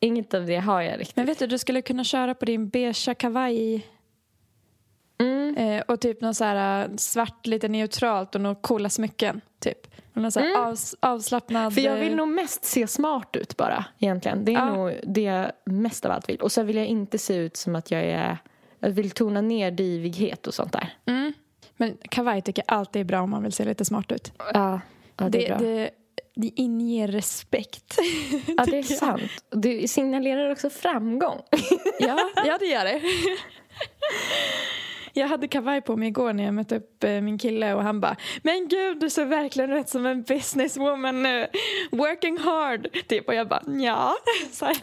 inget 0.00 0.34
av 0.34 0.46
det 0.46 0.56
har 0.56 0.82
jag 0.82 1.00
riktigt. 1.00 1.16
Men 1.16 1.26
vet 1.26 1.38
du, 1.38 1.46
du 1.46 1.58
skulle 1.58 1.82
kunna 1.82 2.04
köra 2.04 2.34
på 2.34 2.44
din 2.44 2.68
beigea 2.68 3.14
kavaj 3.14 3.86
Mm. 5.18 5.56
eh, 5.56 5.80
och 5.88 6.00
typ 6.00 6.20
någon 6.20 6.34
så 6.34 6.44
här 6.44 6.84
eh, 6.84 6.96
svart, 6.96 7.46
lite 7.46 7.68
neutralt 7.68 8.34
och 8.34 8.40
några 8.40 8.54
coola 8.54 8.88
smycken. 8.90 9.40
Typ. 9.58 9.78
Någon 10.12 10.32
så 10.32 10.40
Mm. 10.40 10.60
avs, 10.60 10.94
avslappnad... 11.00 11.74
För 11.74 11.80
jag 11.80 11.96
vill 11.96 12.10
eh, 12.12 12.16
nog 12.16 12.28
mest 12.28 12.64
se 12.64 12.86
smart 12.86 13.36
ut 13.36 13.56
bara 13.56 13.84
egentligen. 13.98 14.44
Det 14.44 14.52
är 14.52 14.54
Ja. 14.54 14.76
nog 14.76 14.92
det 15.02 15.22
jag 15.22 15.50
mest 15.64 16.04
av 16.04 16.12
allt 16.12 16.28
vill. 16.28 16.40
Och 16.40 16.52
så 16.52 16.62
vill 16.62 16.76
jag 16.76 16.86
inte 16.86 17.18
se 17.18 17.34
ut 17.36 17.56
som 17.56 17.74
att 17.76 17.90
jag 17.90 18.02
är... 18.04 18.38
Jag 18.78 18.90
vill 18.90 19.10
tona 19.10 19.40
ner 19.40 19.70
divighet 19.70 20.46
och 20.46 20.54
sånt 20.54 20.72
där. 20.72 20.94
Mm. 21.06 21.32
Men 21.76 21.96
kavaj 22.10 22.42
tycker 22.42 22.64
jag 22.66 22.78
alltid 22.78 23.00
är 23.00 23.04
bra 23.04 23.20
om 23.20 23.30
man 23.30 23.42
vill 23.42 23.52
se 23.52 23.64
lite 23.64 23.84
smart 23.84 24.12
ut. 24.12 24.32
Ja, 24.38 24.80
ja 25.16 25.28
det 25.28 25.46
är 25.46 25.48
bra. 25.48 25.68
det, 25.68 25.90
det 26.34 26.50
inger 26.56 27.08
respekt. 27.08 27.98
ja, 28.46 28.64
det 28.66 28.78
är 28.78 28.82
tycker 28.82 28.94
jag. 28.94 28.98
sant. 28.98 29.22
Du 29.50 29.88
signalerar 29.88 30.50
också 30.50 30.70
framgång. 30.70 31.42
Ja, 31.98 32.30
ja, 32.46 32.58
det 32.58 32.66
gör 32.66 32.84
det. 32.84 33.02
Jag 35.16 35.28
hade 35.28 35.48
kavaj 35.48 35.80
på 35.80 35.96
mig 35.96 36.08
igår 36.08 36.32
när 36.32 36.44
jag 36.44 36.54
mötte 36.54 36.76
upp 36.76 37.04
eh, 37.04 37.20
min 37.20 37.38
kille 37.38 37.74
och 37.74 37.82
han 37.82 38.00
bara 38.00 38.16
Men 38.42 38.68
gud, 38.68 39.00
du 39.00 39.10
ser 39.10 39.24
verkligen 39.24 39.72
ut 39.72 39.88
som 39.88 40.06
en 40.06 40.22
businesswoman 40.22 41.22
nu. 41.22 41.46
Working 41.90 42.38
hard. 42.38 42.88
Typ. 43.08 43.28
Och 43.28 43.34
jag 43.34 43.48
bara 43.48 43.62
ja. 43.66 44.14
Så 44.52 44.64
här. 44.64 44.74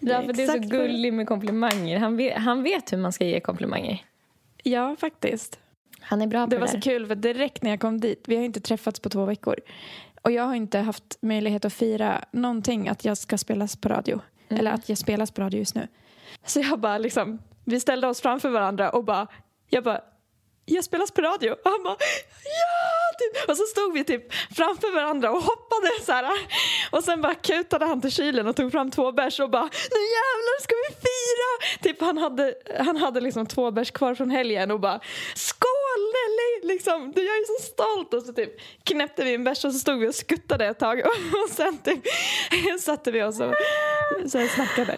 Därför 0.00 0.32
det 0.32 0.42
är 0.42 0.62
så. 0.62 0.68
gullig 0.68 1.12
med 1.12 1.28
komplimanger. 1.28 1.98
Han 1.98 2.16
vet, 2.16 2.38
han 2.38 2.62
vet 2.62 2.92
hur 2.92 2.98
man 2.98 3.12
ska 3.12 3.24
ge 3.24 3.40
komplimanger. 3.40 4.04
Ja, 4.62 4.96
faktiskt. 5.00 5.58
Han 6.10 6.22
är 6.22 6.26
bra 6.26 6.44
på 6.44 6.50
Det 6.50 6.56
det, 6.56 6.60
var 6.60 6.66
där. 6.66 6.74
så 6.74 6.80
kul 6.80 7.06
för 7.06 7.14
direkt 7.14 7.62
när 7.62 7.70
jag 7.70 7.80
kom 7.80 8.00
dit, 8.00 8.24
vi 8.26 8.36
har 8.36 8.42
inte 8.42 8.60
träffats 8.60 9.00
på 9.00 9.08
två 9.08 9.24
veckor. 9.24 9.56
Och 10.22 10.30
jag 10.30 10.42
har 10.42 10.54
inte 10.54 10.78
haft 10.78 11.18
möjlighet 11.22 11.64
att 11.64 11.72
fira 11.72 12.24
någonting 12.30 12.88
att 12.88 13.04
jag 13.04 13.18
ska 13.18 13.38
spelas 13.38 13.76
på 13.76 13.88
radio. 13.88 14.20
Eller 14.48 14.70
att 14.72 14.88
jag 14.88 14.98
spelas 14.98 15.30
på 15.30 15.40
radio 15.42 15.58
just 15.58 15.74
nu. 15.74 15.88
Så 16.44 16.60
jag 16.60 16.78
bara 16.80 16.98
liksom, 16.98 17.38
vi 17.64 17.80
ställde 17.80 18.06
oss 18.06 18.20
framför 18.20 18.48
varandra 18.48 18.90
och 18.90 19.04
bara, 19.04 19.26
jag 19.68 19.84
bara, 19.84 20.00
jag 20.64 20.84
spelas 20.84 21.10
på 21.10 21.20
radio. 21.22 21.50
Och 21.50 21.70
han 21.70 21.82
bara, 21.84 21.96
ja! 22.44 23.16
Typ. 23.18 23.48
Och 23.50 23.56
så 23.56 23.64
stod 23.64 23.92
vi 23.94 24.04
typ 24.04 24.32
framför 24.32 24.94
varandra 24.94 25.30
och 25.30 25.42
hoppade 25.42 25.90
så 26.06 26.12
här. 26.12 26.24
Och 26.90 27.04
sen 27.04 27.20
bara 27.22 27.34
kutade 27.34 27.84
han 27.86 28.00
till 28.00 28.10
kylen 28.10 28.46
och 28.48 28.56
tog 28.56 28.72
fram 28.72 28.90
två 28.90 29.12
bärs 29.12 29.40
och 29.40 29.50
bara, 29.50 29.62
nu 29.62 30.00
jävlar 30.18 30.62
ska 30.62 30.74
vi 30.88 30.94
fira! 30.94 31.82
Typ 31.82 32.00
han 32.00 32.18
hade, 32.18 32.54
han 32.78 32.96
hade 32.96 33.20
liksom 33.20 33.46
två 33.46 33.70
bärs 33.70 33.90
kvar 33.90 34.14
från 34.14 34.30
helgen 34.30 34.70
och 34.70 34.80
bara, 34.80 35.00
skål 35.34 35.68
Nelly! 36.14 36.72
Liksom, 36.74 37.12
jag 37.16 37.24
är 37.24 37.58
så 37.58 37.64
stolt! 37.64 38.14
Och 38.14 38.22
så 38.22 38.32
typ 38.32 38.60
knäppte 38.84 39.24
vi 39.24 39.34
en 39.34 39.44
bärs 39.44 39.64
och 39.64 39.72
så 39.72 39.78
stod 39.78 39.98
vi 39.98 40.08
och 40.08 40.14
skuttade 40.14 40.66
ett 40.66 40.78
tag 40.78 40.98
och 41.44 41.50
sen 41.50 41.78
typ 41.78 42.00
satte 42.80 43.10
vi 43.10 43.22
oss 43.22 43.40
och 43.40 43.54
så 44.30 44.38
här 44.38 44.48
snackade. 44.48 44.96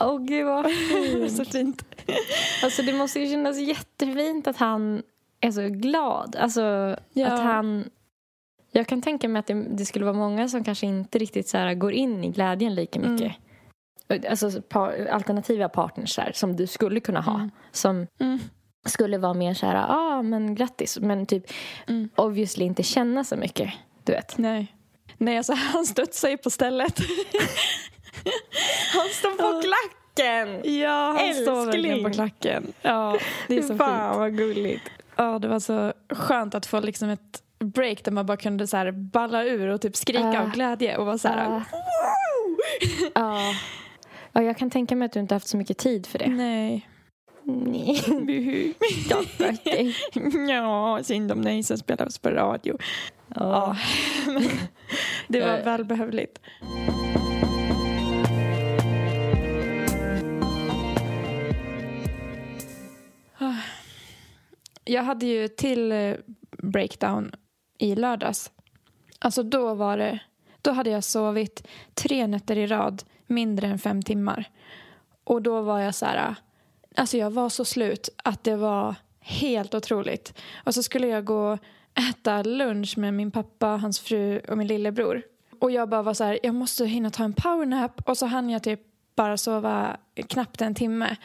Åh 0.00 0.18
gud 0.24 0.46
vad 0.46 0.70
fint. 0.70 1.32
Så 1.36 1.44
fint. 1.44 1.84
Alltså 2.64 2.82
det 2.82 2.92
måste 2.92 3.20
ju 3.20 3.26
kännas 3.30 3.58
jättefint 3.58 4.46
att 4.46 4.56
han 4.56 5.02
är 5.40 5.50
så 5.50 5.68
glad. 5.68 6.36
Alltså 6.36 6.96
Ja. 7.12 7.26
att 7.26 7.40
han... 7.40 7.90
Jag 8.72 8.86
kan 8.86 9.02
tänka 9.02 9.28
mig 9.28 9.40
att 9.40 9.46
det, 9.46 9.54
det 9.54 9.84
skulle 9.84 10.04
vara 10.04 10.16
många 10.16 10.48
som 10.48 10.64
kanske 10.64 10.86
inte 10.86 11.18
riktigt 11.18 11.48
så 11.48 11.58
här 11.58 11.74
går 11.74 11.92
in 11.92 12.24
i 12.24 12.28
glädjen 12.30 12.74
lika 12.74 13.00
mycket. 13.00 13.32
Alltså 14.30 14.62
par, 14.62 15.06
alternativa 15.06 15.68
partners 15.68 16.18
här, 16.18 16.32
som 16.34 16.56
du 16.56 16.66
skulle 16.66 17.00
kunna 17.00 17.20
ha. 17.20 17.34
Mm. 17.34 17.50
Som 17.72 18.06
Mm. 18.20 18.38
Skulle 18.88 19.18
vara 19.18 19.34
mer 19.34 19.54
så 19.54 19.66
här, 19.66 19.74
ja 19.74 19.86
ah, 19.88 20.22
men 20.22 20.54
grattis. 20.54 20.98
Men 21.00 21.26
typ 21.26 21.44
Mm. 21.88 22.08
obviously 22.16 22.64
inte 22.64 22.82
känna 22.82 23.24
så 23.24 23.36
mycket. 23.36 23.70
Du 24.04 24.12
vet. 24.12 24.38
Nej. 24.38 24.74
Nej, 25.18 25.36
alltså 25.36 25.52
han 25.52 25.86
studsade 25.86 26.30
ju 26.30 26.36
på 26.36 26.50
stället. 26.50 26.98
Han 28.94 29.08
står 29.12 29.30
på 29.30 29.62
klacken! 29.62 30.78
Ja, 30.80 31.16
han 31.18 31.34
står 31.34 31.64
verkligen 31.64 31.84
Älskling. 31.90 32.04
på 32.04 32.10
klacken. 32.10 32.72
Ja, 32.82 33.18
det 33.48 33.56
är 33.58 33.62
så 33.62 33.68
fint. 33.68 33.78
vad 34.18 34.36
gulligt. 34.36 34.90
Ja, 35.16 35.38
det 35.38 35.48
var 35.48 35.60
så 35.60 35.92
skönt 36.10 36.54
att 36.54 36.66
få 36.66 36.80
liksom 36.80 37.08
ett 37.08 37.42
break 37.58 38.04
där 38.04 38.12
man 38.12 38.26
bara 38.26 38.36
kunde 38.36 38.66
så 38.66 38.76
här 38.76 38.90
balla 38.92 39.44
ur 39.44 39.68
och 39.68 39.80
typ 39.80 39.96
skrika 39.96 40.28
Ah. 40.28 40.40
av 40.42 40.50
glädje 40.50 40.96
och 40.96 41.06
vara 41.06 41.18
så 41.18 41.28
här. 41.28 41.46
Ah. 41.56 41.62
Ja. 43.14 43.40
ja, 44.32 44.42
jag 44.42 44.58
kan 44.58 44.70
tänka 44.70 44.96
mig 44.96 45.06
att 45.06 45.12
du 45.12 45.20
inte 45.20 45.34
haft 45.34 45.48
så 45.48 45.56
mycket 45.56 45.78
tid 45.78 46.06
för 46.06 46.18
det. 46.18 46.28
Nej. 46.28 46.88
Nej. 47.48 48.74
Stackars 49.04 49.62
dig. 49.64 49.94
ja, 50.48 51.00
synd 51.02 51.32
om 51.32 51.42
dig 51.44 51.62
som 51.62 51.78
spelar 51.78 52.06
oss 52.06 52.18
på 52.18 52.30
radio. 52.30 52.78
Ja, 53.34 53.76
men 54.26 54.42
det 55.28 55.40
var 55.40 55.48
Ja. 55.58 55.64
välbehövligt. 55.64 56.38
Ah. 63.38 63.54
Jag 64.84 65.02
hade 65.02 65.26
ju 65.26 65.48
till 65.48 65.92
eh, 65.92 66.14
breakdown 66.62 67.32
i 67.78 67.94
lördags. 67.94 68.50
Alltså 69.18 69.42
då 69.42 69.74
var 69.74 69.96
det, 69.98 70.18
då 70.62 70.70
hade 70.72 70.90
jag 70.90 71.04
sovit 71.04 71.66
tre 71.94 72.26
nätter 72.26 72.58
i 72.58 72.66
rad 72.66 73.02
mindre 73.26 73.66
än 73.66 73.78
fem 73.78 74.02
timmar. 74.02 74.44
Och 75.24 75.42
då 75.42 75.60
var 75.62 75.80
jag 75.80 75.94
så 75.94 76.06
här, 76.06 76.34
alltså 76.98 77.16
jag 77.16 77.30
var 77.30 77.48
så 77.48 77.64
slut 77.64 78.08
att 78.24 78.44
det 78.44 78.56
var 78.56 78.94
helt 79.20 79.74
otroligt. 79.74 80.34
Och 80.64 80.74
så 80.74 80.82
skulle 80.82 81.06
jag 81.06 81.24
gå 81.24 81.58
äta 82.10 82.42
lunch 82.42 82.98
med 82.98 83.14
min 83.14 83.30
pappa, 83.30 83.66
hans 83.66 84.00
fru 84.00 84.38
och 84.38 84.58
min 84.58 84.66
lillebror. 84.66 85.22
Och 85.60 85.70
jag 85.70 85.88
bara 85.88 86.02
var 86.02 86.14
så 86.14 86.24
här, 86.24 86.38
jag 86.42 86.54
måste 86.54 86.86
hinna 86.86 87.10
ta 87.10 87.24
en 87.24 87.32
powernap 87.32 88.02
och 88.08 88.18
så 88.18 88.26
hann 88.26 88.50
jag 88.50 88.62
typ 88.62 88.80
bara 89.16 89.36
sova 89.36 89.96
knappt 90.28 90.60
en 90.60 90.74
timme. 90.74 91.16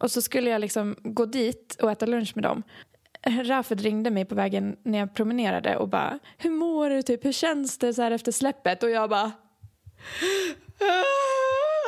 Och 0.00 0.10
så 0.10 0.22
skulle 0.22 0.50
jag 0.50 0.60
liksom 0.60 0.96
gå 1.02 1.26
dit 1.26 1.76
och 1.82 1.90
äta 1.90 2.06
lunch 2.06 2.32
med 2.34 2.44
dem. 2.44 2.62
Rafet 3.26 3.80
ringde 3.80 4.10
mig 4.10 4.24
på 4.24 4.34
vägen 4.34 4.76
när 4.82 4.98
jag 4.98 5.14
promenerade 5.14 5.76
och 5.76 5.88
bara 5.88 6.18
Hur 6.38 6.50
mår 6.50 6.90
du? 6.90 7.02
Typ, 7.02 7.24
hur 7.24 7.32
känns 7.32 7.78
det 7.78 7.94
så 7.94 8.02
här 8.02 8.10
efter 8.10 8.32
släppet? 8.32 8.82
Och 8.82 8.90
jag 8.90 9.10
bara 9.10 9.32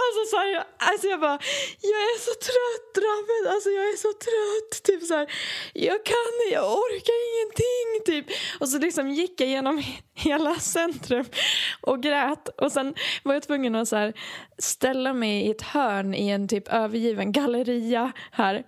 Alltså, 0.04 0.30
så 0.30 0.36
här, 0.36 0.48
jag, 0.56 0.64
alltså 0.76 1.06
jag 1.06 1.20
bara, 1.20 1.38
jag 1.80 2.00
är 2.12 2.18
så 2.18 2.34
trött 2.48 3.04
Rafet, 3.04 3.54
alltså 3.54 3.70
jag 3.70 3.84
är 3.88 3.96
så 3.96 4.12
trött. 4.12 4.82
Typ 4.82 5.02
så 5.02 5.14
här, 5.14 5.32
jag 5.72 6.04
kan 6.04 6.34
jag 6.52 6.72
orkar 6.72 7.18
ingenting. 7.30 8.04
Typ. 8.06 8.26
Och 8.60 8.68
så 8.68 8.78
liksom 8.78 9.10
gick 9.10 9.40
jag 9.40 9.48
genom 9.48 9.82
hela 10.14 10.54
centrum 10.54 11.24
och 11.80 12.02
grät. 12.02 12.48
Och 12.48 12.72
sen 12.72 12.94
var 13.22 13.34
jag 13.34 13.42
tvungen 13.42 13.74
att 13.74 13.88
så 13.88 13.96
här, 13.96 14.12
ställa 14.58 15.12
mig 15.12 15.46
i 15.46 15.50
ett 15.50 15.62
hörn 15.62 16.14
i 16.14 16.28
en 16.28 16.48
typ 16.48 16.68
övergiven 16.68 17.32
galleria 17.32 18.12
här. 18.30 18.64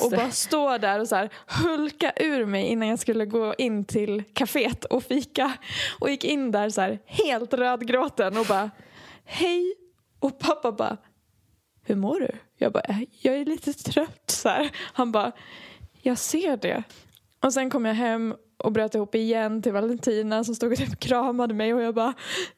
Och 0.00 0.10
bara 0.10 0.30
stå 0.30 0.78
där 0.78 1.00
och 1.00 1.08
så 1.08 1.16
här, 1.16 1.30
hulka 1.46 2.12
ur 2.16 2.46
mig 2.46 2.66
innan 2.66 2.88
jag 2.88 2.98
skulle 2.98 3.26
gå 3.26 3.54
in 3.58 3.84
till 3.84 4.22
kaféet 4.34 4.84
och 4.84 5.04
fika. 5.04 5.52
Och 5.98 6.10
gick 6.10 6.24
in 6.24 6.50
där 6.50 6.70
så 6.70 6.80
här, 6.80 6.98
helt 7.06 7.54
rödgråten 7.54 8.36
och 8.36 8.46
bara 8.46 8.70
hej. 9.24 9.83
Och 10.24 10.38
pappa 10.38 10.72
bara, 10.72 10.96
hur 11.82 11.94
mår 11.94 12.20
du? 12.20 12.30
Jag 12.56 12.72
bara, 12.72 12.82
eh, 12.82 13.00
jag 13.20 13.36
är 13.36 13.44
lite 13.44 13.72
trött. 13.72 14.30
Så 14.30 14.48
här. 14.48 14.70
Han 14.76 15.12
bara, 15.12 15.32
jag 16.02 16.18
ser 16.18 16.56
det. 16.56 16.82
Och 17.42 17.52
sen 17.52 17.70
kom 17.70 17.84
jag 17.84 17.94
hem 17.94 18.34
och 18.56 18.72
bröt 18.72 18.94
ihop 18.94 19.14
igen 19.14 19.62
till 19.62 19.72
Valentina 19.72 20.44
som 20.44 20.54
stod 20.54 20.72
och 20.72 20.78
typ 20.78 21.00
kramade 21.00 21.54
mig 21.54 21.74
och 21.74 21.82
jag 21.82 21.94
bara, 21.94 22.14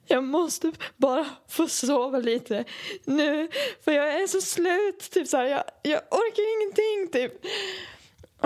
jag 0.07 0.25
måste 0.25 0.73
bara 0.97 1.27
få 1.49 1.69
sova 1.69 2.19
lite 2.19 2.65
nu 3.05 3.49
för 3.85 3.93
jag 3.93 4.23
är 4.23 4.27
så 4.27 4.41
slut. 4.41 5.11
Typ 5.11 5.29
så 5.29 5.37
här, 5.37 5.45
jag, 5.45 5.63
jag 5.83 6.01
orkar 6.11 6.63
ingenting 6.63 7.13
typ. 7.13 7.47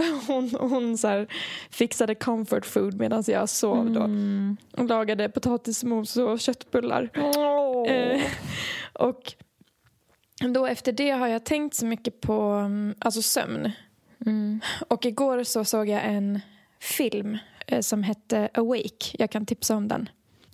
Hon, 0.27 0.51
hon 0.61 0.99
så 0.99 1.27
fixade 1.71 2.15
comfort 2.15 2.67
food 2.67 2.95
medan 2.95 3.25
jag 3.27 3.49
sov 3.49 3.91
då. 3.91 4.09
Och 4.83 4.89
lagade 4.89 5.29
potatismos 5.29 6.17
och 6.17 6.41
köttbullar. 6.41 7.11
Eh, 7.87 8.23
och 8.93 9.35
då 10.55 10.67
efter 10.67 10.93
det 10.93 11.11
har 11.11 11.29
jag 11.29 11.45
tänkt 11.45 11.75
så 11.75 11.87
mycket 11.87 12.21
på 12.21 12.43
mm, 12.43 12.95
alltså 12.99 13.23
sömn. 13.23 13.73
Mm. 14.27 14.61
Och 14.89 15.07
igår 15.07 15.45
så 15.45 15.65
såg 15.65 15.89
jag 15.89 16.05
en 16.05 16.41
film 16.81 17.39
eh, 17.67 17.81
som 17.81 18.03
hette 18.03 18.49
Awake. 18.55 19.17
Jag 19.19 19.31
kan 19.31 19.47
tipsa 19.47 19.77
om 19.77 19.89
den. 19.89 20.09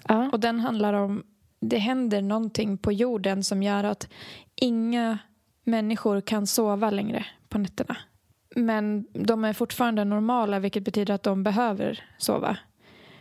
Ja. 0.09 0.31
Och 0.33 0.41
den 0.41 0.61
handlar 0.61 0.95
om 0.95 1.23
det 1.61 1.79
händer 1.79 2.23
någonting 2.23 2.79
på 2.79 2.93
jorden 2.93 3.45
som 3.45 3.63
gör 3.63 3.85
att 3.85 4.09
inga 4.55 5.19
människor 5.65 6.21
kan 6.21 6.47
sova 6.47 6.91
längre 6.91 7.27
på 7.49 7.59
nätterna. 7.59 7.97
Men 8.57 9.07
de 9.13 9.45
är 9.45 9.53
fortfarande 9.53 10.05
normala 10.05 10.59
vilket 10.59 10.85
betyder 10.85 11.15
att 11.15 11.23
de 11.23 11.43
behöver 11.43 12.05
sova. 12.19 12.57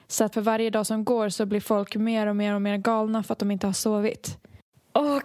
Så 0.08 0.24
att 0.24 0.34
för 0.34 0.42
varje 0.42 0.70
dag 0.70 0.88
som 0.88 1.06
går 1.06 1.30
så 1.30 1.46
blir 1.46 1.60
folk 1.60 1.96
mer 1.96 2.28
och 2.28 2.36
mer 2.36 2.56
och 2.56 2.62
mer 2.62 2.78
galna 2.78 3.24
för 3.24 3.34
att 3.34 3.40
de 3.40 3.52
inte 3.52 3.68
har 3.68 3.74
sovit. 3.74 4.38
Åh, 4.94 5.20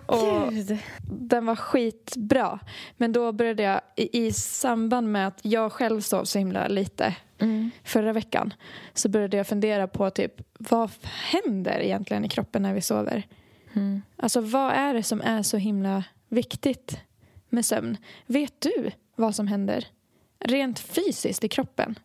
gud. 0.50 0.78
Den 1.10 1.46
var 1.46 1.56
skitbra. 1.56 2.58
Men 2.96 3.12
då 3.12 3.32
började 3.32 3.62
jag, 3.62 3.80
i, 3.96 4.26
i 4.26 4.32
samband 4.32 5.12
med 5.12 5.26
att 5.26 5.38
jag 5.42 5.72
själv 5.72 6.00
sov 6.00 6.24
så 6.24 6.38
himla 6.38 6.68
lite 6.68 7.16
Mm. 7.40 7.70
förra 7.84 8.12
veckan, 8.12 8.54
så 8.94 9.08
började 9.08 9.36
jag 9.36 9.46
fundera 9.46 9.88
på 9.88 10.10
typ, 10.10 10.32
vad 10.58 10.90
händer 11.04 11.80
egentligen 11.80 12.24
i 12.24 12.28
kroppen 12.28 12.62
när 12.62 12.74
vi 12.74 12.80
sover? 12.80 13.22
Mm. 13.72 14.02
Alltså 14.16 14.40
vad 14.40 14.72
är 14.72 14.94
det 14.94 15.02
som 15.02 15.20
är 15.20 15.42
så 15.42 15.56
himla 15.56 16.04
viktigt 16.28 17.00
med 17.48 17.66
sömn? 17.66 17.96
Vet 18.26 18.60
du 18.60 18.90
vad 19.16 19.34
som 19.34 19.46
händer 19.46 19.86
rent 20.40 20.78
fysiskt 20.78 21.44
i 21.44 21.48
kroppen? 21.48 21.98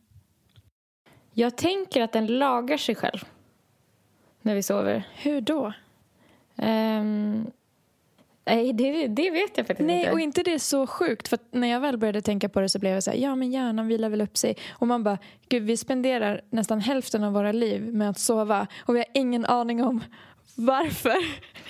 Jag 1.34 1.58
tänker 1.58 2.02
att 2.02 2.12
den 2.12 2.28
lagar 2.28 2.78
sig 2.78 2.96
själv 2.96 3.26
när 4.42 4.56
vi 4.56 4.64
sover. 4.64 5.08
Hur 5.16 5.42
då? 5.42 5.74
Ehm, 6.56 7.52
nej, 8.46 8.74
det, 8.74 9.08
det 9.08 9.30
vet 9.32 9.58
jag 9.58 9.68
faktiskt 9.68 9.88
Nej, 9.88 10.00
inte. 10.00 10.12
och 10.12 10.20
inte 10.20 10.44
det 10.44 10.54
är 10.54 10.60
så 10.60 10.88
sjukt. 10.88 11.28
För 11.28 11.40
när 11.52 11.68
jag 11.68 11.80
väl 11.80 11.98
började 11.98 12.22
tänka 12.22 12.50
på 12.50 12.62
det 12.62 12.70
så 12.70 12.80
blev 12.80 12.94
jag 12.94 13.04
så 13.04 13.12
här, 13.12 13.18
ja 13.18 13.36
men 13.36 13.52
hjärnan 13.52 13.88
vilar 13.88 14.10
väl 14.10 14.22
upp 14.22 14.38
sig. 14.38 14.58
Och 14.72 14.88
man 14.88 15.04
bara, 15.04 15.18
gud 15.50 15.64
vi 15.64 15.78
spenderar 15.78 16.42
nästan 16.50 16.82
hälften 16.82 17.24
av 17.24 17.34
våra 17.34 17.52
liv 17.52 17.94
med 17.94 18.10
att 18.10 18.20
sova 18.20 18.68
och 18.80 18.96
vi 18.96 19.00
har 19.00 19.08
ingen 19.14 19.46
aning 19.46 19.84
om 19.84 20.04
varför. 20.56 21.18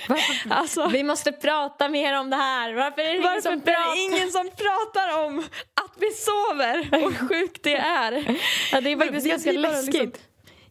Varför- 0.10 0.50
Alltså, 0.54 0.88
Vi 0.88 1.04
måste 1.04 1.32
prata 1.32 1.90
mer 1.90 2.20
om 2.20 2.30
det 2.30 2.36
här. 2.36 2.74
Varför 2.74 3.02
är 3.02 3.06
det 3.06 3.12
ingen 3.12 3.24
varför 3.24 3.42
som 3.42 3.52
är 3.54 3.56
det 3.58 3.62
pratar? 3.62 4.06
ingen 4.12 4.32
som 4.32 4.44
pratar 4.50 5.26
om 5.26 5.40
att 5.74 5.94
vi 6.00 6.12
sover 6.12 7.06
och 7.06 7.12
hur 7.14 7.28
sjukt 7.28 7.64
det 7.64 7.76
är? 7.76 8.12
Ja, 8.72 8.82
det 8.82 8.92
är 8.92 8.98
faktiskt 8.98 9.26
Jag 9.26 9.32
ganska 9.32 9.52
läskigt. 9.52 9.94
liksom- 9.94 10.12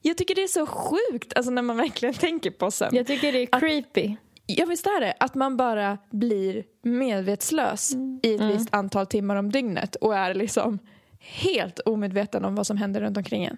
Jag 0.02 0.16
tycker 0.16 0.34
det 0.34 0.42
är 0.42 0.46
så 0.46 0.66
sjukt 0.66 1.32
alltså 1.36 1.50
när 1.50 1.62
man 1.62 1.76
verkligen 1.76 2.14
tänker 2.14 2.50
på 2.50 2.70
sömn. 2.70 2.96
Jag 2.96 3.06
tycker 3.06 3.32
det 3.32 3.38
är 3.42 3.60
creepy. 3.60 4.16
Ja 4.46 4.66
visst 4.66 4.86
är 4.86 5.00
det, 5.00 5.14
att 5.20 5.34
man 5.34 5.56
bara 5.56 5.98
blir 6.10 6.64
medvetslös 6.82 7.92
i 8.22 8.34
ett 8.34 8.40
visst 8.40 8.74
antal 8.74 9.06
timmar 9.06 9.36
om 9.36 9.50
dygnet 9.52 9.96
och 9.96 10.16
är 10.16 10.34
liksom 10.34 10.78
helt 11.18 11.78
omedveten 11.80 12.44
om 12.44 12.54
vad 12.54 12.66
som 12.66 12.76
händer 12.76 13.00
runt 13.00 13.16
omkring 13.16 13.44
en. 13.44 13.56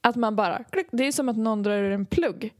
Att 0.00 0.16
man 0.16 0.36
bara, 0.36 0.64
det 0.92 1.06
är 1.06 1.12
som 1.12 1.28
att 1.28 1.36
någon 1.36 1.62
drar 1.62 1.72
ur 1.78 1.92
en 1.92 2.06
plugg. 2.06 2.52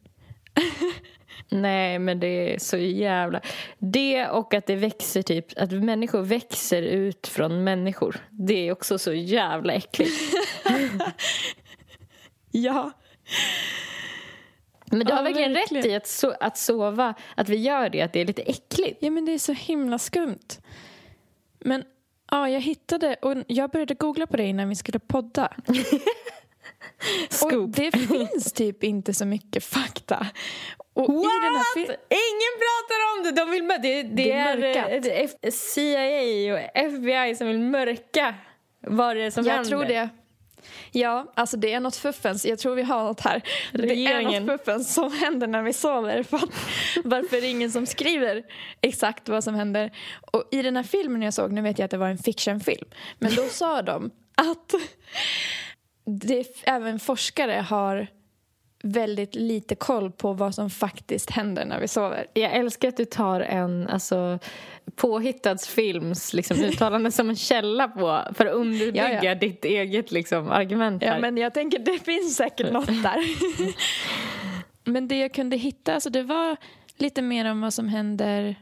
Nej, 1.48 1.98
men 1.98 2.20
det 2.20 2.54
är 2.54 2.58
så 2.58 2.76
jävla... 2.76 3.40
Det 3.78 4.28
och 4.28 4.54
att 4.54 4.66
det 4.66 4.76
växer 4.76 5.22
typ... 5.22 5.46
Att 5.56 5.72
människor 5.72 6.22
växer 6.22 6.82
ut 6.82 7.26
från 7.26 7.64
människor. 7.64 8.16
Det 8.30 8.68
är 8.68 8.72
också 8.72 8.98
så 8.98 9.12
jävla 9.12 9.72
äckligt. 9.72 10.12
Ja. 12.50 12.92
Men 14.90 14.98
du 14.98 15.12
har 15.12 15.18
Ja, 15.18 15.22
verkligen 15.22 15.52
verkligen. 15.52 15.82
rätt 15.84 15.92
i 15.92 15.94
att, 15.96 16.06
so 16.06 16.32
att 16.40 16.58
sova, 16.58 17.14
att 17.34 17.48
vi 17.48 17.56
gör 17.56 17.88
det, 17.88 18.02
att 18.02 18.12
det 18.12 18.20
är 18.20 18.24
lite 18.24 18.42
äckligt. 18.42 18.98
Ja 19.00 19.10
men 19.10 19.24
det 19.24 19.32
är 19.32 19.38
så 19.38 19.52
himla 19.52 19.98
skumt. 19.98 20.60
Men 21.58 21.84
ja, 22.30 22.48
jag 22.48 22.60
hittade 22.60 23.14
och 23.22 23.34
jag 23.46 23.70
började 23.70 23.94
googla 23.94 24.26
på 24.26 24.36
det 24.36 24.44
innan 24.44 24.68
vi 24.68 24.74
skulle 24.74 24.98
podda. 24.98 25.52
Och 27.42 27.68
det 27.68 27.90
finns 27.90 28.52
typ 28.52 28.84
inte 28.84 29.14
så 29.14 29.24
mycket 29.24 29.64
fakta. 29.64 30.26
Och 30.94 31.04
i 31.10 31.28
den 31.42 31.56
här 31.56 31.96
Ingen 32.08 32.54
pratar 32.62 33.16
om 33.16 33.24
det! 33.24 33.30
De 33.40 33.50
vill 33.50 33.68
det, 33.68 34.02
det, 34.02 34.24
Det 34.24 34.32
är 34.32 35.06
är, 35.42 35.50
CIA 35.50 36.54
och 36.54 36.70
FBI 36.74 37.36
som 37.36 37.46
vill 37.46 37.58
mörka 37.58 38.34
vad 38.80 39.16
det 39.16 39.22
är 39.22 39.30
som 39.30 39.44
Jag 39.44 39.54
händer. 39.54 39.70
tror 39.70 39.84
det. 39.84 40.08
Ja, 40.92 41.32
alltså 41.34 41.56
det 41.56 41.72
är 41.72 41.80
något 41.80 41.96
fuffens. 41.96 42.46
Jag 42.46 42.58
tror 42.58 42.74
vi 42.74 42.82
har 42.82 43.04
något 43.04 43.20
här. 43.20 43.42
Det 43.72 43.82
är 43.82 43.86
Regeringen. 43.86 44.46
något 44.46 44.60
fuffens 44.60 44.94
som 44.94 45.12
händer 45.12 45.46
när 45.46 45.62
vi 45.62 45.72
sover. 45.72 46.22
För 46.22 46.36
att, 46.36 46.50
varför 47.04 47.36
är 47.36 47.40
det 47.40 47.46
ingen 47.46 47.70
som 47.70 47.86
skriver 47.86 48.42
exakt 48.80 49.28
vad 49.28 49.44
som 49.44 49.54
händer? 49.54 49.90
Och 50.32 50.48
i 50.52 50.62
den 50.62 50.76
här 50.76 50.82
filmen 50.82 51.22
jag 51.22 51.34
såg, 51.34 51.52
nu 51.52 51.60
vet 51.62 51.78
jag 51.78 51.84
att 51.84 51.90
det 51.90 51.98
var 51.98 52.08
en 52.08 52.18
fictionfilm, 52.18 52.88
men 53.18 53.34
då 53.34 53.42
sa 53.42 53.82
de 53.82 54.10
att 54.34 54.74
det, 56.06 56.62
även 56.64 56.98
forskare 56.98 57.52
har 57.52 58.06
väldigt 58.82 59.34
lite 59.34 59.74
koll 59.74 60.10
på 60.10 60.32
vad 60.32 60.54
som 60.54 60.70
faktiskt 60.70 61.30
händer 61.30 61.64
när 61.64 61.80
vi 61.80 61.88
sover. 61.88 62.26
Jag 62.34 62.52
älskar 62.52 62.88
att 62.88 62.96
du 62.96 63.04
tar 63.04 63.40
en 63.40 63.88
alltså, 63.88 64.38
påhittad 64.96 65.58
films 65.58 66.32
liksom, 66.32 66.56
uttalande 66.56 67.12
som 67.12 67.28
en 67.28 67.36
källa 67.36 67.88
på 67.88 68.22
för 68.34 68.46
att 68.46 68.54
underbygga 68.54 69.12
Ja, 69.12 69.20
ja. 69.22 69.34
ditt 69.34 69.64
eget 69.64 70.12
liksom, 70.12 70.50
argument 70.50 71.02
här. 71.02 71.14
Ja, 71.14 71.20
men 71.20 71.36
jag 71.36 71.54
tänker 71.54 71.78
det 71.78 71.98
finns 71.98 72.36
säkert 72.36 72.72
något 72.72 72.86
där. 72.86 73.18
men 74.90 75.08
det 75.08 75.18
jag 75.18 75.34
kunde 75.34 75.56
hitta, 75.56 75.94
alltså 75.94 76.10
det 76.10 76.22
var 76.22 76.56
lite 76.96 77.22
mer 77.22 77.50
om 77.50 77.60
vad 77.60 77.74
som 77.74 77.88
händer 77.88 78.56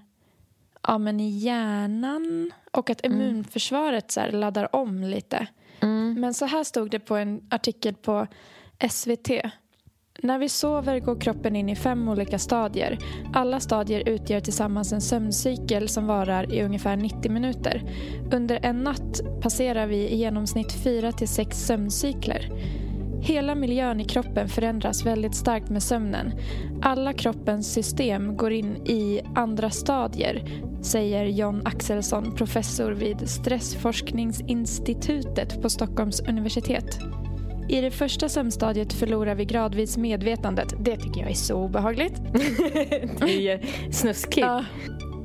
ja, 0.83 0.99
men 0.99 1.21
i 1.21 1.29
hjärnan 1.29 2.53
och 2.71 2.91
att 2.91 3.05
immunförsvaret 3.05 4.11
så 4.11 4.21
här, 4.21 4.33
laddar 4.33 4.77
om 4.77 5.03
lite. 5.05 5.47
Mm. 6.15 6.21
Men 6.21 6.35
så 6.35 6.45
här 6.45 6.65
stod 6.65 6.91
det 6.91 7.01
på 7.01 7.17
en 7.17 7.41
artikel 7.51 7.95
på 7.95 8.27
SVT. 8.91 9.31
När 10.23 10.39
vi 10.39 10.49
sover 10.49 11.01
går 11.01 11.21
kroppen 11.21 11.57
in 11.57 11.69
i 11.69 11.77
fem 11.77 12.09
olika 12.09 12.39
stadier. 12.39 12.99
Alla 13.33 13.61
stadier 13.61 14.09
utgör 14.09 14.41
tillsammans 14.41 14.93
en 14.93 15.01
sömncykel 15.01 15.89
som 15.89 16.07
varar 16.07 16.53
i 16.53 16.63
ungefär 16.63 16.97
90 16.97 17.33
minuter. 17.33 17.83
Under 18.33 18.59
en 18.63 18.85
natt 18.85 19.21
passerar 19.43 19.87
vi 19.87 19.97
i 19.97 20.17
genomsnitt 20.17 20.73
4 20.73 21.13
till 21.13 21.29
6 21.29 21.67
sömncykler. 21.67 22.51
Hela 23.25 23.55
miljön 23.55 24.01
i 24.01 24.05
kroppen 24.05 24.49
förändras 24.49 25.07
väldigt 25.07 25.35
starkt 25.35 25.71
med 25.71 25.83
sömnen. 25.83 26.33
Alla 26.83 27.13
kroppens 27.13 27.73
system 27.73 28.37
går 28.37 28.53
in 28.53 28.77
i 28.77 29.21
andra 29.35 29.71
stadier, 29.71 30.45
säger 30.83 31.25
John 31.25 31.63
Axelsson, 31.65 32.35
professor 32.35 32.93
vid 32.93 33.29
Stressforskningsinstitutet 33.29 35.63
på 35.63 35.71
Stockholms 35.71 36.21
universitet. 36.21 36.99
I 37.69 37.81
det 37.81 37.91
första 37.91 38.29
sömnstadiet 38.29 38.93
förlorar 38.93 39.35
vi 39.35 39.45
gradvis 39.45 39.97
medvetandet. 39.97 40.75
Det 40.79 40.97
tycker 40.97 41.21
jag 41.21 41.31
är 41.31 41.35
så 41.35 41.55
obehagligt. 41.55 42.15
Det 43.21 43.49
är 43.49 43.91
snuskigt. 43.93 44.47
Ja. 44.47 44.65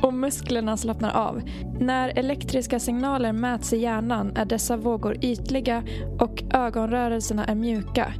Och 0.01 0.13
musklerna 0.13 0.77
slappnar 0.77 1.11
av. 1.11 1.41
När 1.79 2.19
elektriska 2.19 2.79
signaler 2.79 3.33
mäts 3.33 3.73
i 3.73 3.77
hjärnan 3.77 4.31
är 4.35 4.45
dessa 4.45 4.77
vågor 4.77 5.17
ytliga 5.21 5.83
och 6.19 6.43
ögonrörelserna 6.53 7.45
är 7.45 7.55
mjuka. 7.55 8.13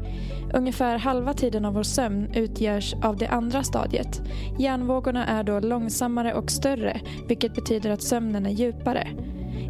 Ungefär 0.54 0.98
halva 0.98 1.34
tiden 1.34 1.66
av 1.66 1.74
vår 1.74 1.84
sömn 1.84 2.34
utgörs 2.34 2.94
av 3.04 3.18
det 3.18 3.28
andra 3.28 3.64
stadiet. 3.64 4.22
Hjärnvågorna 4.60 5.26
är 5.26 5.44
då 5.44 5.60
långsammare 5.60 6.34
och 6.34 6.52
större, 6.52 7.02
vilket 7.28 7.56
betyder 7.56 7.90
att 7.90 8.02
sömnen 8.02 8.46
är 8.46 8.50
djupare. 8.50 9.08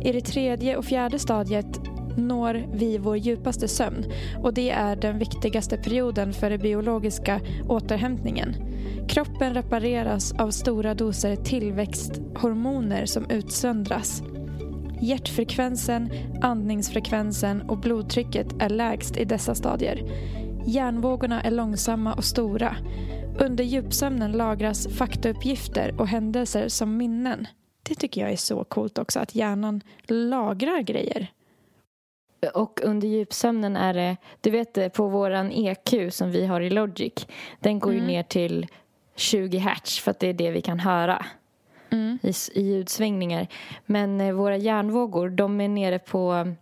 I 0.04 0.12
det 0.12 0.22
tredje 0.22 0.78
och 0.78 0.86
fjärde 0.86 1.20
stadiet 1.20 1.89
når 2.28 2.66
vi 2.74 2.98
vår 2.98 3.18
djupaste 3.18 3.68
sömn 3.68 4.06
och 4.44 4.54
det 4.54 4.70
är 4.70 4.96
den 4.96 5.20
viktigaste 5.20 5.78
perioden 5.78 6.34
för 6.34 6.50
den 6.50 6.60
biologiska 6.60 7.42
återhämtningen. 7.68 8.56
Kroppen 9.08 9.54
repareras 9.54 10.32
av 10.32 10.52
stora 10.52 10.94
doser 10.94 11.36
tillväxthormoner 11.36 13.06
som 13.06 13.30
utsöndras. 13.30 14.24
Hjärtfrekvensen, 15.02 16.10
andningsfrekvensen 16.42 17.62
och 17.62 17.78
blodtrycket 17.78 18.48
är 18.60 18.70
lägst 18.70 19.18
i 19.18 19.26
dessa 19.26 19.56
stadier. 19.56 20.04
Hjärnvågorna 20.66 21.42
är 21.42 21.52
långsamma 21.52 22.14
och 22.14 22.24
stora. 22.24 22.76
Under 23.40 23.64
djupsömnen 23.64 24.32
lagras 24.32 24.88
faktauppgifter 24.88 25.96
och 26.00 26.08
händelser 26.08 26.68
som 26.68 26.98
minnen. 26.98 27.48
Det 27.84 27.96
tycker 27.96 28.22
jag 28.22 28.32
är 28.32 28.38
så 28.38 28.64
coolt 28.64 28.98
också, 28.98 29.20
att 29.20 29.36
hjärnan 29.36 29.82
lagrar 30.08 30.82
grejer. 30.82 31.32
Och 32.54 32.80
under 32.84 33.08
djupsömnen 33.08 33.76
är 33.76 33.94
det, 33.94 34.18
du 34.42 34.50
vet 34.50 34.78
eh, 34.78 34.88
på 34.90 35.08
våran 35.08 35.52
EQ 35.52 36.14
som 36.14 36.32
vi 36.32 36.46
har 36.46 36.62
i 36.62 36.70
Logic, 36.70 37.14
den 37.60 37.80
går 37.80 37.92
ju 37.94 37.98
Mm. 38.00 38.08
ner 38.08 38.24
till 38.24 38.68
20 39.16 39.58
hertz 39.58 40.00
för 40.00 40.12
att 40.12 40.20
det 40.20 40.28
är 40.28 40.34
det 40.34 40.52
vi 40.52 40.62
kan 40.62 40.80
höra 40.80 41.26
i, 42.22 42.30
s- 42.30 42.50
i 42.54 42.62
ljudsvängningar. 42.62 43.48
Men 43.86 44.22
eh, 44.22 44.34
våra 44.34 44.58
hjärnvågor, 44.58 45.30
de 45.30 45.62
är 45.62 45.68
nere 45.68 46.00
på 46.00 46.54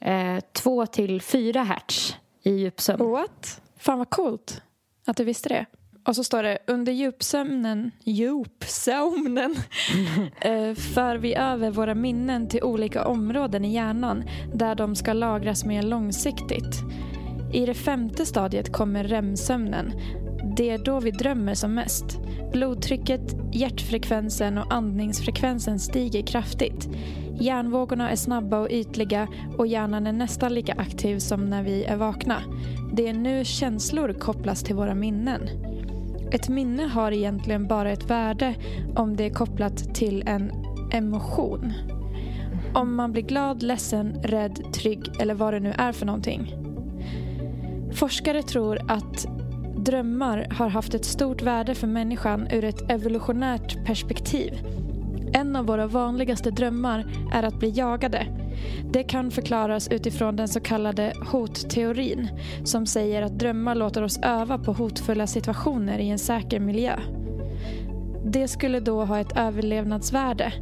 eh, 0.00 0.38
2 0.52 0.86
till 0.86 1.20
4 1.22 1.62
hertz 1.62 2.16
i 2.42 2.50
djupsömn. 2.52 3.10
What? 3.10 3.60
Fan 3.78 3.98
vad 3.98 4.10
coolt 4.10 4.62
att 5.06 5.16
du 5.16 5.24
visste 5.24 5.48
det. 5.48 5.66
Och 6.08 6.16
så 6.16 6.24
står 6.24 6.42
det 6.42 6.58
under 6.66 6.92
djupsömnen, 6.92 7.90
djupsömnen 8.04 9.56
eh, 10.40 10.74
för 10.74 11.16
vi 11.16 11.34
över 11.34 11.70
våra 11.70 11.94
minnen 11.94 12.48
till 12.48 12.62
olika 12.62 13.04
områden 13.04 13.64
i 13.64 13.72
hjärnan 13.72 14.24
där 14.54 14.74
de 14.74 14.94
ska 14.94 15.12
lagras 15.12 15.64
mer 15.64 15.82
långsiktigt. 15.82 16.82
I 17.52 17.66
det 17.66 17.74
femte 17.74 18.26
stadiet 18.26 18.72
kommer 18.72 19.04
REM-sömnen. 19.04 19.92
Det 20.56 20.70
är 20.70 20.78
då 20.78 21.00
vi 21.00 21.10
drömmer 21.10 21.54
som 21.54 21.74
mest. 21.74 22.18
Blodtrycket, 22.52 23.36
hjärtfrekvensen 23.52 24.58
och 24.58 24.74
andningsfrekvensen 24.74 25.78
stiger 25.78 26.22
kraftigt. 26.22 26.88
Hjärnvågorna 27.40 28.10
är 28.10 28.16
snabba 28.16 28.58
och 28.58 28.70
ytliga 28.70 29.28
och 29.58 29.66
hjärnan 29.66 30.06
är 30.06 30.12
nästan 30.12 30.54
lika 30.54 30.72
aktiv 30.72 31.18
som 31.18 31.50
när 31.50 31.62
vi 31.62 31.84
är 31.84 31.96
vakna. 31.96 32.42
Det 32.92 33.08
är 33.08 33.14
nu 33.14 33.44
känslor 33.44 34.12
kopplas 34.12 34.62
till 34.62 34.74
våra 34.74 34.94
minnen 34.94 35.67
ett 36.32 36.48
minne 36.48 36.82
har 36.82 37.12
egentligen 37.12 37.66
bara 37.66 37.90
ett 37.90 38.10
värde 38.10 38.54
om 38.96 39.16
det 39.16 39.24
är 39.24 39.30
kopplat 39.30 39.94
till 39.94 40.22
en 40.26 40.52
emotion. 40.92 41.72
Om 42.74 42.94
man 42.94 43.12
blir 43.12 43.22
glad, 43.22 43.62
ledsen, 43.62 44.14
rädd, 44.22 44.60
trygg 44.74 45.00
eller 45.20 45.34
vad 45.34 45.54
det 45.54 45.60
nu 45.60 45.72
är 45.78 45.92
för 45.92 46.06
någonting. 46.06 46.54
Forskare 47.92 48.42
tror 48.42 48.80
att 48.88 49.26
drömmar 49.76 50.46
har 50.50 50.68
haft 50.68 50.94
ett 50.94 51.04
stort 51.04 51.42
värde 51.42 51.74
för 51.74 51.86
människan 51.86 52.48
ur 52.52 52.64
ett 52.64 52.90
evolutionärt 52.90 53.84
perspektiv. 53.86 54.52
En 55.32 55.56
av 55.56 55.66
våra 55.66 55.86
vanligaste 55.86 56.50
drömmar 56.50 57.06
är 57.32 57.42
att 57.42 57.58
bli 57.58 57.70
jagade. 57.70 58.26
Det 58.92 59.02
kan 59.02 59.30
förklaras 59.30 59.88
utifrån 59.88 60.36
den 60.36 60.48
så 60.48 60.60
kallade 60.60 61.12
hotteorin 61.26 62.28
som 62.64 62.86
säger 62.86 63.22
att 63.22 63.38
drömmar 63.38 63.74
låter 63.74 64.02
oss 64.02 64.18
öva 64.22 64.58
på 64.58 64.72
hotfulla 64.72 65.26
situationer 65.26 65.98
i 65.98 66.10
en 66.10 66.18
säker 66.18 66.60
miljö. 66.60 67.00
Det 68.24 68.48
skulle 68.48 68.80
då 68.80 69.04
ha 69.04 69.18
ett 69.18 69.36
överlevnadsvärde. 69.36 70.52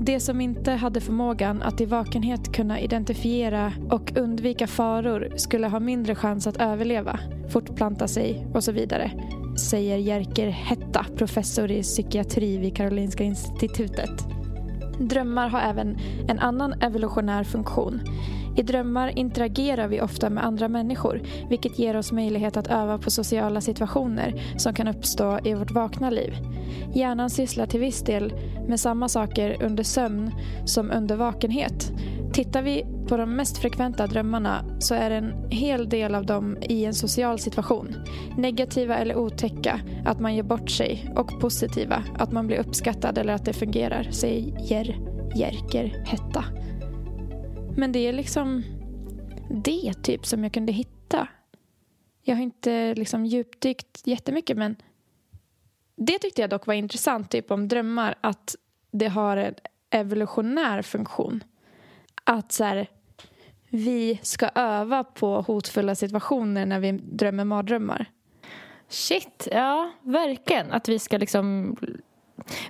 Det 0.00 0.20
som 0.20 0.40
inte 0.40 0.72
hade 0.72 1.00
förmågan 1.00 1.62
att 1.62 1.80
i 1.80 1.84
vakenhet 1.84 2.52
kunna 2.52 2.80
identifiera 2.80 3.72
och 3.90 4.12
undvika 4.16 4.66
faror 4.66 5.32
skulle 5.36 5.68
ha 5.68 5.80
mindre 5.80 6.14
chans 6.14 6.46
att 6.46 6.56
överleva, 6.56 7.18
fortplanta 7.52 8.08
sig 8.08 8.46
och 8.54 8.64
så 8.64 8.72
vidare 8.72 9.12
säger 9.60 9.96
Jerker 9.96 10.48
Hetta, 10.48 11.06
professor 11.16 11.70
i 11.70 11.82
psykiatri 11.82 12.58
vid 12.58 12.76
Karolinska 12.76 13.24
institutet. 13.24 14.10
Drömmar 14.98 15.48
har 15.48 15.60
även 15.60 15.98
en 16.28 16.38
annan 16.38 16.72
evolutionär 16.72 17.44
funktion. 17.44 18.00
I 18.56 18.62
drömmar 18.62 19.18
interagerar 19.18 19.88
vi 19.88 20.00
ofta 20.00 20.30
med 20.30 20.44
andra 20.44 20.68
människor 20.68 21.22
vilket 21.48 21.78
ger 21.78 21.96
oss 21.96 22.12
möjlighet 22.12 22.56
att 22.56 22.66
öva 22.66 22.98
på 22.98 23.10
sociala 23.10 23.60
situationer 23.60 24.42
som 24.56 24.74
kan 24.74 24.88
uppstå 24.88 25.38
i 25.44 25.54
vårt 25.54 25.70
vakna 25.70 26.10
liv. 26.10 26.34
Hjärnan 26.94 27.30
sysslar 27.30 27.66
till 27.66 27.80
viss 27.80 28.02
del 28.02 28.32
med 28.68 28.80
samma 28.80 29.08
saker 29.08 29.62
under 29.62 29.82
sömn 29.82 30.30
som 30.64 30.90
under 30.90 31.16
vakenhet. 31.16 31.92
Tittar 32.32 32.62
vi 32.62 32.86
på 33.08 33.16
de 33.16 33.36
mest 33.36 33.58
frekventa 33.58 34.06
drömmarna 34.06 34.64
så 34.80 34.94
är 34.94 35.10
en 35.10 35.50
hel 35.50 35.88
del 35.88 36.14
av 36.14 36.26
dem 36.26 36.58
i 36.62 36.84
en 36.84 36.94
social 36.94 37.38
situation. 37.38 37.94
Negativa 38.38 38.96
eller 38.96 39.16
otäcka, 39.16 39.80
att 40.04 40.20
man 40.20 40.34
gör 40.34 40.42
bort 40.42 40.70
sig 40.70 41.12
och 41.16 41.40
positiva, 41.40 42.04
att 42.18 42.32
man 42.32 42.46
blir 42.46 42.58
uppskattad 42.58 43.18
eller 43.18 43.32
att 43.32 43.44
det 43.44 43.52
fungerar, 43.52 44.10
säger 44.10 44.96
Jerker 45.36 46.04
Hetta. 46.06 46.44
Men 47.76 47.92
det 47.92 47.98
är 47.98 48.12
liksom 48.12 48.62
det 49.64 49.94
typ 50.02 50.26
som 50.26 50.44
jag 50.44 50.52
kunde 50.52 50.72
hitta. 50.72 51.28
Jag 52.22 52.36
har 52.36 52.42
inte 52.42 52.94
liksom 52.94 53.26
djupdykt 53.26 54.02
jättemycket 54.04 54.56
men 54.56 54.76
det 55.96 56.18
tyckte 56.18 56.40
jag 56.40 56.50
dock 56.50 56.66
var 56.66 56.74
intressant, 56.74 57.30
typ 57.30 57.50
om 57.50 57.68
drömmar, 57.68 58.14
att 58.20 58.56
det 58.90 59.08
har 59.08 59.36
en 59.36 59.54
evolutionär 59.90 60.82
funktion. 60.82 61.44
Att 62.30 62.52
så 62.52 62.64
här, 62.64 62.86
vi 63.68 64.18
ska 64.22 64.48
öva 64.54 65.04
på 65.04 65.40
hotfulla 65.40 65.94
situationer 65.94 66.66
när 66.66 66.80
vi 66.80 66.92
drömmer 66.92 67.44
mardrömmar. 67.44 68.06
Shit, 68.88 69.48
ja, 69.52 69.90
verkligen. 70.02 70.72
Att 70.72 70.88
vi 70.88 70.98
ska 70.98 71.18
liksom... 71.18 71.76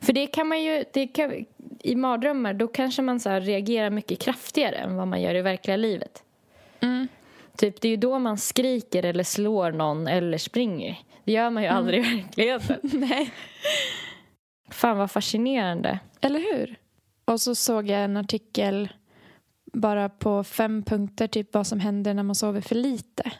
För 0.03 0.13
det 0.13 0.27
kan 0.27 0.49
man 0.49 0.63
ju... 0.63 0.85
Det 0.93 1.07
kan, 1.07 1.45
I 1.79 1.97
mardrömmar 1.97 2.55
då 2.55 2.69
kanske 2.69 3.03
man 3.03 3.21
så 3.21 3.31
reagerar 3.31 3.91
mycket 3.91 4.19
kraftigare 4.19 4.77
än 4.77 4.97
vad 4.97 5.09
man 5.09 5.23
gör 5.23 5.35
i 5.35 5.43
verkliga 5.43 5.77
livet. 5.77 6.23
Mm. 6.81 7.09
Typ, 7.57 7.81
det 7.81 7.89
är 7.89 7.91
ju 7.91 7.97
då 7.97 8.19
man 8.19 8.39
skriker 8.39 9.05
eller 9.05 9.25
slår 9.25 9.73
någon 9.73 10.07
eller 10.07 10.39
springer. 10.39 10.99
Det 11.25 11.33
gör 11.33 11.51
man 11.51 11.63
ju 11.63 11.69
aldrig 11.69 12.07
i 12.07 12.17
verkligheten. 12.17 12.79
Nej. 12.93 13.33
Fan, 14.71 14.99
vad 14.99 15.11
fascinerande. 15.11 15.99
Eller 16.21 16.41
hur? 16.41 16.77
Och 17.25 17.41
så 17.41 17.55
såg 17.55 17.89
jag 17.89 18.05
en 18.05 18.17
artikel 18.17 18.89
bara 19.73 20.09
på 20.09 20.45
fem 20.45 20.83
punkter, 20.83 21.27
typ 21.27 21.55
vad 21.55 21.67
som 21.67 21.81
händer 21.81 22.15
när 22.15 22.23
man 22.23 22.35
sover 22.35 22.61
för 22.61 22.75
lite. 22.75 23.33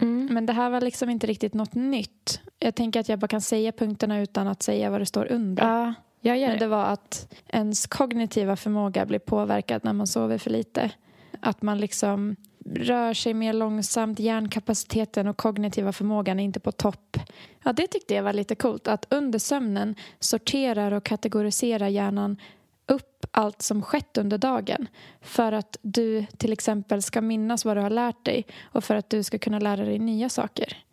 Mm. 0.00 0.28
Men 0.30 0.46
det 0.46 0.52
här 0.52 0.70
var 0.70 0.80
liksom 0.80 1.10
inte 1.10 1.26
riktigt 1.26 1.54
något 1.54 1.74
nytt. 1.74 2.40
Jag 2.58 2.74
tänker 2.74 3.00
att 3.00 3.08
jag 3.08 3.18
bara 3.18 3.28
kan 3.28 3.40
säga 3.40 3.72
punkterna 3.72 4.20
utan 4.20 4.48
att 4.48 4.62
säga 4.62 4.90
vad 4.90 5.00
det 5.00 5.06
står 5.06 5.32
under. 5.32 5.64
Ja, 5.64 5.94
jag 6.20 6.38
gör 6.38 6.48
Men 6.48 6.58
det. 6.58 6.64
det 6.64 6.68
var 6.68 6.84
att 6.84 7.34
ens 7.48 7.86
kognitiva 7.86 8.56
förmåga 8.56 9.06
blir 9.06 9.18
påverkad 9.18 9.84
när 9.84 9.92
man 9.92 10.06
sover 10.06 10.38
för 10.38 10.50
lite. 10.50 10.90
Att 11.40 11.62
man 11.62 11.78
liksom 11.78 12.36
rör 12.66 13.14
sig 13.14 13.34
mer 13.34 13.52
långsamt, 13.52 14.18
hjärnkapaciteten 14.18 15.28
och 15.28 15.36
kognitiva 15.36 15.92
förmågan 15.92 16.40
är 16.40 16.44
inte 16.44 16.60
på 16.60 16.72
topp. 16.72 17.16
Ja, 17.64 17.72
det 17.72 17.86
tyckte 17.86 18.14
jag 18.14 18.22
var 18.22 18.32
lite 18.32 18.54
coolt. 18.54 18.88
Att 18.88 19.06
under 19.10 19.38
sömnen 19.38 19.94
sorterar 20.18 20.92
och 20.92 21.04
kategoriserar 21.04 21.88
hjärnan 21.88 22.36
upp 22.86 23.26
allt 23.30 23.62
som 23.62 23.82
skett 23.82 24.18
under 24.18 24.38
dagen 24.38 24.86
för 25.20 25.52
att 25.52 25.78
du 25.82 26.26
till 26.36 26.52
exempel 26.52 27.02
ska 27.02 27.20
minnas 27.20 27.64
vad 27.64 27.76
du 27.76 27.80
har 27.80 27.90
lärt 27.90 28.24
dig 28.24 28.46
och 28.62 28.84
för 28.84 28.94
att 28.96 29.10
du 29.10 29.22
ska 29.22 29.38
kunna 29.38 29.58
lära 29.58 29.84
dig 29.84 29.98
nya 29.98 30.28
saker. 30.28 30.84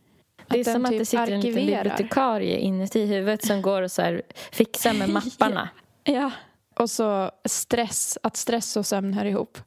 Det 0.48 0.60
är 0.60 0.64
den 0.64 0.74
som 0.74 0.86
att 0.86 0.92
typ 0.92 1.00
det 1.00 1.06
sitter 1.06 1.32
en 1.32 1.42
liten 1.42 1.58
arkiverar. 1.58 1.84
bibliotekarie 1.84 2.58
inuti 2.58 3.06
huvudet 3.06 3.46
som 3.46 3.62
går 3.62 3.82
och 3.82 3.92
så 3.92 4.20
fixar 4.52 4.94
med 4.94 5.10
mapparna. 5.14 5.70
Ja. 6.04 6.32
Och 6.76 6.90
så 6.90 7.32
stress, 7.46 8.18
att 8.24 8.38
stress 8.38 8.78
och 8.78 8.86
sömn 8.86 9.14
hör 9.14 9.26
ihop. 9.26 9.58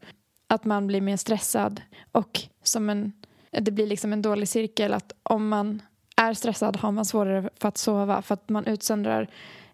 Att 0.47 0.65
man 0.65 0.87
blir 0.87 1.01
mer 1.01 1.17
stressad 1.17 1.83
och 2.13 2.41
som 2.63 2.91
en, 2.91 3.13
det 3.51 3.71
blir 3.71 3.87
liksom 3.87 4.13
en 4.13 4.23
dålig 4.23 4.49
cirkel 4.49 4.95
att 4.95 5.13
om 5.23 5.49
man 5.49 5.83
är 6.17 6.35
stressad 6.35 6.77
har 6.77 6.93
man 6.93 7.05
svårare 7.05 7.51
för 7.61 7.69
att 7.69 7.79
sova 7.79 8.23
för 8.23 8.35
att 8.35 8.49
man 8.49 8.67
utsöndrar 8.67 9.29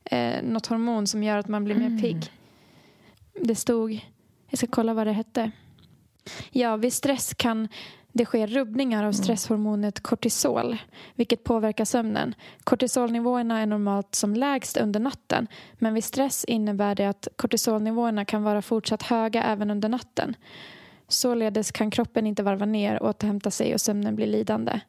eh, 0.05 0.43
något 0.43 0.67
hormon 0.67 1.07
som 1.07 1.23
gör 1.23 1.39
att 1.39 1.49
man 1.49 1.65
blir 1.65 1.75
mer 1.75 2.03
pigg. 2.03 2.33
Det 3.43 3.55
stod, 3.55 4.01
jag 4.51 4.59
ska 4.59 4.67
kolla 4.67 4.95
vad 4.95 5.07
det 5.07 5.13
hette. 5.13 5.51
Ja, 6.51 6.77
vid 6.77 6.93
stress 6.93 7.35
kan 7.35 7.69
det 8.13 8.27
ske 8.27 8.47
rubbningar 8.47 9.05
av 9.05 9.13
stresshormonet 9.13 10.01
kortisol 10.01 10.79
vilket 11.15 11.45
påverkar 11.45 11.85
sömnen. 11.85 12.35
Kortisolnivåerna 12.65 13.61
är 13.61 13.67
normalt 13.67 14.15
som 14.15 14.35
lägst 14.35 14.77
under 14.77 15.01
natten 15.01 15.47
men 15.75 15.95
vid 15.95 16.05
stress 16.05 16.45
innebär 16.45 16.95
det 16.95 17.07
att 17.07 17.29
kortisolnivåerna 17.37 18.25
kan 18.25 18.43
vara 18.43 18.63
fortsatt 18.63 19.03
höga 19.03 19.43
även 19.43 19.71
under 19.71 19.89
natten. 19.89 20.37
Således 21.09 21.71
kan 21.71 21.91
kroppen 21.91 22.27
inte 22.27 22.43
varva 22.43 22.67
ner, 22.67 23.03
återhämta 23.03 23.51
sig 23.51 23.75
och 23.75 23.81
sömnen 23.81 24.17
blir 24.17 24.27
lidande. 24.27 24.81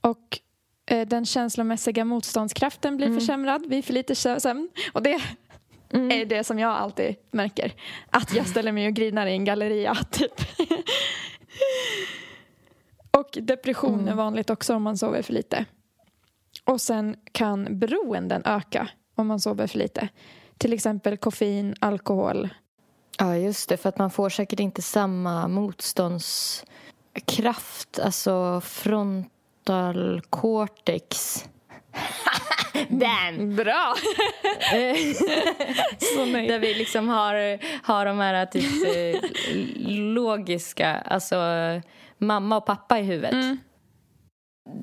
Och 0.00 0.38
eh, 0.86 1.08
den 1.08 1.26
känslomässiga 1.26 2.04
motståndskraften 2.04 2.96
blir 2.96 3.14
försämrad 3.18 3.66
vid 3.66 3.84
för 3.84 3.92
lite 3.92 4.14
sö- 4.14 4.38
sömn. 4.38 4.68
Och 4.92 5.02
det 5.02 5.20
är 5.90 6.24
det 6.24 6.44
som 6.44 6.58
jag 6.58 6.70
alltid 6.70 7.16
märker. 7.30 7.72
Att 8.10 8.34
jag 8.34 8.46
ställer 8.46 8.72
mig 8.72 8.86
och 8.86 8.94
grinar 8.94 9.26
i 9.26 9.32
en 9.32 9.44
galleria, 9.44 9.96
typ. 10.10 10.32
Och 13.10 13.38
depression 13.42 14.08
är 14.08 14.14
vanligt 14.14 14.50
också 14.50 14.74
om 14.74 14.82
man 14.82 14.98
sover 14.98 15.22
för 15.22 15.32
lite. 15.32 15.64
Och 16.64 16.80
sen 16.80 17.16
kan 17.32 17.78
beroenden 17.78 18.42
öka 18.44 18.88
om 19.14 19.26
man 19.26 19.40
sover 19.40 19.66
för 19.66 19.78
lite. 19.78 20.08
Till 20.58 20.72
exempel 20.72 21.16
koffein, 21.16 21.74
alkohol. 21.80 22.48
Ja, 23.18 23.36
just 23.36 23.68
det. 23.68 23.76
För 23.76 23.88
att 23.88 23.98
man 23.98 24.10
får 24.10 24.28
säkert 24.28 24.60
inte 24.60 24.82
samma 24.82 25.48
motståndskraft. 25.48 27.98
Alltså 28.02 28.60
frontal 28.60 30.22
cortex. 30.30 31.44
Den! 32.88 33.56
Bra! 33.56 33.94
Så 35.98 36.24
nöjd. 36.24 36.48
Där 36.50 36.58
vi 36.58 36.74
liksom 36.74 37.08
har, 37.08 37.58
har 37.86 38.06
de 38.06 38.18
här 38.18 38.46
typ 38.46 38.64
eh, 38.96 39.20
logiska, 39.88 40.94
alltså 40.94 41.36
mamma 42.18 42.56
och 42.56 42.66
pappa 42.66 42.98
i 42.98 43.02
huvudet. 43.02 43.32
Mm. 43.32 43.58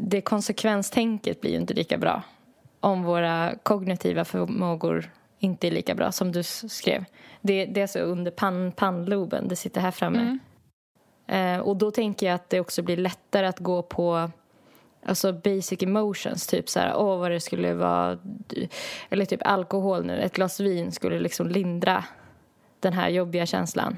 Det 0.01 0.21
konsekvenstänket 0.21 1.41
blir 1.41 1.51
ju 1.51 1.57
inte 1.57 1.73
lika 1.73 1.97
bra 1.97 2.23
om 2.79 3.03
våra 3.03 3.55
kognitiva 3.63 4.25
förmågor 4.25 5.11
inte 5.39 5.67
är 5.67 5.71
lika 5.71 5.95
bra 5.95 6.11
som 6.11 6.31
du 6.31 6.43
skrev. 6.43 7.05
Det, 7.41 7.65
det 7.65 7.81
är 7.81 7.87
så 7.87 7.99
under 7.99 8.31
pann, 8.31 8.71
pannloben, 8.71 9.47
det 9.47 9.55
sitter 9.55 9.81
här 9.81 9.91
framme. 9.91 10.19
Mm. 10.19 10.39
Eh, 11.27 11.61
och 11.61 11.77
då 11.77 11.91
tänker 11.91 12.25
jag 12.25 12.35
att 12.35 12.49
det 12.49 12.59
också 12.59 12.81
blir 12.81 12.97
lättare 12.97 13.47
att 13.47 13.59
gå 13.59 13.81
på 13.81 14.31
Alltså 15.05 15.33
basic 15.33 15.83
emotions, 15.83 16.47
typ 16.47 16.69
så 16.69 16.79
här, 16.79 16.97
åh 16.97 17.19
vad 17.19 17.31
det 17.31 17.39
skulle 17.39 17.73
vara 17.73 18.19
Eller 19.09 19.25
typ 19.25 19.41
alkohol 19.45 20.05
nu, 20.05 20.19
ett 20.19 20.35
glas 20.35 20.59
vin 20.59 20.91
skulle 20.91 21.19
liksom 21.19 21.47
lindra 21.47 22.03
den 22.79 22.93
här 22.93 23.09
jobbiga 23.09 23.45
känslan 23.45 23.97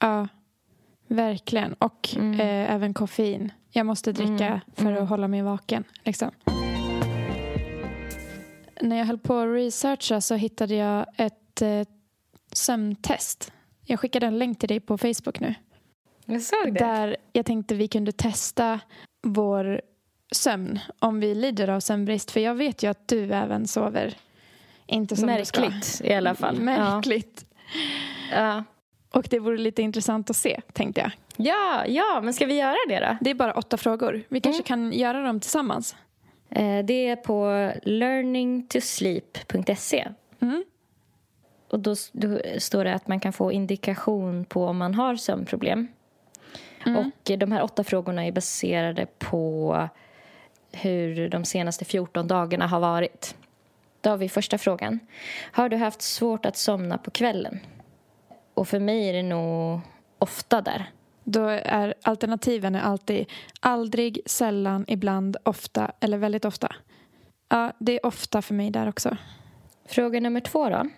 Ja, 0.00 0.28
verkligen. 1.06 1.72
Och 1.72 2.16
eh, 2.16 2.74
även 2.74 2.94
koffein. 2.94 3.52
Jag 3.70 3.86
måste 3.86 4.12
dricka 4.12 4.60
för 4.74 4.92
att 4.92 5.08
hålla 5.08 5.28
mig 5.28 5.42
vaken. 5.42 5.84
Liksom. 6.04 6.30
När 8.80 8.98
jag 8.98 9.04
höll 9.04 9.18
på 9.18 9.38
att 9.38 9.48
researcha 9.48 10.20
så 10.20 10.34
hittade 10.34 10.74
jag 10.74 11.06
ett 11.16 11.62
eh, 11.62 11.82
sömntest. 12.52 13.52
Jag 13.84 14.00
skickade 14.00 14.26
en 14.26 14.38
länk 14.38 14.58
till 14.58 14.68
dig 14.68 14.80
på 14.80 14.98
Facebook 14.98 15.40
nu. 15.40 15.54
Jag 16.26 16.42
såg 16.42 16.74
Där 16.74 17.16
jag 17.32 17.46
tänkte 17.46 17.74
vi 17.74 17.88
kunde 17.88 18.12
testa 18.12 18.80
vår 19.22 19.80
sömn 20.32 20.78
om 20.98 21.20
vi 21.20 21.34
lider 21.34 21.68
av 21.68 21.80
sömnbrist. 21.80 22.30
För 22.30 22.40
jag 22.40 22.54
vet 22.54 22.82
ju 22.82 22.90
att 22.90 23.08
du 23.08 23.32
även 23.34 23.66
sover 23.66 24.14
inte 24.86 25.16
som 25.16 25.26
Märkligt 25.26 25.72
du 25.74 25.80
ska. 25.82 26.06
i 26.06 26.14
alla 26.14 26.34
fall. 26.34 26.60
Märkligt. 26.60 27.44
Ja. 28.32 28.64
Och 29.10 29.26
det 29.30 29.38
vore 29.38 29.58
lite 29.58 29.82
intressant 29.82 30.30
att 30.30 30.36
se, 30.36 30.60
tänkte 30.72 31.00
jag. 31.00 31.10
ja, 31.36 31.84
ja, 31.86 32.20
men 32.24 32.34
ska 32.34 32.46
vi 32.46 32.58
göra 32.58 32.76
det 32.88 33.00
då? 33.00 33.16
Det 33.20 33.30
är 33.30 33.34
bara 33.34 33.52
åtta 33.52 33.76
frågor. 33.76 34.22
Vi 34.28 34.40
kanske 34.40 34.62
kan 34.62 34.92
göra 34.92 35.22
dem 35.22 35.40
tillsammans. 35.40 35.96
Eh, 36.50 36.84
Det 36.84 37.06
är 37.08 37.16
på 37.16 37.70
learningtosleep.se. 37.82 40.08
Mm. 40.40 40.64
Och 41.70 41.80
då, 41.80 41.94
då 42.12 42.38
står 42.58 42.84
det 42.84 42.94
att 42.94 43.08
man 43.08 43.20
kan 43.20 43.32
få 43.32 43.52
indikation 43.52 44.44
på 44.44 44.66
om 44.66 44.78
man 44.78 44.94
har 44.94 45.16
sömnproblem. 45.16 45.88
Och 46.86 47.30
eh, 47.30 47.38
de 47.38 47.52
här 47.52 47.62
åtta 47.62 47.84
frågorna 47.84 48.26
är 48.26 48.32
baserade 48.32 49.06
på 49.18 49.88
hur 50.72 51.28
de 51.28 51.44
senaste 51.44 51.84
14 51.84 52.28
dagarna 52.28 52.66
har 52.66 52.80
varit. 52.80 53.34
Då 54.00 54.10
har 54.10 54.16
vi 54.16 54.28
första 54.28 54.58
frågan. 54.58 54.98
Har 55.52 55.68
du 55.68 55.76
haft 55.76 56.02
svårt 56.02 56.46
att 56.46 56.56
somna 56.56 56.98
på 56.98 57.10
kvällen? 57.10 57.60
Och 58.54 58.68
för 58.68 58.80
mig 58.80 59.08
är 59.08 59.12
det 59.12 59.22
nog 59.22 59.80
ofta 60.18 60.60
där. 60.60 60.90
Då 61.24 61.46
är 61.48 61.94
alternativen 62.02 62.74
är 62.74 62.80
alltid 62.80 63.26
aldrig, 63.60 64.20
sällan, 64.26 64.84
ibland, 64.88 65.36
ofta 65.42 65.92
eller 66.00 66.18
väldigt 66.18 66.44
ofta. 66.44 66.74
Ja, 67.48 67.72
det 67.78 67.92
är 67.92 68.06
ofta 68.06 68.42
för 68.42 68.54
mig 68.54 68.70
där 68.70 68.88
också. 68.88 69.16
Fråga 69.86 70.20
nummer 70.20 70.40
två 70.40 70.68
då. 70.68 70.88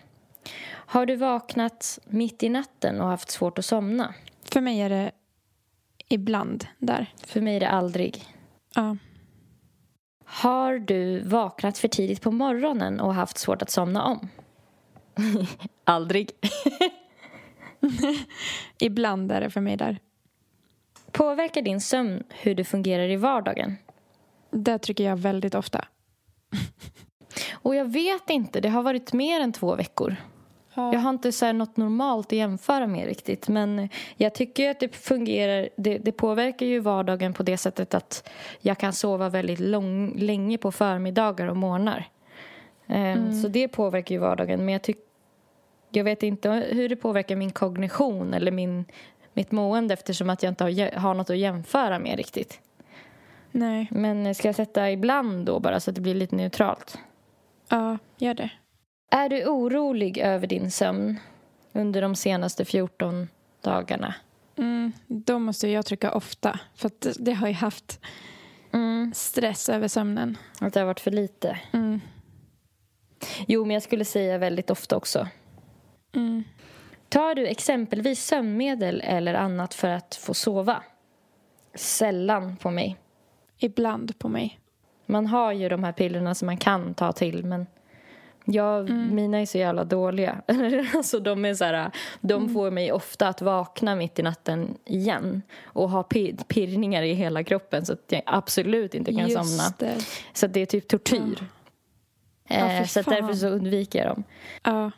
Har 0.67 1.05
du 1.05 1.15
vaknat 1.15 1.99
mitt 2.05 2.43
i 2.43 2.49
natten 2.49 3.01
och 3.01 3.07
haft 3.07 3.31
svårt 3.31 3.57
att 3.57 3.65
somna? 3.65 4.13
För 4.43 4.61
mig 4.61 4.79
är 4.81 4.89
det 4.89 5.11
ibland 6.09 6.67
där. 6.77 7.13
För 7.27 7.41
mig 7.41 7.55
är 7.55 7.59
det 7.59 7.69
aldrig. 7.69 8.23
Ja. 8.75 8.97
Har 10.25 10.79
du 10.79 11.19
vaknat 11.19 11.77
för 11.77 11.87
tidigt 11.87 12.21
på 12.21 12.31
morgonen 12.31 12.99
och 12.99 13.13
haft 13.13 13.37
svårt 13.37 13.61
att 13.61 13.69
somna 13.69 14.03
om? 14.03 14.29
aldrig. 15.83 16.31
Ibland 18.79 19.31
är 19.31 19.41
det 19.41 19.49
för 19.49 19.61
mig 19.61 19.77
där. 19.77 19.99
Påverkar 21.11 21.61
din 21.61 21.81
sömn 21.81 22.23
hur 22.29 22.55
du 22.55 22.63
fungerar 22.63 23.09
i 23.09 23.15
vardagen? 23.15 23.75
Det 24.51 24.77
trycker 24.77 25.03
jag 25.03 25.17
väldigt 25.17 25.55
ofta. 25.55 25.85
Och 27.53 27.75
jag 27.75 27.85
vet 27.85 28.29
inte, 28.29 28.61
det 28.61 28.69
har 28.69 28.83
varit 28.83 29.13
mer 29.13 29.41
än 29.41 29.53
två 29.53 29.75
veckor. 29.75 30.15
Jag 30.75 30.99
har 30.99 31.09
inte 31.09 31.31
så 31.31 31.51
något 31.51 31.77
normalt 31.77 32.27
att 32.27 32.31
jämföra 32.31 32.87
med 32.87 33.07
riktigt. 33.07 33.47
Men 33.47 33.89
jag 34.15 34.33
tycker 34.33 34.71
att 34.71 34.79
det 34.79 34.95
fungerar. 34.95 35.69
Det, 35.75 35.97
det 35.97 36.11
påverkar 36.11 36.65
ju 36.65 36.79
vardagen 36.79 37.33
på 37.33 37.43
det 37.43 37.57
sättet 37.57 37.93
att 37.93 38.29
jag 38.61 38.77
kan 38.77 38.93
sova 38.93 39.29
väldigt 39.29 39.59
lång, 39.59 40.13
länge 40.17 40.57
på 40.57 40.71
förmiddagar 40.71 41.47
och 41.47 41.57
morgnar. 41.57 42.07
Ehm, 42.87 43.41
Så 43.41 43.47
det 43.47 43.67
påverkar 43.67 44.15
ju 44.15 44.19
vardagen. 44.21 44.65
Men 44.65 44.73
jag, 44.73 44.81
tyck, 44.81 44.97
jag 45.89 46.03
vet 46.03 46.23
inte 46.23 46.49
hur 46.49 46.89
det 46.89 46.95
påverkar 46.95 47.35
min 47.35 47.51
kognition 47.51 48.33
eller 48.33 48.51
min, 48.51 48.85
mitt 49.33 49.51
mående 49.51 49.93
eftersom 49.93 50.29
att 50.29 50.43
jag 50.43 50.51
inte 50.51 50.63
har, 50.63 50.97
har 50.99 51.13
något 51.13 51.29
att 51.29 51.37
jämföra 51.37 51.99
med 51.99 52.17
riktigt. 52.17 52.59
Nej. 53.51 53.87
Men 53.91 54.35
ska 54.35 54.47
jag 54.47 54.55
sätta 54.55 54.91
ibland 54.91 55.45
då 55.45 55.59
bara 55.59 55.79
så 55.79 55.89
att 55.91 55.95
det 55.95 56.01
blir 56.01 56.15
lite 56.15 56.35
neutralt? 56.35 56.97
Ja, 57.69 57.97
gör 58.17 58.33
det. 58.33 58.49
Är 59.09 59.29
du 59.29 59.45
orolig 59.45 60.17
över 60.17 60.47
din 60.47 60.71
sömn 60.71 61.19
under 61.73 62.01
de 62.01 62.15
senaste 62.15 62.65
14 62.65 63.27
dagarna? 63.61 64.15
Mm, 64.57 64.91
då 65.07 65.39
måste 65.39 65.67
jag 65.67 65.85
trycka 65.85 66.11
ofta. 66.11 66.59
För 66.75 66.91
det 67.23 67.33
har 67.33 67.47
ju 67.47 67.53
haft 67.53 67.99
Mm. 68.73 69.11
stress 69.15 69.69
över 69.69 69.87
sömnen. 69.87 70.37
Att 70.59 70.73
det 70.73 70.79
har 70.79 70.87
varit 70.87 70.99
för 70.99 71.11
lite? 71.11 71.59
Mm. 71.73 72.01
Jo, 73.47 73.65
men 73.65 73.73
jag 73.73 73.83
skulle 73.83 74.05
säga 74.05 74.37
väldigt 74.37 74.69
ofta 74.69 74.97
också. 74.97 75.27
Mm. 76.15 76.43
Tar 77.09 77.35
du 77.35 77.47
exempelvis 77.47 78.25
sömnmedel 78.25 79.01
eller 79.05 79.33
annat 79.33 79.73
för 79.73 79.89
att 79.89 80.15
få 80.15 80.33
sova? 80.33 80.83
Sällan 81.75 82.57
på 82.57 82.71
mig. 82.71 82.97
Ibland 83.57 84.19
på 84.19 84.29
mig. 84.29 84.59
Man 85.05 85.27
har 85.27 85.51
ju 85.51 85.69
de 85.69 85.83
här 85.83 85.91
pillerna 85.91 86.35
som 86.35 86.45
man 86.45 86.57
kan 86.57 86.93
ta 86.93 87.11
till, 87.11 87.45
men 87.45 87.67
jag, 88.45 88.89
mina 88.89 89.37
är 89.37 89.45
så 89.45 89.57
jävla 89.57 89.83
dåliga. 89.83 90.41
alltså, 90.95 91.19
de 91.19 91.45
är 91.45 91.53
så 91.53 91.63
här, 91.65 91.91
de 92.21 92.49
får 92.53 92.71
mig 92.71 92.91
ofta 92.91 93.27
att 93.27 93.41
vakna 93.41 93.95
mitt 93.95 94.19
i 94.19 94.23
natten 94.23 94.77
igen 94.85 95.41
och 95.63 95.89
ha 95.89 96.01
pir- 96.01 96.43
pirrningar 96.47 97.03
i 97.03 97.13
hela 97.13 97.43
kroppen 97.43 97.85
så 97.85 97.93
att 97.93 98.03
jag 98.07 98.21
absolut 98.25 98.95
inte 98.95 99.13
kan 99.13 99.29
somna. 99.29 99.41
Just 99.43 99.79
det. 99.79 99.95
Så 100.33 100.47
det 100.47 100.59
är 100.59 100.65
typ 100.65 100.87
tortyr. 100.87 101.47
Ja, 102.47 102.55
Eh, 102.55 102.81
fy 102.81 102.87
så 102.87 103.01
därför 103.01 103.33
så 103.33 103.47
undviker 103.47 103.99
jag 103.99 104.07
dem. 104.07 104.23
Ja. 104.63 104.91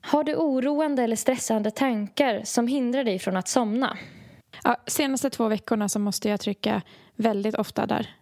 Har 0.00 0.24
du 0.24 0.34
oroande 0.34 1.02
eller 1.02 1.16
stressande 1.16 1.70
tankar 1.70 2.40
som 2.44 2.66
hindrar 2.66 3.04
dig 3.04 3.18
från 3.18 3.36
att 3.36 3.48
somna? 3.48 3.98
Ja, 4.64 4.76
senaste 4.86 5.30
två 5.30 5.48
veckorna 5.48 5.88
så 5.88 5.98
måste 5.98 6.28
jag 6.28 6.40
trycka 6.40 6.82
väldigt 7.16 7.54
ofta 7.54 7.86
där. 7.86 8.14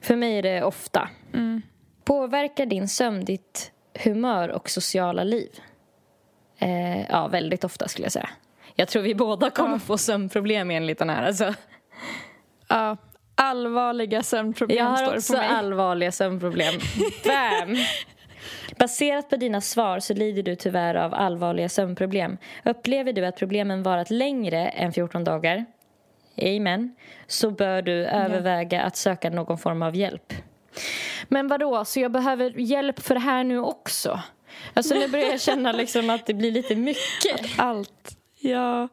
För 0.00 0.16
mig 0.16 0.38
är 0.38 0.42
det 0.42 0.62
ofta. 0.62 1.08
Mm. 1.34 1.62
Påverkar 2.08 2.66
din 2.66 2.88
sömn 2.88 3.24
ditt 3.24 3.72
humör 4.04 4.48
och 4.48 4.70
sociala 4.70 5.24
liv? 5.24 5.50
Eh, 6.58 7.10
ja, 7.10 7.28
väldigt 7.28 7.64
ofta 7.64 7.88
skulle 7.88 8.04
jag 8.04 8.12
säga. 8.12 8.28
Jag 8.74 8.88
tror 8.88 9.02
vi 9.02 9.14
båda 9.14 9.50
kommer 9.50 9.78
få 9.78 9.98
sömnproblem 9.98 10.70
enligt 10.70 10.98
den 10.98 11.10
här. 11.10 11.26
Alltså. 11.26 11.54
Ja, 12.68 12.96
allvarliga 13.34 14.22
sömnproblem 14.22 14.78
Jag 14.78 14.84
har 14.84 15.16
också 15.16 15.36
allvarliga 15.36 16.12
sömnproblem. 16.12 16.74
Bam! 17.24 17.76
Baserat 18.78 19.30
på 19.30 19.36
dina 19.36 19.60
svar 19.60 20.00
så 20.00 20.14
lider 20.14 20.42
du 20.42 20.56
tyvärr 20.56 20.94
av 20.94 21.14
allvarliga 21.14 21.68
sömnproblem. 21.68 22.36
Upplever 22.64 23.12
du 23.12 23.26
att 23.26 23.36
problemen 23.36 23.82
varat 23.82 24.10
längre 24.10 24.68
än 24.68 24.92
14 24.92 25.24
dagar? 25.24 25.64
Amen. 26.42 26.94
Så 27.26 27.50
bör 27.50 27.82
du 27.82 27.92
överväga 28.06 28.82
att 28.82 28.96
söka 28.96 29.30
någon 29.30 29.58
form 29.58 29.82
av 29.82 29.96
hjälp. 29.96 30.32
Men 31.28 31.48
vadå, 31.48 31.84
så 31.84 32.00
jag 32.00 32.12
behöver 32.12 32.60
hjälp 32.60 33.00
för 33.00 33.14
det 33.14 33.20
här 33.20 33.44
nu 33.44 33.58
också? 33.58 34.20
Alltså 34.74 34.94
nu 34.94 35.08
börjar 35.08 35.30
jag 35.30 35.40
känna 35.40 35.72
liksom 35.72 36.10
att 36.10 36.26
det 36.26 36.34
blir 36.34 36.50
lite 36.50 36.76
mycket. 36.76 37.58
Allt. 37.58 38.16
Ja. 38.40 38.88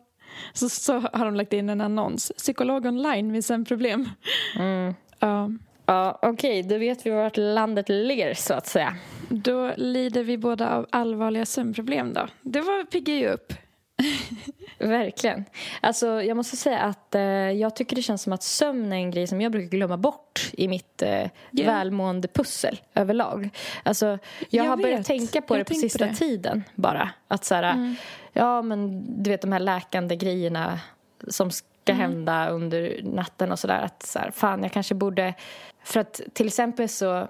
Så, 0.54 0.69
så 0.69 0.93
har 0.93 1.26
de 1.26 1.36
lagt 1.36 1.54
in 1.54 1.69
en 1.69 1.82
annons. 1.82 2.32
Psykolog 2.38 2.86
online 2.86 3.32
med 3.32 3.45
sömnproblem. 3.45 4.10
Mm. 4.56 4.93
Ja. 5.19 5.50
Ja, 5.86 6.19
okej, 6.21 6.63
då 6.63 6.78
vet 6.78 7.06
vi 7.06 7.10
vart 7.10 7.38
landet 7.38 7.89
ligger 7.89 8.34
så 8.34 8.54
att 8.54 8.67
säga. 8.67 8.95
Då 9.30 9.71
lider 9.78 10.24
vi 10.24 10.38
båda 10.38 10.76
av 10.76 10.88
allvarliga 10.89 11.45
sömnproblem 11.45 12.13
då. 12.13 12.28
Det 12.41 12.62
var 12.62 12.84
piggar 12.84 13.15
ju 13.15 13.28
upp. 13.28 13.54
Verkligen. 14.80 15.46
Alltså, 15.82 16.22
jag 16.24 16.38
måste 16.38 16.58
säga 16.58 16.80
att 16.80 17.16
eh, 17.16 17.22
jag 17.52 17.76
tycker 17.76 17.96
det 17.96 18.02
känns 18.02 18.22
som 18.22 18.34
att 18.34 18.44
sömn 18.44 18.94
är 18.94 18.98
en 18.98 19.12
grej 19.12 19.28
som 19.28 19.42
jag 19.42 19.52
brukar 19.52 19.68
glömma 19.78 19.98
bort 19.98 20.50
i 20.54 20.68
mitt 20.68 21.02
eh, 21.02 21.30
Ja. 21.52 21.66
välmående 21.66 22.28
pussel 22.28 22.80
överlag. 22.94 23.50
Alltså, 23.84 24.06
jag, 24.06 24.20
Jag 24.50 24.64
har 24.64 24.78
börjat 24.78 25.00
vet. 25.00 25.06
tänka 25.08 25.42
på 25.42 25.54
Jag 25.54 25.60
det 25.60 25.66
på 25.66 25.74
sista 25.74 26.06
det. 26.06 26.14
tiden 26.16 26.64
bara. 26.76 27.10
Att 27.28 27.46
så 27.46 27.56
här, 27.56 27.96
ja 28.34 28.62
men 28.62 29.06
du 29.24 29.30
vet 29.30 29.42
de 29.42 29.52
här 29.52 29.60
läkande 29.60 30.16
grejerna 30.16 30.80
som 31.28 31.52
ska 31.52 31.94
hända 31.94 32.50
under 32.50 33.00
natten 33.04 33.52
och 33.52 33.60
sådär. 33.60 33.82
Att 33.82 34.04
så 34.04 34.20
här, 34.20 34.32
fan 34.32 34.64
jag 34.64 34.72
kanske 34.72 34.96
borde... 34.96 35.34
För 35.84 36.00
att 36.00 36.22
till 36.34 36.48
exempel 36.48 36.90
så 36.90 37.28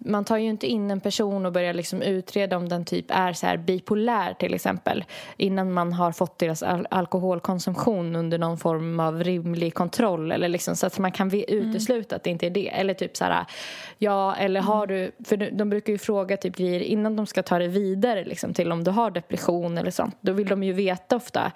man 0.00 0.24
tar 0.24 0.36
ju 0.36 0.48
inte 0.48 0.66
in 0.66 0.90
en 0.90 1.00
person 1.00 1.46
och 1.46 1.52
börjar 1.52 1.74
liksom 1.74 2.02
utreda 2.02 2.56
om 2.56 2.68
den 2.68 2.84
typ 2.84 3.04
är 3.08 3.32
så 3.32 3.46
här 3.46 3.56
bipolär 3.56 4.34
till 4.34 4.54
exempel 4.54 5.04
innan 5.36 5.72
man 5.72 5.92
har 5.92 6.12
fått 6.12 6.38
deras 6.38 6.62
al- 6.62 6.86
alkoholkonsumtion 6.90 8.16
under 8.16 8.38
någon 8.38 8.58
form 8.58 9.00
av 9.00 9.24
rimlig 9.24 9.74
kontroll 9.74 10.32
eller 10.32 10.48
liksom 10.48 10.76
så 10.76 10.86
att 10.86 10.98
man 10.98 11.12
kan 11.12 11.28
ve- 11.28 11.44
utesluta 11.48 12.16
att 12.16 12.22
det 12.22 12.30
inte 12.30 12.46
är 12.46 12.50
det. 12.50 12.68
Eller 12.68 12.94
typ 12.94 13.16
så 13.16 13.24
här 13.24 13.44
ja 13.98 14.36
eller 14.36 14.60
har 14.60 14.86
du 14.86 15.10
för 15.24 15.36
de- 15.36 15.50
de 15.50 15.70
brukar 15.70 15.92
ju 15.92 15.98
fråga 15.98 16.36
typ 16.36 16.56
grejer 16.56 16.80
innan 16.80 17.16
de 17.16 17.26
ska 17.26 17.42
ta 17.42 17.58
det 17.58 17.68
vidare 17.68 18.24
liksom 18.24 18.54
till 18.54 18.72
om 18.72 18.84
du 18.84 18.90
har 18.90 19.10
depression 19.10 19.78
eller 19.78 19.90
sånt. 19.90 20.16
Då 20.20 20.32
vill 20.32 20.48
de 20.48 20.62
ju 20.62 20.72
veta 20.72 21.16
ofta 21.16 21.52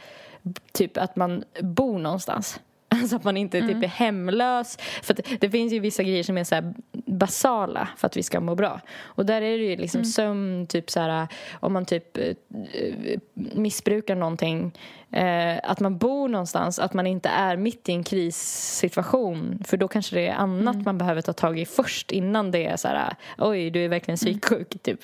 typ 0.72 0.96
att 0.98 1.16
man 1.16 1.44
bor 1.60 1.98
någonstans 1.98 2.60
Alltså 3.02 3.16
att 3.16 3.24
man 3.24 3.36
inte 3.36 3.60
typ 3.60 3.82
är 3.82 3.88
hemlös. 3.88 4.78
För 5.02 5.16
det 5.40 5.50
finns 5.50 5.72
ju 5.72 5.78
vissa 5.78 6.02
grejer 6.02 6.22
som 6.22 6.38
är 6.38 6.44
så 6.44 6.74
basala 6.92 7.88
för 7.96 8.06
att 8.06 8.16
vi 8.16 8.22
ska 8.22 8.40
må 8.40 8.54
bra. 8.54 8.80
Och 9.02 9.26
där 9.26 9.42
är 9.42 9.58
det 9.58 9.64
ju 9.64 9.76
liksom 9.76 10.04
sömn, 10.04 10.66
typ 10.66 10.90
så 10.90 11.00
här 11.00 11.28
om 11.60 11.72
man 11.72 11.84
typ 11.84 12.18
eh, 12.18 12.24
eh, 12.24 13.18
missbrukar 13.54 14.14
någonting. 14.16 14.72
Eh, 15.10 15.60
att 15.64 15.80
man 15.80 15.98
bor 15.98 16.28
någonstans, 16.28 16.78
att 16.78 16.94
man 16.94 17.06
inte 17.06 17.28
är 17.28 17.56
mitt 17.56 17.88
i 17.88 17.92
en 17.92 18.04
krissituation. 18.04 19.62
För 19.64 19.76
då 19.76 19.88
kanske 19.88 20.16
det 20.16 20.28
är 20.28 20.34
annat 20.34 20.84
man 20.84 20.98
behöver 20.98 21.22
ta 21.22 21.32
tag 21.32 21.58
i 21.58 21.66
först 21.66 22.10
innan 22.10 22.50
det 22.50 22.66
är 22.66 22.76
så 22.76 22.88
här 22.88 23.16
oj 23.38 23.70
du 23.70 23.84
är 23.84 23.88
verkligen 23.88 24.16
psyksjuk 24.16 24.82
typ. 24.82 25.00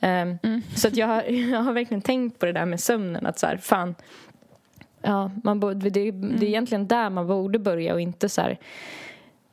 Ehm, 0.00 0.38
Så 0.76 0.88
att 0.88 0.96
jag 0.96 1.06
har, 1.06 1.22
jag 1.52 1.60
har 1.60 1.72
verkligen 1.72 2.02
tänkt 2.02 2.38
på 2.38 2.46
det 2.46 2.52
där 2.52 2.66
med 2.66 2.80
sömnen 2.80 3.26
att 3.26 3.38
så 3.38 3.46
här 3.46 3.56
fan 3.56 3.94
Ja, 5.04 5.30
man 5.44 5.60
borde, 5.60 5.90
det, 5.90 6.10
det 6.10 6.46
är 6.46 6.48
egentligen 6.48 6.88
där 6.88 7.10
man 7.10 7.26
borde 7.26 7.58
börja 7.58 7.94
och 7.94 8.00
inte 8.00 8.28
så 8.28 8.40
här 8.40 8.58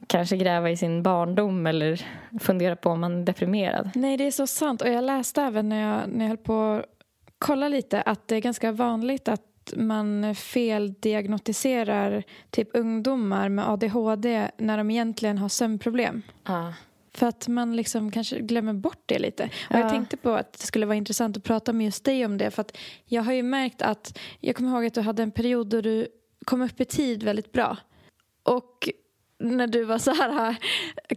kanske 0.08 0.38
gräva 0.38 0.70
i 0.70 0.78
sin 0.78 1.04
barndom 1.04 1.68
eller 1.68 2.06
fundera 2.40 2.76
på 2.76 2.90
om 2.90 3.00
man 3.00 3.22
är 3.22 3.26
deprimerad. 3.26 3.90
Nej, 3.96 4.18
det 4.18 4.28
är 4.28 4.32
så 4.32 4.48
sant. 4.48 4.82
Och 4.82 4.90
jag 4.90 5.04
läste 5.04 5.42
även 5.42 5.70
när 5.70 5.82
jag, 5.82 6.10
när 6.10 6.26
jag 6.26 6.30
höll 6.30 6.38
på 6.38 6.72
att 6.72 6.86
kolla 7.38 7.68
lite 7.68 8.02
att 8.02 8.28
det 8.28 8.36
är 8.36 8.42
ganska 8.42 8.72
vanligt 8.72 9.28
att 9.28 9.74
man 9.76 10.36
feldiagnostiserar 10.36 12.24
typ 12.50 12.70
ungdomar 12.74 13.50
med 13.50 13.70
ADHD 13.70 14.48
när 14.58 14.78
de 14.78 14.92
egentligen 14.92 15.38
har 15.38 15.50
sömnproblem. 15.50 16.22
Ja. 16.48 16.74
För 17.14 17.28
att 17.28 17.48
man 17.48 17.76
liksom 17.76 18.12
kanske 18.12 18.40
glömmer 18.40 18.74
bort 18.74 19.04
det 19.06 19.20
lite. 19.20 19.44
Och 19.44 19.76
jag 19.76 19.80
Ja. 19.86 19.90
tänkte 19.90 20.18
på 20.18 20.32
att 20.32 20.54
det 20.54 20.66
skulle 20.66 20.86
vara 20.86 20.96
intressant 20.96 21.38
att 21.38 21.44
prata 21.44 21.74
med 21.74 21.86
just 21.86 22.04
dig 22.04 22.26
om 22.26 22.38
det. 22.38 22.52
För 22.52 22.62
att 22.62 22.78
jag 23.06 23.22
har 23.24 23.34
ju 23.34 23.44
märkt 23.44 23.82
att, 23.82 24.18
jag 24.40 24.56
kommer 24.56 24.70
ihåg 24.72 24.86
att 24.86 24.94
du 24.94 25.02
hade 25.02 25.24
en 25.24 25.32
period 25.32 25.68
då 25.68 25.82
du 25.82 26.08
kom 26.46 26.62
upp 26.62 26.82
i 26.82 26.86
tid 26.86 27.24
väldigt 27.24 27.52
bra. 27.52 27.78
Och 28.44 28.90
när 29.40 29.68
du 29.68 29.84
var 29.84 29.98
så 29.98 30.12
här, 30.12 30.56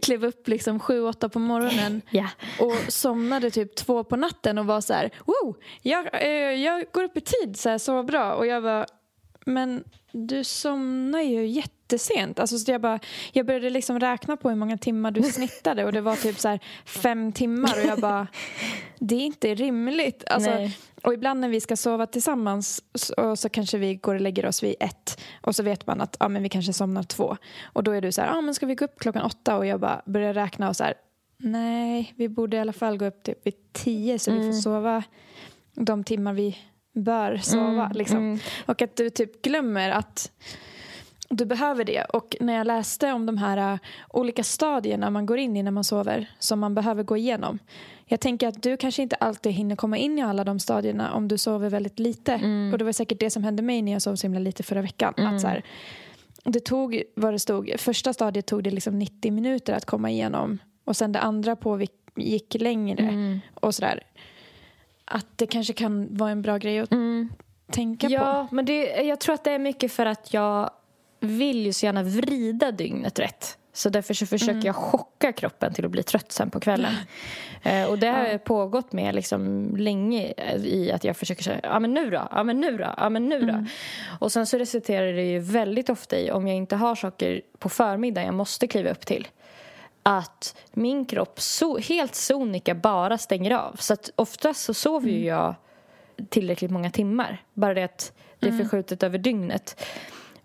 klev 0.01 0.25
upp 0.25 0.47
liksom 0.47 0.79
sju, 0.79 1.01
åtta 1.01 1.29
på 1.29 1.39
morgonen 1.39 2.01
Ja. 2.11 2.27
och 2.59 2.75
somnade 2.93 3.51
typ 3.51 3.75
två 3.75 4.03
på 4.03 4.15
natten 4.15 4.57
och 4.57 4.65
var 4.65 4.81
så 4.81 4.93
här, 4.93 5.09
wow, 5.25 5.57
jag, 5.81 6.23
eh, 6.23 6.29
jag 6.63 6.85
går 6.91 7.03
upp 7.03 7.17
i 7.17 7.21
tid 7.21 7.57
så 7.59 7.69
här, 7.69 7.77
så 7.77 8.03
bra. 8.03 8.33
Och 8.33 8.47
jag 8.47 8.61
var, 8.61 8.85
men 9.45 9.83
du 10.11 10.43
somnar 10.43 11.21
ju 11.21 11.47
jättesent. 11.85 12.39
Alltså, 12.39 12.57
så 12.57 12.71
jag, 12.71 12.81
bara, 12.81 12.99
jag 13.31 13.45
började 13.45 13.69
liksom 13.69 13.99
räkna 13.99 14.37
på 14.37 14.49
hur 14.49 14.55
många 14.55 14.77
timmar 14.77 15.11
du 15.11 15.23
snittade 15.23 15.85
och 15.85 15.93
det 15.93 16.01
var 16.01 16.15
typ 16.15 16.39
så 16.39 16.47
här 16.47 16.59
fem 16.85 17.31
timmar 17.31 17.73
och 17.79 17.85
jag 17.89 17.99
bara, 17.99 18.27
det 18.99 19.15
är 19.15 19.25
inte 19.25 19.55
rimligt. 19.55 20.23
Alltså, 20.27 20.49
Nej. 20.49 20.77
och 21.03 21.13
ibland 21.13 21.39
när 21.39 21.49
vi 21.49 21.61
ska 21.61 21.75
sova 21.75 22.05
tillsammans 22.05 22.83
så, 22.93 23.35
så 23.35 23.49
kanske 23.49 23.77
vi 23.77 23.95
går 23.95 24.15
och 24.15 24.21
lägger 24.21 24.45
oss 24.45 24.63
vid 24.63 24.75
ett 24.79 25.21
och 25.41 25.55
så 25.55 25.63
vet 25.63 25.87
man 25.87 26.01
att 26.01 26.17
ja, 26.19 26.29
men 26.29 26.43
vi 26.43 26.49
kanske 26.49 26.73
somnar 26.73 27.03
två. 27.03 27.37
Och 27.73 27.83
då 27.83 27.91
är 27.91 28.01
du 28.01 28.11
så 28.11 28.21
här, 28.21 28.27
ja 28.27 28.41
men 28.41 28.53
ska 28.53 28.65
vi 28.65 28.75
gå 28.75 28.85
upp 28.85 28.99
klockan 28.99 29.21
åtta? 29.21 29.57
Och 29.57 29.65
jag 29.65 29.79
bara 29.79 30.01
börjar 30.05 30.33
räkna 30.33 30.69
och 30.69 30.75
så 30.75 30.83
här, 30.83 30.93
nej, 31.37 32.13
vi 32.17 32.29
borde 32.29 32.57
i 32.57 32.59
alla 32.59 32.73
fall 32.73 32.97
gå 32.97 33.05
upp 33.05 33.23
typ 33.23 33.47
vid 33.47 33.73
tio 33.73 34.19
så 34.19 34.31
vi 34.31 34.51
får 34.51 34.53
sova 34.53 35.03
de 35.73 36.03
timmar 36.03 36.33
vi 36.33 36.57
bör 36.93 37.37
sova. 37.37 37.91
liksom. 37.93 38.17
mm. 38.17 38.39
Och 38.65 38.81
att 38.81 38.95
du 38.95 39.09
typ 39.09 39.41
glömmer 39.41 39.89
att 39.89 40.31
du 41.35 41.45
behöver 41.45 41.83
det. 41.83 42.03
Och 42.03 42.35
när 42.39 42.53
jag 42.53 42.67
läste 42.67 43.11
om 43.11 43.25
de 43.25 43.37
här 43.37 43.73
uh, 43.73 43.79
olika 44.09 44.43
stadierna 44.43 45.09
man 45.09 45.25
går 45.25 45.37
in 45.37 45.57
i 45.57 45.63
när 45.63 45.71
man 45.71 45.83
sover 45.83 46.29
som 46.39 46.59
man 46.59 46.75
behöver 46.75 47.03
gå 47.03 47.17
igenom. 47.17 47.59
Jag 48.05 48.19
tänker 48.19 48.47
att 48.47 48.63
du 48.63 48.77
kanske 48.77 49.01
inte 49.01 49.15
alltid 49.15 49.51
hinner 49.51 49.75
komma 49.75 49.97
in 49.97 50.19
i 50.19 50.21
alla 50.21 50.43
de 50.43 50.59
stadierna 50.59 51.13
om 51.13 51.27
du 51.27 51.37
sover 51.37 51.69
väldigt 51.69 51.99
lite. 51.99 52.33
Och 52.71 52.77
det 52.77 52.85
var 52.85 52.91
säkert 52.91 53.19
det 53.19 53.29
som 53.29 53.43
hände 53.43 53.63
mig 53.63 53.81
när 53.81 53.91
jag 53.91 54.01
sov 54.01 54.15
så 54.15 54.27
himla 54.27 54.39
lite 54.39 54.63
förra 54.63 54.81
veckan. 54.81 55.13
Att 55.17 55.41
så 55.41 55.47
här, 55.47 55.63
det 56.43 56.59
tog 56.59 57.03
vad 57.15 57.33
det 57.33 57.39
stod. 57.39 57.73
Första 57.77 58.13
stadiet 58.13 58.45
tog 58.45 58.63
det 58.63 58.71
liksom 58.71 58.99
90 58.99 59.31
minuter 59.31 59.73
att 59.73 59.85
komma 59.85 60.09
igenom. 60.09 60.59
Och 60.83 60.97
sen 60.97 61.11
det 61.11 61.19
andra 61.19 61.55
på 61.55 61.85
gick 62.15 62.55
längre. 62.59 63.39
Och 63.53 63.75
sådär. 63.75 64.03
Att 65.05 65.27
det 65.35 65.47
kanske 65.47 65.73
kan 65.73 66.07
vara 66.17 66.31
en 66.31 66.41
bra 66.41 66.57
grej 66.57 66.79
att 66.79 66.89
tänka 67.71 68.07
på. 68.07 68.13
Ja, 68.13 68.47
men 68.51 68.65
det, 68.65 69.03
jag 69.03 69.19
tror 69.19 69.35
att 69.35 69.43
det 69.43 69.51
är 69.51 69.59
mycket 69.59 69.91
för 69.91 70.05
att 70.05 70.33
jag 70.33 70.69
vill 71.19 71.65
ju 71.65 71.73
så 71.73 71.85
gärna 71.85 72.03
vrida 72.03 72.71
dygnet 72.71 73.19
rätt. 73.19 73.57
Så 73.73 73.89
därför 73.89 74.13
så 74.13 74.25
försöker 74.25 74.65
jag 74.65 74.75
chocka 74.75 75.31
kroppen 75.33 75.73
till 75.73 75.85
att 75.85 75.91
bli 75.91 76.03
trött 76.03 76.31
sen 76.31 76.49
på 76.49 76.59
kvällen. 76.59 76.93
Eh, 77.63 77.85
och 77.85 77.99
det 77.99 78.07
har 78.07 78.25
jag 78.25 78.43
pågått 78.43 78.91
med 78.93 79.15
liksom 79.15 79.69
länge 79.77 80.33
i 80.63 80.91
att 80.91 81.03
jag 81.03 81.17
försöker 81.17 81.43
säga, 81.43 81.59
ja 81.63 81.79
men 81.79 81.93
nu 81.93 82.09
då, 82.09 82.27
ja 82.31 82.43
men 82.43 82.59
nu 82.59 82.77
då, 82.77 82.93
ja 82.97 83.09
men 83.09 83.29
nu 83.29 83.41
då. 83.41 83.65
Och 84.19 84.31
sen 84.31 84.45
så 84.45 84.57
resulterar 84.57 85.13
det 85.13 85.23
ju 85.23 85.39
väldigt 85.39 85.89
ofta 85.89 86.19
i, 86.19 86.31
om 86.31 86.47
jag 86.47 86.57
inte 86.57 86.75
har 86.75 86.95
saker 86.95 87.41
på 87.59 87.69
förmiddagen 87.69 88.25
jag 88.25 88.35
måste 88.35 88.67
kliva 88.67 88.89
upp 88.89 89.05
till, 89.05 89.27
att 90.03 90.55
min 90.73 91.05
kropp 91.05 91.41
so 91.41 91.77
helt 91.77 92.15
sonika 92.15 92.75
bara 92.75 93.17
stänger 93.17 93.51
av. 93.51 93.75
Så 93.79 93.93
att 93.93 94.09
oftast 94.15 94.63
så 94.63 94.73
sover 94.73 95.09
ju 95.09 95.25
jag 95.25 95.55
tillräckligt 96.29 96.71
många 96.71 96.91
timmar. 96.91 97.43
Bara 97.53 97.73
det 97.73 97.83
att 97.83 98.13
det 98.39 98.47
är 98.47 98.57
förskjutet 98.57 99.03
över 99.03 99.17
dygnet. 99.17 99.85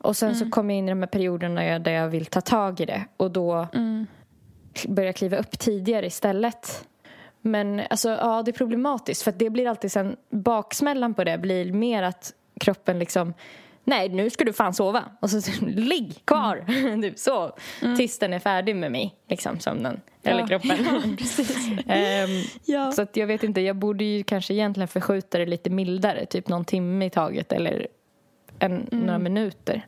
Och 0.01 0.17
sen 0.17 0.37
så 0.37 0.51
kommer 0.51 0.75
jag 0.75 0.79
in 0.79 0.89
i 0.89 0.91
de 0.91 0.99
här 1.01 1.07
perioderna 1.07 1.79
där 1.79 1.93
jag 1.93 2.09
vill 2.09 2.27
ta 2.27 2.41
tag 2.41 2.81
i 2.81 2.85
det. 2.87 3.05
Och 3.17 3.31
då 3.31 3.69
börjar 4.89 5.07
jag 5.07 5.17
kliva 5.17 5.37
upp 5.37 5.59
tidigare 5.59 6.07
istället. 6.07 6.85
Men 7.41 7.83
alltså, 7.91 8.09
ja, 8.09 8.43
det 8.43 8.51
är 8.51 8.53
problematiskt. 8.53 9.23
För 9.23 9.33
det 9.33 9.51
blir 9.51 9.69
alltid 9.69 9.93
sen, 9.93 10.17
baksmällan 10.31 11.15
på 11.15 11.25
det 11.25 11.39
blir 11.39 11.73
mer 11.73 12.03
att 12.03 12.33
kroppen 12.61 12.99
liksom 12.99 13.35
Nej, 13.85 14.09
nu 14.09 14.31
ska 14.31 14.45
du 14.45 14.53
fan 14.53 14.75
sova. 14.75 15.05
Och 15.21 15.31
så 15.31 15.51
ligg 15.67 16.23
kvar. 16.25 16.65
typ 17.03 17.19
så. 17.19 17.57
Tills 17.97 18.19
den 18.19 18.33
är 18.33 18.39
färdig 18.39 18.77
med 18.77 18.93
mig. 18.93 19.15
Liksom 19.29 19.61
sömnen. 19.61 20.01
Eller 20.23 20.41
Ja. 20.41 20.47
kroppen. 20.47 20.71
Ehm, 21.87 22.29
Ja. 22.65 22.93
så 22.93 23.03
att 23.03 23.17
jag 23.17 23.27
vet 23.27 23.43
inte, 23.45 23.61
jag 23.61 23.77
borde 23.77 24.05
ju 24.05 24.23
kanske 24.23 24.55
egentligen 24.55 24.89
förskjuta 24.89 25.39
det 25.39 25.47
lite 25.47 25.71
mildare. 25.71 26.27
Typ 26.27 26.49
någon 26.49 26.65
timme 26.65 27.05
i 27.07 27.11
taget 27.11 27.53
eller 27.53 27.87
en, 28.61 28.89
några 28.91 29.19
minuter. 29.19 29.87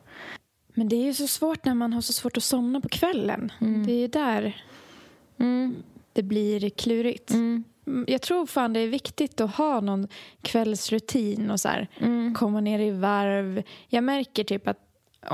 Men 0.73 0.89
det 0.89 0.95
är 0.95 1.03
ju 1.03 1.13
så 1.13 1.27
svårt 1.27 1.65
när 1.65 1.73
man 1.73 1.93
har 1.93 2.01
så 2.01 2.13
svårt 2.13 2.37
att 2.37 2.43
somna 2.43 2.81
på 2.81 2.89
kvällen. 2.89 3.51
Det 3.85 3.91
är 3.91 3.99
ju 3.99 4.07
där 4.07 4.63
det 6.13 6.23
blir 6.23 6.69
klurigt. 6.69 7.29
Mm, 7.31 7.63
Jag 8.07 8.21
tror 8.21 8.45
fan 8.45 8.73
det 8.73 8.79
är 8.79 8.87
viktigt 8.87 9.41
att 9.41 9.55
ha 9.55 9.81
någon 9.81 10.07
kvällsrutin 10.41 11.51
och 11.51 11.59
så 11.59 11.67
här, 11.69 11.87
komma 12.35 12.61
ner 12.61 12.79
i 12.79 12.91
varv. 12.91 13.63
Jag 13.87 14.03
märker 14.03 14.43
typ 14.43 14.67
att 14.67 14.79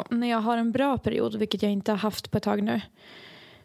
när 0.09 0.27
jag 0.27 0.37
har 0.39 0.57
en 0.57 0.71
bra 0.71 0.97
period, 0.97 1.35
vilket 1.35 1.63
jag 1.63 1.71
inte 1.71 1.91
har 1.91 1.97
haft 1.97 2.31
på 2.31 2.37
ett 2.37 2.43
tag 2.43 2.63
nu, 2.63 2.81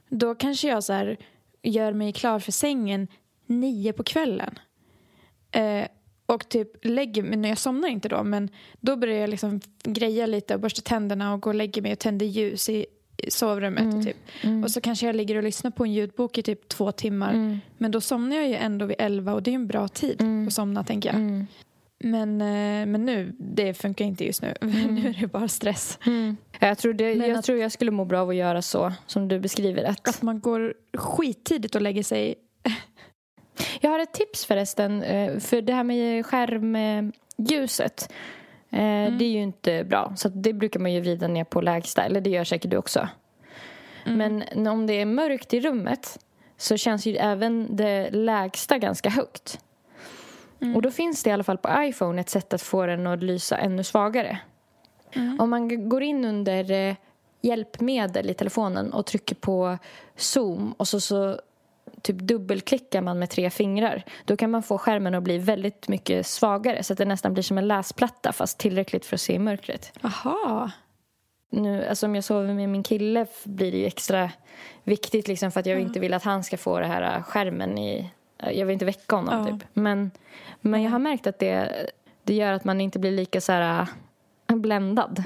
då 0.09 0.35
kanske 0.35 0.69
jag 0.69 0.85
så 0.85 0.93
här, 0.93 1.17
gör 1.63 1.93
mig 1.93 2.13
klar 2.13 2.39
för 2.39 2.53
sängen 2.53 3.09
nio 3.47 3.93
på 3.93 4.03
kvällen. 4.03 4.59
Eh, 5.51 5.87
och 6.27 6.49
typ 6.49 6.85
lägger 6.85 7.23
mig, 7.23 7.37
när 7.39 7.49
jag 7.49 7.59
somnar 7.59 7.89
inte 7.89 8.09
då, 8.09 8.23
men 8.23 8.49
då 8.81 8.97
börjar 8.97 9.19
jag 9.19 9.31
liksom 9.31 9.61
greja 9.85 10.27
lite 10.27 10.55
och 10.55 10.61
borsta 10.61 10.83
tänderna 10.83 11.35
och 11.35 11.41
gå 11.43 11.51
och 11.51 11.55
lägga 11.55 11.83
mig 11.83 11.93
och 11.93 11.99
tänder 11.99 12.27
ljus 12.27 12.69
i, 12.69 12.87
sovrummet. 13.29 13.95
Och, 13.95 14.03
typ. 14.05 14.17
och 14.65 14.71
så 14.71 14.81
kanske 14.81 15.07
jag 15.07 15.17
ligger 15.17 15.37
och 15.37 15.43
lyssnar 15.43 15.71
på 15.71 15.85
en 15.85 15.93
ljudbok 15.93 16.39
i 16.39 16.43
typ 16.43 16.69
två 16.69 16.93
timmar. 16.93 17.59
Men 17.79 17.91
då 17.91 18.01
somnar 18.01 18.37
jag 18.37 18.49
ju 18.49 18.55
ändå 18.55 18.87
vid 18.87 18.97
elva 18.99 19.35
och 19.35 19.43
det 19.43 19.51
är 19.51 19.55
en 19.55 19.67
bra 19.67 19.89
tid 19.89 20.23
att 20.47 20.53
somna 20.53 20.85
tänker 20.85 21.13
jag. 21.13 21.47
Men, 21.99 22.41
eh, 22.41 22.87
men 22.87 23.05
nu, 23.05 23.33
det 23.39 23.75
funkar 23.75 24.05
inte 24.05 24.25
just 24.25 24.43
nu. 24.43 24.55
nu 24.61 25.09
är 25.09 25.21
det 25.21 25.27
bara 25.27 25.49
stress. 25.49 25.99
Ja, 26.61 26.67
Jag, 26.69 26.79
tror 26.79 26.93
det, 26.93 27.13
jag 27.13 27.31
att- 27.39 27.45
tror 27.45 27.59
jag 27.59 27.73
skulle 27.73 27.91
må 27.91 28.05
bra 28.05 28.21
av 28.21 28.29
att 28.29 28.37
göra 28.37 28.63
så 28.63 28.93
som 29.07 29.29
du 29.29 29.39
beskriver 29.41 29.83
det. 29.83 29.95
Att 30.05 30.23
man 30.23 30.41
går 30.41 30.75
skittidigt 30.97 31.75
och 31.75 31.83
lägger 31.83 32.03
sig. 32.03 32.35
Jag 33.81 33.91
har 33.91 33.99
ett 33.99 34.13
tips 34.13 34.45
förresten. 34.47 35.03
eh, 35.03 35.39
För 35.39 35.63
det 35.63 35.73
här 35.73 35.85
med 35.85 36.27
skärmljuset. 36.27 38.13
eh, 38.71 38.79
Det 39.19 39.25
är 39.25 39.31
ju 39.33 39.43
inte 39.43 39.85
bra. 39.85 40.13
Så 40.17 40.29
det 40.29 40.53
brukar 40.53 40.81
man 40.81 40.93
ju 40.93 41.01
vrida 41.01 41.29
ner 41.29 41.45
på 41.45 41.61
lägsta. 41.61 42.03
Eller 42.05 42.21
det 42.21 42.31
gör 42.31 42.45
säkert 42.45 42.71
du 42.71 42.77
också. 42.77 43.09
Men 44.05 44.45
om 44.69 44.87
det 44.87 44.93
är 45.01 45.07
mörkt 45.07 45.55
i 45.55 45.61
rummet 45.61 46.19
så 46.57 46.77
känns 46.77 47.07
ju 47.07 47.17
även 47.17 47.77
det 47.77 48.11
lägsta 48.11 48.79
ganska 48.79 49.11
högt. 49.11 49.59
Och 50.75 50.83
då 50.83 50.91
finns 50.91 51.23
det 51.23 51.31
i 51.31 51.33
alla 51.33 51.45
fall 51.45 51.59
på 51.59 51.69
iPhone 51.85 52.21
ett 52.21 52.29
sätt 52.31 52.53
att 52.55 52.63
få 52.63 52.87
den 52.87 53.07
att 53.07 53.23
lysa 53.23 53.57
ännu 53.59 53.85
svagare. 53.85 54.39
Om 55.39 55.51
man 55.51 55.89
går 55.89 56.03
in 56.03 56.25
under 56.25 56.71
eh, 56.71 56.95
hjälpmedel 57.41 58.31
i 58.31 58.35
telefonen 58.35 58.93
och 58.93 59.07
trycker 59.07 59.35
på 59.35 59.79
zoom 60.17 60.73
och 60.77 60.89
så, 60.89 61.01
så 61.01 61.41
typ 62.05 62.17
dubbelklickar 62.19 63.01
man 63.03 63.19
med 63.19 63.31
tre 63.31 63.51
fingrar 63.51 64.05
då 64.25 64.37
kan 64.37 64.51
man 64.51 64.63
få 64.63 64.79
skärmen 64.79 65.15
att 65.15 65.23
bli 65.23 65.39
väldigt 65.39 65.89
mycket 65.89 66.27
svagare 66.27 66.83
så 66.83 66.93
att 66.93 66.99
det 66.99 67.05
nästan 67.05 67.33
blir 67.33 67.43
som 67.43 67.59
en 67.59 67.69
läsplatta 67.69 68.33
fast 68.33 68.59
tillräckligt 68.59 69.07
för 69.07 69.17
att 69.17 69.21
se 69.21 69.33
i 69.33 69.39
mörkret. 69.39 69.93
Aha. 70.03 70.71
Nu, 71.51 71.87
alltså 71.87 72.07
om 72.07 72.15
jag 72.15 72.25
sover 72.25 72.55
med 72.55 72.69
min 72.69 72.83
kille 72.83 73.27
blir 73.45 73.73
det 73.73 73.79
ju 73.79 73.87
extra 73.87 74.31
viktigt 74.85 75.29
liksom 75.29 75.51
för 75.53 75.61
att 75.61 75.67
jag 75.67 75.81
inte 75.81 76.01
vill 76.01 76.15
att 76.15 76.25
han 76.25 76.45
ska 76.45 76.57
få 76.57 76.81
det 76.81 76.87
här 76.87 77.17
äh, 77.17 77.23
skärmen 77.23 77.79
i... 77.79 78.11
äh, 78.39 78.51
Jag 78.53 78.67
vill 78.67 78.73
inte 78.73 78.85
väcka 78.85 79.17
honom 79.17 79.47
Ja. 79.47 79.53
typ. 79.59 79.69
Men, 79.73 80.11
men 80.61 80.83
jag 80.83 80.91
har 80.91 80.99
märkt 80.99 81.27
att 81.27 81.39
det, 81.39 81.87
det 82.25 82.35
gör 82.35 82.53
att 82.53 82.65
man 82.65 82.81
inte 82.81 82.99
blir 82.99 83.11
lika 83.13 83.41
så 83.41 83.53
här 83.53 83.87
äh, 84.51 84.57
bländad. 84.57 85.23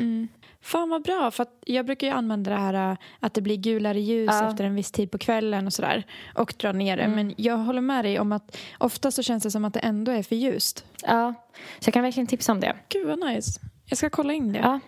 Fan 0.63 0.89
vad 0.89 1.03
bra, 1.03 1.31
för 1.31 1.47
jag 1.67 1.87
brukar 1.87 2.07
ju 2.07 2.13
använda 2.13 2.51
det 2.51 2.57
här 2.57 2.91
äh, 2.91 2.97
att 3.21 3.35
det 3.35 3.41
blir 3.41 3.57
gulare 3.57 4.01
ljus 4.01 4.31
Ja. 4.33 4.49
efter 4.51 4.65
en 4.65 4.75
viss 4.75 4.93
tid 4.93 5.11
på 5.11 5.19
kvällen 5.19 5.67
och 5.67 5.73
sådär. 5.73 6.05
Och 6.35 6.55
dra 6.59 6.73
ner 6.73 6.97
det. 6.97 7.09
Men 7.09 7.35
jag 7.37 7.57
håller 7.57 7.81
med 7.81 8.05
dig 8.05 8.21
om 8.21 8.33
att 8.33 8.57
ofta 8.79 9.11
så 9.11 9.23
känns 9.23 9.43
det 9.43 9.51
som 9.51 9.65
att 9.65 9.75
det 9.75 9.81
ändå 9.81 10.13
är 10.13 10.23
för 10.23 10.37
ljust. 10.37 10.85
Ja, 11.03 11.35
så 11.81 11.89
jag 11.89 11.95
kan 11.95 12.03
verkligen 12.03 12.27
tipsa 12.27 12.53
om 12.53 12.61
det. 12.61 12.77
Gud 12.89 13.07
vad 13.07 13.19
nice. 13.19 13.61
Jag 13.85 13.99
ska 13.99 14.11
kolla 14.11 14.33
in 14.33 14.53
det. 14.53 14.59
Ja. 14.59 14.81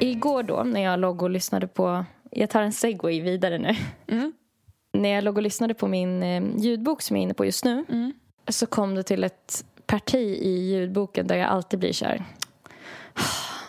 Igår 0.00 0.42
då, 0.42 0.62
när 0.62 0.80
jag 0.80 1.00
låg 1.00 1.22
och 1.22 1.30
lyssnade 1.30 1.66
på... 1.66 2.04
Jag 2.30 2.50
tar 2.50 2.62
en 2.62 2.72
segway 2.72 3.20
vidare 3.20 3.58
nu. 3.58 3.74
Mm. 4.06 4.32
När 4.92 5.08
jag 5.08 5.24
låg 5.24 5.36
och 5.36 5.42
lyssnade 5.42 5.74
på 5.74 5.88
min 5.88 6.22
eh, 6.22 6.42
ljudbok 6.56 7.02
som 7.02 7.16
jag 7.16 7.20
är 7.20 7.24
inne 7.24 7.34
på 7.34 7.44
just 7.44 7.64
nu 7.64 7.84
Mm. 7.88 8.12
så 8.48 8.66
kom 8.66 8.94
det 8.94 9.02
till 9.02 9.24
ett 9.24 9.64
parti 9.92 10.38
i 10.42 10.70
ljudboken 10.70 11.26
där 11.26 11.36
jag 11.36 11.48
alltid 11.48 11.78
blir 11.78 11.92
så 11.92 12.04
här... 12.04 12.24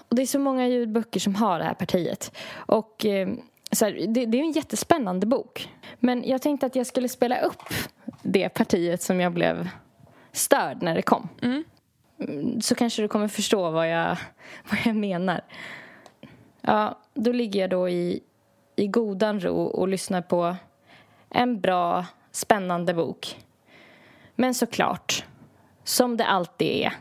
och 0.09 0.15
det 0.15 0.21
är 0.21 0.26
så 0.26 0.39
många 0.39 0.67
ljudböcker 0.67 1.19
som 1.19 1.36
har 1.36 1.59
det 1.59 1.65
här 1.65 1.74
partiet. 1.74 2.32
Och 2.55 3.05
eh, 3.05 3.30
så 3.71 3.86
här, 3.86 3.91
det, 4.07 4.26
det 4.26 4.39
är 4.39 4.41
en 4.41 4.51
jättespännande 4.51 5.26
bok. 5.26 5.69
Men 5.99 6.24
jag 6.28 6.41
tänkte 6.41 6.65
att 6.65 6.76
jag 6.76 6.88
skulle 6.88 7.09
spela 7.09 7.39
upp 7.41 7.63
det 8.21 8.49
partiet 8.49 9.01
som 9.01 9.19
jag 9.19 9.34
blev 9.34 9.69
störd 10.32 10.82
när 10.82 10.95
det 10.95 11.01
kom. 11.01 11.30
Mm. 11.41 11.63
Så 12.61 12.76
kanske 12.76 13.01
du 13.01 13.07
kommer 13.07 13.28
förstå 13.28 13.71
vad 13.71 13.89
jag, 13.89 14.17
vad 14.69 14.80
jag 14.86 14.95
menar. 14.95 15.41
Ja, 16.61 16.99
då 17.13 17.32
ligger 17.32 17.61
jag 17.61 17.69
då 17.69 17.89
i, 17.89 18.19
i 18.76 18.88
godan 18.88 19.39
ro 19.39 19.63
och 19.63 19.88
lyssnar 19.88 20.21
på 20.21 20.55
en 21.30 21.61
bra, 21.61 22.05
spännande 22.32 22.93
bok. 22.93 23.38
Men 24.36 24.53
såklart, 24.53 25.26
som 25.84 26.17
det 26.17 26.25
alltid 26.25 26.67
är. 26.67 26.97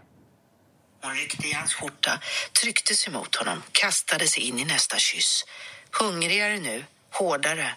Hon 1.02 1.14
ryckte 1.14 1.48
i 1.48 1.52
hans 1.52 1.74
skjorta, 1.74 2.20
tryckte 2.62 2.94
sig 2.94 3.12
mot 3.12 3.36
honom, 3.36 3.62
kastade 3.72 4.28
sig 4.28 4.42
in 4.42 4.58
i 4.58 4.64
nästa 4.64 4.98
kyss. 4.98 5.44
Hungrigare 6.00 6.58
nu, 6.58 6.84
hårdare. 7.10 7.74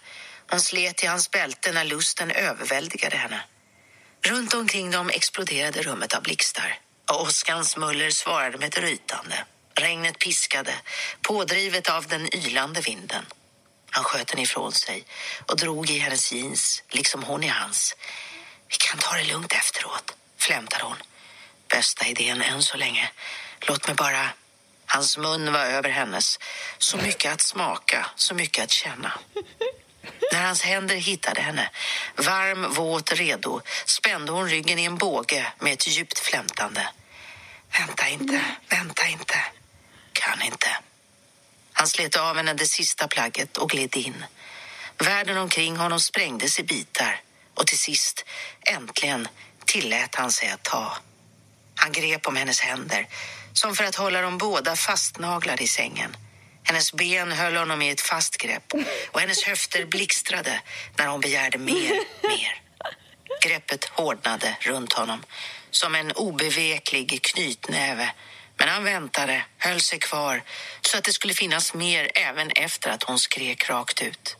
Hon 0.49 0.59
slet 0.59 1.03
i 1.03 1.07
hans 1.07 1.31
bälte 1.31 1.71
när 1.71 1.85
lusten 1.85 2.31
överväldigade 2.31 3.15
henne. 3.15 3.41
Runt 4.21 4.53
omkring 4.53 4.91
dem 4.91 5.09
exploderade 5.09 5.81
rummet 5.81 6.13
av 6.13 6.23
blixtar. 6.23 6.79
Och 7.11 7.79
muller 7.79 8.09
svarade 8.09 8.57
med 8.57 8.67
ett 8.67 8.77
rytande. 8.77 9.45
Regnet 9.75 10.19
piskade, 10.19 10.73
pådrivet 11.21 11.89
av 11.89 12.07
den 12.07 12.35
ylande 12.35 12.81
vinden. 12.81 13.25
Han 13.89 14.03
sköt 14.03 14.27
den 14.27 14.39
ifrån 14.39 14.71
sig 14.71 15.05
och 15.47 15.57
drog 15.57 15.89
i 15.89 15.97
hennes 15.97 16.31
jeans, 16.31 16.83
liksom 16.89 17.23
hon 17.23 17.43
i 17.43 17.47
hans. 17.47 17.95
Vi 18.67 18.75
kan 18.75 18.99
ta 18.99 19.15
det 19.15 19.23
lugnt 19.23 19.53
efteråt, 19.53 20.15
flämtade 20.45 20.83
hon. 20.83 20.97
Bästa 21.67 22.05
idén 22.07 22.41
än 22.41 22.63
så 22.63 22.77
länge. 22.77 23.11
Låt 23.59 23.87
mig 23.87 23.95
bara... 23.95 24.29
Hans 24.87 25.17
mun 25.17 25.53
var 25.53 25.65
över 25.65 25.89
hennes. 25.89 26.39
Så 26.77 26.97
mycket 26.97 27.33
att 27.33 27.41
smaka, 27.41 28.05
så 28.15 28.33
mycket 28.33 28.63
att 28.63 28.71
känna. 28.71 29.11
När 30.31 30.45
hans 30.45 30.61
händer 30.61 30.95
hittade 30.95 31.41
henne, 31.41 31.69
varm, 32.15 32.73
våt, 32.73 33.13
redo 33.13 33.61
spände 33.85 34.31
hon 34.31 34.49
ryggen 34.49 34.79
i 34.79 34.83
en 34.83 34.97
båge 34.97 35.53
med 35.59 35.73
ett 35.73 35.87
djupt 35.87 36.19
flämtande. 36.19 36.87
Vänta 37.79 38.09
inte, 38.09 38.41
vänta 38.69 39.07
inte. 39.07 39.43
Kan 40.13 40.41
inte. 40.41 40.77
Han 41.73 41.87
slet 41.87 42.15
av 42.15 42.37
henne 42.37 42.53
det 42.53 42.65
sista 42.65 43.07
plagget 43.07 43.57
och 43.57 43.69
gled 43.69 43.95
in. 43.95 44.25
Världen 44.97 45.37
omkring 45.37 45.77
honom 45.77 45.99
sprängdes 45.99 46.59
i 46.59 46.63
bitar 46.63 47.21
och 47.53 47.67
till 47.67 47.79
sist, 47.79 48.25
äntligen, 48.61 49.27
tillät 49.65 50.15
han 50.15 50.31
sig 50.31 50.49
att 50.49 50.63
ta. 50.63 50.97
Han 51.75 51.91
grep 51.91 52.27
om 52.27 52.35
hennes 52.35 52.61
händer, 52.61 53.07
som 53.53 53.75
för 53.75 53.83
att 53.83 53.95
hålla 53.95 54.21
dem 54.21 54.37
båda 54.37 54.75
fastnaglade 54.75 55.63
i 55.63 55.67
sängen. 55.67 56.17
Hennes 56.63 56.93
ben 56.93 57.31
höll 57.31 57.55
honom 57.55 57.81
i 57.81 57.89
ett 57.89 58.01
fast 58.01 58.37
grepp 58.37 58.73
och 59.11 59.19
hennes 59.19 59.43
höfter 59.43 59.85
blixtrade 59.85 60.61
när 60.97 61.07
hon 61.07 61.21
begärde 61.21 61.57
mer, 61.57 61.99
mer. 62.27 62.61
Greppet 63.43 63.85
hårdnade 63.85 64.57
runt 64.59 64.93
honom 64.93 65.23
som 65.71 65.95
en 65.95 66.11
obeveklig 66.11 67.21
knytnäve 67.21 68.13
men 68.57 68.67
han 68.67 68.83
väntade, 68.83 69.43
höll 69.57 69.81
sig 69.81 69.99
kvar 69.99 70.43
så 70.81 70.97
att 70.97 71.03
det 71.03 71.13
skulle 71.13 71.33
finnas 71.33 71.73
mer 71.73 72.11
även 72.15 72.51
efter 72.51 72.89
att 72.89 73.03
hon 73.03 73.19
skrek 73.19 73.69
rakt 73.69 74.01
ut. 74.01 74.35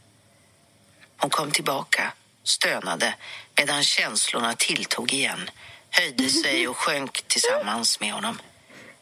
Hon 1.18 1.30
kom 1.30 1.52
tillbaka, 1.52 2.14
stönade 2.48 3.16
medan 3.58 3.84
känslorna 3.84 4.54
tilltog 4.54 5.14
igen 5.14 5.50
höjde 5.90 6.30
sig 6.30 6.68
och 6.68 6.78
sjönk 6.78 7.22
tillsammans 7.28 8.00
med 8.00 8.14
honom. 8.14 8.40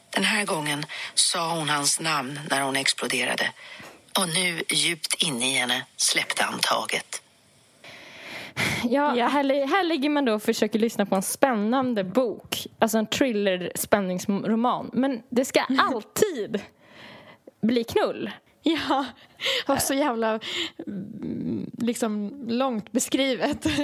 Den 0.10 0.24
här 0.24 0.46
gången 0.46 0.86
sa 1.14 1.56
hon 1.56 1.70
hans 1.70 2.00
namn 2.00 2.40
när 2.50 2.62
hon 2.62 2.76
exploderade 2.76 3.52
och 4.20 4.30
nu, 4.30 4.64
djupt 4.70 5.24
inne 5.24 5.52
i 5.52 5.54
henne, 5.54 5.86
släppte 5.98 6.44
han 6.44 6.60
taget. 6.60 7.22
Ja, 8.84 9.16
Ja. 9.16 9.28
Här, 9.28 9.68
här 9.68 9.84
ligger 9.84 10.10
man 10.10 10.26
då 10.26 10.34
och 10.34 10.44
försöker 10.44 10.80
lyssna 10.80 11.06
på 11.06 11.16
en 11.16 11.22
spännande 11.22 12.04
bok. 12.04 12.68
Alltså 12.80 12.98
en 12.98 13.08
thriller 13.08 13.72
spänningsroman. 13.76 14.90
Men 14.94 15.24
det 15.30 15.46
ska 15.46 15.62
alltid 15.80 16.62
bli 17.62 17.84
knull. 17.84 18.32
Ja, 18.64 19.06
och 19.68 19.80
så 19.82 19.94
jävla 19.94 20.40
mm, 20.88 21.72
liksom 21.78 22.44
långt 22.48 22.92
beskrivet. 22.92 23.66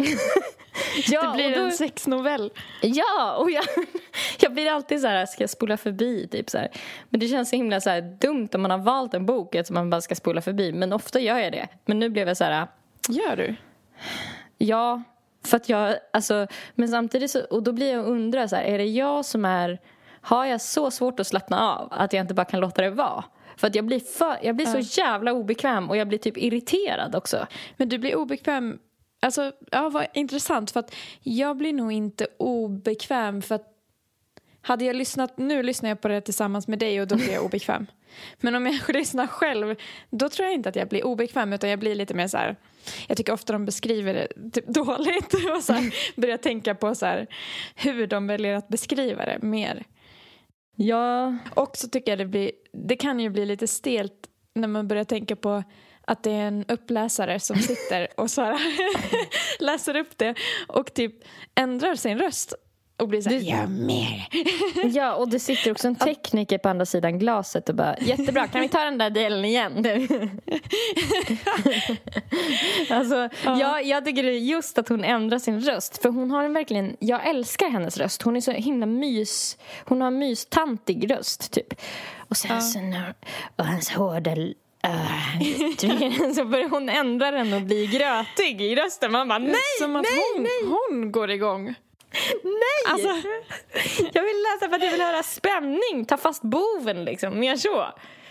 Ja, 1.07 1.21
det 1.21 1.33
blir 1.35 1.55
då- 1.55 1.61
en 1.61 1.71
sexnovell. 1.71 2.51
Ja, 2.81 3.35
och 3.35 3.51
jag, 3.51 3.63
jag 4.39 4.53
blir 4.53 4.71
alltid 4.71 5.01
så 5.01 5.07
här, 5.07 5.25
ska 5.25 5.43
jag 5.43 5.49
spola 5.49 5.77
förbi? 5.77 6.27
Typ 6.31 6.49
så 6.49 6.57
här. 6.57 6.69
Men 7.09 7.19
det 7.19 7.27
känns 7.27 7.49
så 7.49 7.55
himla 7.55 7.81
så 7.81 7.89
här, 7.89 8.01
dumt 8.01 8.47
om 8.53 8.61
man 8.61 8.71
har 8.71 8.77
valt 8.77 9.13
en 9.13 9.25
bok 9.25 9.55
att 9.55 9.69
man 9.69 9.89
bara 9.89 10.01
ska 10.01 10.15
spola 10.15 10.41
förbi. 10.41 10.71
Men 10.71 10.93
ofta 10.93 11.19
gör 11.19 11.37
jag 11.37 11.51
det. 11.51 11.67
Men 11.85 11.99
nu 11.99 12.09
blev 12.09 12.27
jag 12.27 12.37
så 12.37 12.43
här, 12.43 12.67
Gör 13.09 13.35
du? 13.35 13.55
ja. 14.57 15.03
För 15.45 15.57
att 15.57 15.69
jag, 15.69 15.95
alltså, 16.13 16.47
men 16.75 16.87
samtidigt 16.89 17.31
så, 17.31 17.41
och 17.43 17.63
då 17.63 17.71
blir 17.71 17.91
jag 17.91 18.05
och 18.05 18.11
undrar 18.11 18.47
så 18.47 18.55
här, 18.55 18.63
är 18.63 18.77
det 18.77 18.85
jag 18.85 19.25
som 19.25 19.45
är, 19.45 19.79
har 20.21 20.45
jag 20.45 20.61
så 20.61 20.91
svårt 20.91 21.19
att 21.19 21.27
slappna 21.27 21.69
av 21.75 21.87
att 21.91 22.13
jag 22.13 22.23
inte 22.23 22.33
bara 22.33 22.45
kan 22.45 22.59
låta 22.59 22.81
det 22.81 22.89
vara? 22.89 23.23
För 23.59 23.67
att 23.67 23.75
jag 23.75 23.85
blir, 23.85 23.99
för, 23.99 24.39
jag 24.43 24.55
blir 24.55 24.65
så 24.65 25.01
jävla 25.01 25.33
obekväm 25.33 25.89
och 25.89 25.97
jag 25.97 26.07
blir 26.07 26.17
typ 26.17 26.37
irriterad 26.37 27.15
också. 27.15 27.47
Men 27.77 27.89
du 27.89 27.97
blir 27.97 28.15
obekväm. 28.15 28.79
Alltså, 29.21 29.51
ja, 29.71 29.89
vad 29.89 30.07
intressant. 30.13 30.71
För 30.71 30.79
att 30.79 30.95
jag 31.23 31.57
blir 31.57 31.73
nog 31.73 31.91
inte 31.91 32.27
obekväm 32.37 33.41
för 33.41 33.55
att 33.55 33.75
hade 34.61 34.85
jag 34.85 34.95
lyssnat, 34.95 35.37
nu 35.37 35.63
lyssnar 35.63 35.89
jag 35.89 36.01
på 36.01 36.07
det 36.07 36.21
tillsammans 36.21 36.67
med 36.67 36.79
dig 36.79 37.01
och 37.01 37.07
då 37.07 37.15
blir 37.15 37.33
jag 37.33 37.45
obekväm. 37.45 37.87
Men 38.39 38.55
om 38.55 38.65
jag 38.65 38.79
lyssnar 38.95 39.27
själv, 39.27 39.75
då 40.09 40.29
tror 40.29 40.45
jag 40.45 40.55
inte 40.55 40.69
att 40.69 40.75
jag 40.75 40.87
blir 40.87 41.05
obekväm 41.05 41.53
utan 41.53 41.69
jag 41.69 41.79
blir 41.79 41.95
lite 41.95 42.13
mer 42.13 42.27
så 42.27 42.37
här, 42.37 42.55
jag 43.07 43.17
tycker 43.17 43.33
ofta 43.33 43.53
de 43.53 43.65
beskriver 43.65 44.13
det 44.13 44.51
typ 44.51 44.67
dåligt 44.73 45.33
och 45.33 45.63
så 45.63 45.73
här, 45.73 45.93
börjar 46.21 46.37
tänka 46.37 46.75
på 46.75 46.95
så 46.95 47.05
här, 47.05 47.27
hur 47.75 48.07
de 48.07 48.27
väljer 48.27 48.55
att 48.55 48.67
beskriva 48.67 49.25
det 49.25 49.39
mer. 49.41 49.83
Ja, 50.81 51.37
Och 51.55 51.77
så 51.77 51.87
tycker 51.87 52.11
jag 52.11 52.19
det 52.19 52.25
blir, 52.25 52.51
det 52.73 52.95
kan 52.95 53.19
ju 53.19 53.29
bli 53.29 53.45
lite 53.45 53.67
stelt 53.67 54.13
när 54.53 54.67
man 54.67 54.87
börjar 54.87 55.03
tänka 55.03 55.35
på 55.35 55.63
att 56.01 56.23
det 56.23 56.31
är 56.31 56.47
en 56.47 56.65
uppläsare 56.67 57.39
som 57.39 57.55
sitter 57.55 58.07
och 58.17 58.31
så 58.31 58.41
här 58.41 58.59
läser 59.63 59.95
upp 59.95 60.17
det 60.17 60.35
och 60.67 60.93
typ 60.93 61.13
ändrar 61.55 61.95
sin 61.95 62.19
röst 62.19 62.53
och 62.99 63.07
blir 63.07 63.21
så 63.21 63.29
här, 63.29 63.39
Du- 63.39 63.45
gör 63.45 63.67
mer. 63.67 64.27
Ja, 64.95 65.13
och 65.15 65.29
det 65.29 65.39
sitter 65.39 65.71
också 65.71 65.87
en 65.87 65.95
tekniker 65.95 66.57
på 66.57 66.69
andra 66.69 66.85
sidan 66.85 67.19
glaset 67.19 67.69
och 67.69 67.75
bara 67.75 67.97
jättebra, 67.97 68.47
kan 68.47 68.61
vi 68.61 68.69
ta 68.69 68.83
den 68.83 68.97
där 68.97 69.09
delen 69.09 69.45
igen? 69.45 69.85
alltså, 72.89 73.29
ja. 73.43 73.81
jag 73.81 74.05
tycker 74.05 74.23
det 74.23 74.31
är 74.31 74.39
just 74.39 74.77
att 74.77 74.89
hon 74.89 75.03
ändrar 75.03 75.39
sin 75.39 75.61
röst. 75.61 76.01
För 76.01 76.09
hon 76.09 76.31
har 76.31 76.43
en 76.43 76.53
verkligen, 76.53 76.97
jag 76.99 77.27
älskar 77.27 77.69
hennes 77.69 77.97
röst. 77.97 78.21
Hon 78.21 78.35
är 78.35 78.41
så 78.41 78.51
himla 78.51 78.85
mys, 78.85 79.57
hon 79.85 80.01
har 80.01 80.07
en 80.07 80.17
mystantig 80.17 81.11
röst 81.11 81.51
typ. 81.51 81.73
Och 82.17 82.37
sen 82.37 82.61
så 82.61 82.79
när, 82.79 83.13
och 83.55 83.65
hans 83.65 83.89
hårda 83.89 84.35
Uh, 84.87 86.33
så 86.35 86.45
börjar 86.45 86.69
hon 86.69 86.89
ändra 86.89 87.31
den 87.31 87.53
och 87.53 87.61
bli 87.61 87.87
grötig 87.87 88.61
i 88.61 88.75
rösten. 88.75 89.11
Man 89.11 89.27
bara, 89.27 89.39
nej, 89.39 89.55
Som 89.81 89.95
att 89.95 90.03
nej, 90.03 90.21
hon, 90.35 90.43
nej, 90.43 90.77
hon 90.89 91.11
går 91.11 91.31
igång. 91.31 91.75
Nej! 92.43 92.93
Alltså, 92.93 93.07
Jag 94.13 94.23
vill 94.23 94.43
läsa 94.51 94.69
för 94.69 94.75
att 94.75 94.83
jag 94.83 94.91
vill 94.91 95.01
höra 95.01 95.23
spänning, 95.23 96.05
ta 96.07 96.17
fast 96.17 96.41
boven 96.41 97.05
liksom, 97.05 97.39
mer 97.39 97.55
så. 97.55 97.85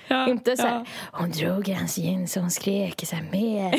Ja, 0.08 0.28
Inte 0.28 0.56
så 0.56 0.62
här, 0.62 0.74
ja. 0.74 0.84
hon 1.12 1.30
drog 1.30 1.68
i 1.68 1.72
hans 1.72 1.98
jeans 1.98 2.36
och 2.36 2.42
hon 2.42 2.50
skrek 2.50 3.06
så 3.06 3.16
här, 3.16 3.26
mer. 3.32 3.78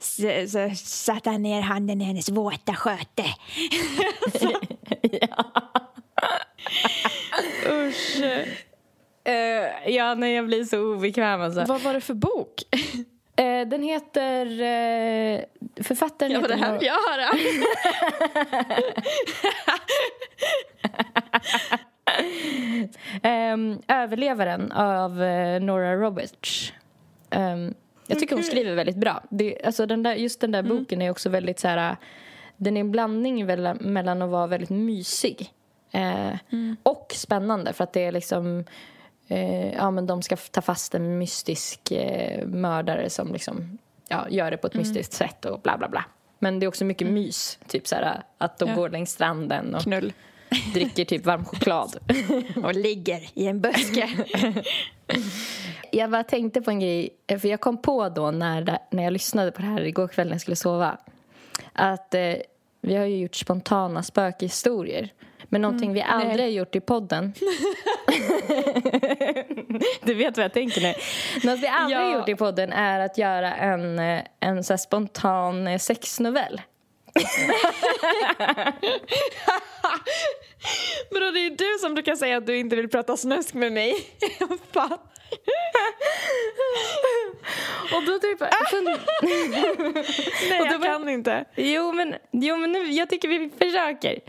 så, 0.00 0.48
så 0.50 0.70
satte 0.84 1.30
han 1.30 1.42
ner 1.42 1.60
handen 1.60 2.00
i 2.00 2.04
hennes 2.04 2.28
våta 2.28 2.74
sköte. 2.74 3.24
Usch. 7.70 8.22
Eh, 9.24 9.92
ja, 9.94 10.14
nej, 10.14 10.34
jag 10.34 10.46
blir 10.46 10.64
så 10.64 10.78
obekväm 10.78 11.40
alltså. 11.40 11.64
Vad 11.64 11.80
var 11.80 11.94
det 11.94 12.00
för 12.00 12.14
bok? 12.14 12.54
Eh, 13.40 13.68
den 13.68 13.82
heter... 13.82 14.46
Uh, 14.46 15.40
författaren 15.84 16.32
Ja, 16.32 16.40
heter... 16.40 16.56
det 16.56 16.64
här 16.64 16.78
vill 16.78 16.86
jag 16.86 16.94
höra. 16.94 17.28
Ehm, 23.22 23.78
överlevaren 23.88 24.72
av 24.72 25.22
eh, 25.22 25.60
Nora 25.60 25.96
Roberts. 25.96 26.72
Ehm, 27.30 27.74
jag 28.06 28.18
tycker 28.18 28.34
hon 28.36 28.44
skriver 28.44 28.74
väldigt 28.74 28.96
bra. 28.96 29.22
Det, 29.30 29.64
alltså 29.64 29.86
den 29.86 30.02
där, 30.02 30.14
just 30.14 30.40
den 30.40 30.52
där 30.52 30.62
boken 30.62 31.02
är 31.02 31.10
också 31.10 31.28
väldigt 31.28 31.58
så 31.58 31.68
här... 31.68 31.96
Den 32.56 32.76
är 32.76 32.80
en 32.80 32.90
blandning 32.90 33.46
väl- 33.46 33.80
mellan 33.80 34.22
att 34.22 34.30
vara 34.30 34.46
väldigt 34.46 34.70
mysig 34.70 35.52
eh, 35.92 36.32
och 36.82 37.12
spännande 37.16 37.72
för 37.72 37.84
att 37.84 37.92
det 37.92 38.04
är 38.04 38.12
liksom... 38.12 38.64
Eh, 39.30 39.72
ja, 39.74 39.90
men 39.90 40.06
de 40.06 40.22
ska 40.22 40.36
ta 40.36 40.60
fast 40.60 40.94
en 40.94 41.18
mystisk 41.18 41.90
eh, 41.90 42.46
mördare 42.46 43.10
som 43.10 43.32
liksom, 43.32 43.78
ja, 44.08 44.28
gör 44.30 44.50
det 44.50 44.56
på 44.56 44.66
ett 44.66 44.74
mystiskt 44.74 45.12
sätt 45.12 45.44
och 45.44 45.60
bla 45.60 45.78
bla 45.78 45.88
bla. 45.88 46.04
Men 46.38 46.58
det 46.60 46.66
är 46.66 46.68
också 46.68 46.84
mycket 46.84 47.08
mys, 47.08 47.58
typ 47.66 47.86
så 47.86 47.94
här 47.94 48.22
att 48.38 48.58
de 48.58 48.68
Ja. 48.68 48.74
går 48.74 48.88
längs 48.88 49.10
stranden 49.12 49.74
och 49.74 49.82
Knull. 49.82 50.12
dricker 50.74 51.04
typ 51.04 51.26
varm 51.26 51.44
choklad. 51.44 51.96
Och 52.64 52.74
ligger 52.74 53.28
i 53.34 53.46
en 53.46 53.60
buske. 53.60 54.10
Jag 55.92 56.10
bara 56.10 56.24
tänkte 56.24 56.62
på 56.62 56.70
en 56.70 56.80
grej, 56.80 57.10
för 57.40 57.48
jag 57.48 57.60
kom 57.60 57.82
på 57.82 58.08
då 58.08 58.30
när, 58.30 58.78
när 58.90 59.02
jag 59.02 59.12
lyssnade 59.12 59.52
på 59.52 59.62
det 59.62 59.68
här 59.68 59.80
igår 59.80 60.08
kväll 60.08 60.26
när 60.26 60.34
jag 60.34 60.40
skulle 60.40 60.56
sova 60.56 60.98
att 61.72 62.14
eh, 62.14 62.34
vi 62.80 62.96
har 62.96 63.04
ju 63.06 63.16
gjort 63.16 63.34
spontana 63.34 64.02
spökhistorier. 64.02 65.12
Men 65.52 65.62
någonting 65.62 65.92
vi 65.92 66.02
aldrig 66.02 66.36
nej. 66.36 66.40
har 66.42 66.48
gjort 66.50 66.74
i 66.76 66.80
podden 66.80 67.32
Du 70.02 70.14
vet 70.14 70.36
vad 70.36 70.44
jag 70.44 70.52
tänker 70.52 70.80
nu. 70.80 70.94
Något 71.50 71.60
vi 71.62 71.66
aldrig 71.66 71.98
har 71.98 72.10
Ja. 72.10 72.18
gjort 72.18 72.28
i 72.28 72.34
podden 72.34 72.72
är 72.72 73.00
att 73.00 73.18
göra 73.18 73.54
en, 73.54 73.98
eh, 73.98 74.22
en 74.40 74.64
så 74.64 74.78
spontan 74.78 75.66
eh, 75.66 75.78
sexnovell. 75.78 76.60
Men 81.10 81.20
då 81.22 81.30
det 81.30 81.46
är 81.46 81.50
du 81.50 81.78
som 81.80 81.94
brukar 81.94 82.16
säga 82.16 82.36
att 82.36 82.46
du 82.46 82.56
inte 82.58 82.76
vill 82.76 82.88
prata 82.88 83.16
snusk 83.16 83.54
med 83.54 83.72
mig. 83.72 83.94
Fan. 84.72 84.98
Och 87.94 88.02
då 88.06 88.18
typ... 88.18 88.40
Nej, 90.50 90.60
jag 90.70 90.82
kan 90.82 91.08
inte. 91.08 91.44
Jo, 91.56 91.92
men, 91.92 92.14
jo, 92.30 92.56
men 92.56 92.72
nu, 92.72 92.90
jag 92.92 93.10
tycker 93.10 93.28
vi 93.28 93.50
försöker. 93.58 94.20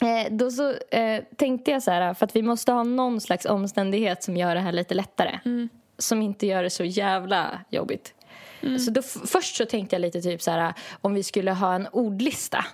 Eh, 0.00 0.26
då 0.32 0.50
så 0.50 0.74
eh, 0.90 1.24
tänkte 1.36 1.70
jag 1.70 1.82
så 1.82 1.90
här, 1.90 2.14
för 2.14 2.24
att 2.26 2.36
vi 2.36 2.42
måste 2.42 2.72
ha 2.72 2.82
någon 2.82 3.20
slags 3.20 3.44
omständighet 3.46 4.22
som 4.22 4.36
gör 4.36 4.54
det 4.54 4.60
här 4.60 4.72
lite 4.72 4.94
lättare. 4.94 5.38
Som 5.98 6.22
inte 6.22 6.46
gör 6.46 6.62
det 6.62 6.70
så 6.70 6.84
jävla 6.84 7.60
jobbigt. 7.70 8.14
Så 8.84 8.90
då, 8.90 9.00
f- 9.00 9.20
först 9.26 9.56
så 9.56 9.64
tänkte 9.66 9.96
jag 9.96 10.00
lite 10.00 10.20
typ 10.22 10.42
så 10.42 10.50
här, 10.50 10.72
om 11.00 11.14
vi 11.14 11.22
skulle 11.22 11.52
ha 11.52 11.74
en 11.74 11.88
ordlista 11.92 12.64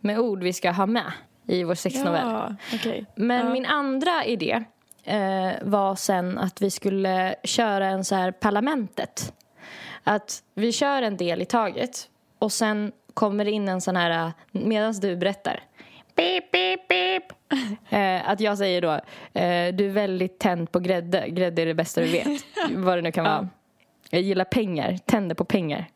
med 0.00 0.18
ord 0.18 0.42
vi 0.42 0.52
ska 0.52 0.70
ha 0.70 0.86
med 0.86 1.12
i 1.48 1.64
vår 1.64 1.74
sexnovell. 1.74 2.26
Ja, 2.28 2.54
okej. 2.74 3.04
Men 3.16 3.46
Ja. 3.46 3.52
min 3.52 3.66
andra 3.66 4.24
idé 4.24 4.64
eh, 5.04 5.52
var 5.62 5.94
sen 5.96 6.38
att 6.38 6.62
vi 6.62 6.70
skulle 6.70 7.34
köra 7.44 7.86
en 7.86 8.04
så 8.04 8.14
här 8.14 8.32
parlamentet. 8.32 9.32
Att 10.04 10.42
vi 10.54 10.72
kör 10.72 11.02
en 11.02 11.16
del 11.16 11.42
i 11.42 11.44
taget 11.44 12.08
och 12.38 12.52
sen 12.52 12.92
kommer 13.14 13.44
det 13.44 13.50
in 13.50 13.68
en 13.68 13.80
sån 13.80 13.96
här, 13.96 14.32
medan 14.52 14.92
du 14.92 15.16
berättar 15.16 15.60
Beep, 16.16 16.50
beep, 16.52 16.88
beep. 16.88 17.22
Eh, 17.90 18.28
att 18.30 18.40
jag 18.40 18.58
säger 18.58 18.80
då, 18.80 18.92
eh, 19.40 19.74
du 19.74 19.86
är 19.86 19.90
väldigt 19.90 20.38
tänd 20.38 20.72
på 20.72 20.78
grädde. 20.80 21.24
Grädde 21.28 21.62
är 21.62 21.66
det 21.66 21.74
bästa 21.74 22.00
du 22.00 22.06
vet. 22.06 22.26
Vad 22.70 22.98
det 22.98 23.02
nu 23.02 23.12
kan 23.12 23.24
vara. 23.24 23.48
Jag 24.10 24.22
gillar 24.22 24.44
pengar, 24.44 24.98
tänder 25.04 25.34
på 25.34 25.44
pengar. 25.44 25.86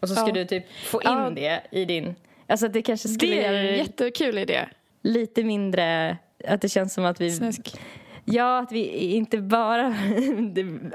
Och 0.00 0.08
så 0.08 0.14
ska 0.14 0.26
Ja. 0.26 0.32
du 0.32 0.44
typ 0.44 0.64
få 0.84 1.02
in 1.02 1.08
Ja. 1.10 1.30
det 1.30 1.60
i 1.70 1.84
din... 1.84 2.14
Alltså 2.46 2.68
det 2.68 2.82
kanske 2.82 3.08
skulle 3.08 3.34
Det 3.34 3.44
är 3.44 3.52
en 3.54 3.78
jättekul 3.78 4.38
idé. 4.38 4.60
lite 5.02 5.44
mindre... 5.44 6.16
Att 6.48 6.60
det 6.60 6.68
känns 6.68 6.94
som 6.94 7.04
att 7.04 7.20
vi... 7.20 7.30
Snusk. 7.30 7.74
Ja, 8.34 8.58
att 8.58 8.72
vi 8.72 9.14
inte 9.14 9.38
bara 9.38 9.94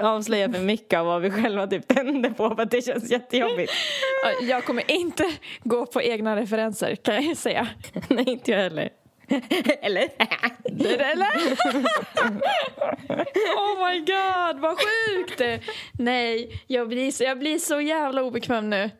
avslöjar 0.00 0.48
för 0.48 0.60
mycket 0.60 0.98
av 0.98 1.06
vad 1.06 1.22
vi 1.22 1.30
själva 1.30 1.66
typ 1.66 1.88
tänder 1.88 2.30
på 2.30 2.54
för 2.54 2.62
att 2.62 2.70
det 2.70 2.82
känns 2.82 3.10
jättejobbigt. 3.10 3.72
Ja, 4.24 4.46
Jag 4.46 4.64
kommer 4.64 4.90
inte 4.90 5.24
gå 5.64 5.86
på 5.86 6.02
egna 6.02 6.36
referenser 6.36 6.96
kan 6.96 7.26
jag 7.26 7.36
säga. 7.36 7.68
Nej, 8.08 8.28
inte 8.30 8.50
jag 8.50 8.58
heller. 8.58 8.88
Eller? 9.82 10.08
Eller? 11.02 11.28
oh 13.56 13.90
my 13.90 13.98
god, 13.98 14.60
vad 14.60 14.76
sjukt! 14.78 15.62
Nej, 15.92 16.62
jag 16.66 16.88
blir, 16.88 17.10
så, 17.10 17.24
jag 17.24 17.38
blir 17.38 17.58
så 17.58 17.80
jävla 17.80 18.22
obekväm 18.22 18.70
nu. 18.70 18.90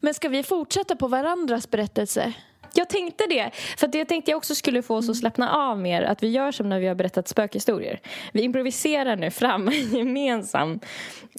Men 0.00 0.14
ska 0.14 0.28
vi 0.28 0.42
fortsätta 0.42 0.96
på 0.96 1.08
varandras 1.08 1.70
berättelse? 1.70 2.32
Jag 2.74 2.88
tänkte 2.88 3.24
det. 3.28 3.50
För 3.76 3.86
att 3.86 3.94
jag 3.94 4.08
tänkte 4.08 4.30
jag 4.30 4.38
också 4.38 4.54
skulle 4.54 4.82
få 4.82 4.96
oss 4.96 5.08
att 5.08 5.16
slappna 5.16 5.52
av 5.52 5.78
mer. 5.78 6.02
Att 6.02 6.22
vi 6.22 6.28
gör 6.28 6.52
som 6.52 6.68
när 6.68 6.80
vi 6.80 6.86
har 6.86 6.94
berättat 6.94 7.28
spökhistorier. 7.28 8.00
Vi 8.32 8.42
improviserar 8.42 9.16
nu 9.16 9.30
fram 9.30 9.68
en 9.68 9.96
gemensam 9.96 10.80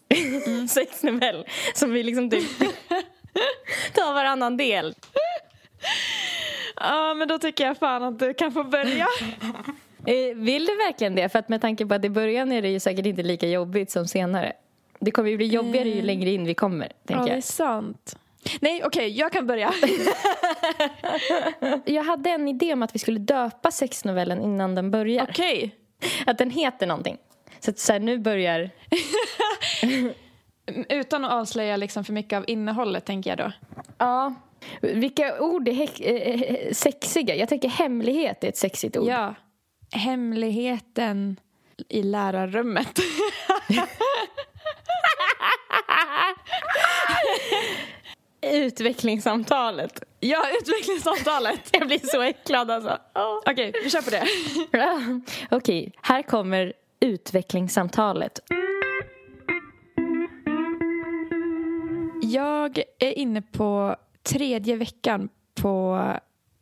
sexnovell. 0.70 1.46
Som 1.76 1.94
vi 1.94 2.04
liksom 2.04 2.30
typ 2.30 2.50
tar 3.94 4.14
varannan 4.14 4.58
del. 4.58 4.96
Ja, 6.76 7.14
men 7.14 7.28
då 7.28 7.38
tycker 7.38 7.66
jag 7.66 7.78
fan 7.78 8.04
att 8.04 8.20
du 8.20 8.34
kan 8.34 8.52
få 8.52 8.64
börja. 8.64 9.08
Eh, 10.06 10.36
vill 10.36 10.66
du 10.66 10.76
verkligen 10.76 11.16
det? 11.16 11.30
För 11.30 11.40
att 11.40 11.50
med 11.50 11.62
tanke 11.62 11.86
på 11.86 11.94
att 11.94 12.06
i 12.06 12.10
början 12.10 12.52
är 12.52 12.62
det 12.62 12.70
ju 12.70 12.80
säkert 12.80 13.06
inte 13.06 13.24
lika 13.24 13.48
jobbigt 13.48 13.92
som 13.92 14.08
senare. 14.08 14.54
Det 15.00 15.12
kommer 15.12 15.30
ju 15.30 15.38
bli 15.38 15.46
jobbigare 15.48 15.90
ju 15.90 16.02
längre 16.02 16.30
in 16.30 16.46
vi 16.46 16.54
kommer, 16.54 16.86
Ja, 16.86 17.16
tänker 17.16 17.32
det 17.32 17.38
är 17.38 17.42
sant. 17.42 18.18
Nej, 18.62 18.84
okej, 18.86 19.10
jag 19.18 19.32
kan 19.32 19.48
börja. 19.48 19.74
Jag 21.86 22.04
hade 22.04 22.30
en 22.30 22.48
idé 22.48 22.74
om 22.74 22.84
att 22.84 22.96
vi 22.96 23.00
skulle 23.00 23.20
döpa 23.20 23.72
sexnovellen 23.72 24.42
innan 24.42 24.76
den 24.76 24.92
börjar. 24.92 25.28
Okej. 25.30 25.76
Att 26.26 26.38
den 26.38 26.50
heter 26.50 26.88
någonting. 26.88 27.18
Så 27.60 27.72
att 27.72 27.80
så 27.80 27.94
här, 27.94 28.00
nu 28.00 28.18
börjar... 28.20 28.70
Utan 30.90 31.26
att 31.26 31.32
avslöja 31.32 31.78
liksom 31.78 32.04
för 32.06 32.14
mycket 32.14 32.38
av 32.38 32.44
innehållet, 32.48 33.06
tänker 33.06 33.30
jag 33.30 33.38
då. 33.38 33.52
Ja. 33.98 34.34
Vilka 34.82 35.40
ord 35.42 35.68
är 35.68 35.74
häck- 35.74 36.02
eh, 36.02 36.72
sexiga? 36.74 37.36
Jag 37.36 37.50
tänker 37.50 37.70
hemlighet 37.70 38.44
är 38.44 38.48
ett 38.50 38.58
sexigt 38.58 38.98
ord. 38.98 39.08
Ja. 39.08 39.36
Hemligheten 39.94 41.40
i 41.90 42.04
lärarrummet. 42.04 43.00
Utvecklingssamtalet. 48.42 50.04
ja, 50.20 50.46
utvecklingssamtalet. 50.62 51.60
Jag 51.72 51.88
blir 51.88 52.00
så 52.04 52.22
äcklad 52.22 52.72
alltså. 52.72 52.98
Åh. 53.16 53.40
Okej, 53.46 53.74
vi 53.84 53.90
kör 53.90 54.02
på 54.02 54.10
det. 54.10 54.26
Okej, 55.52 55.92
här 56.02 56.22
kommer 56.24 56.74
utvecklingssamtalet. 57.00 58.40
Jag 62.24 62.78
är 63.00 63.18
inne 63.18 63.42
på 63.42 63.96
tredje 64.24 64.76
veckan 64.76 65.30
på 65.56 66.04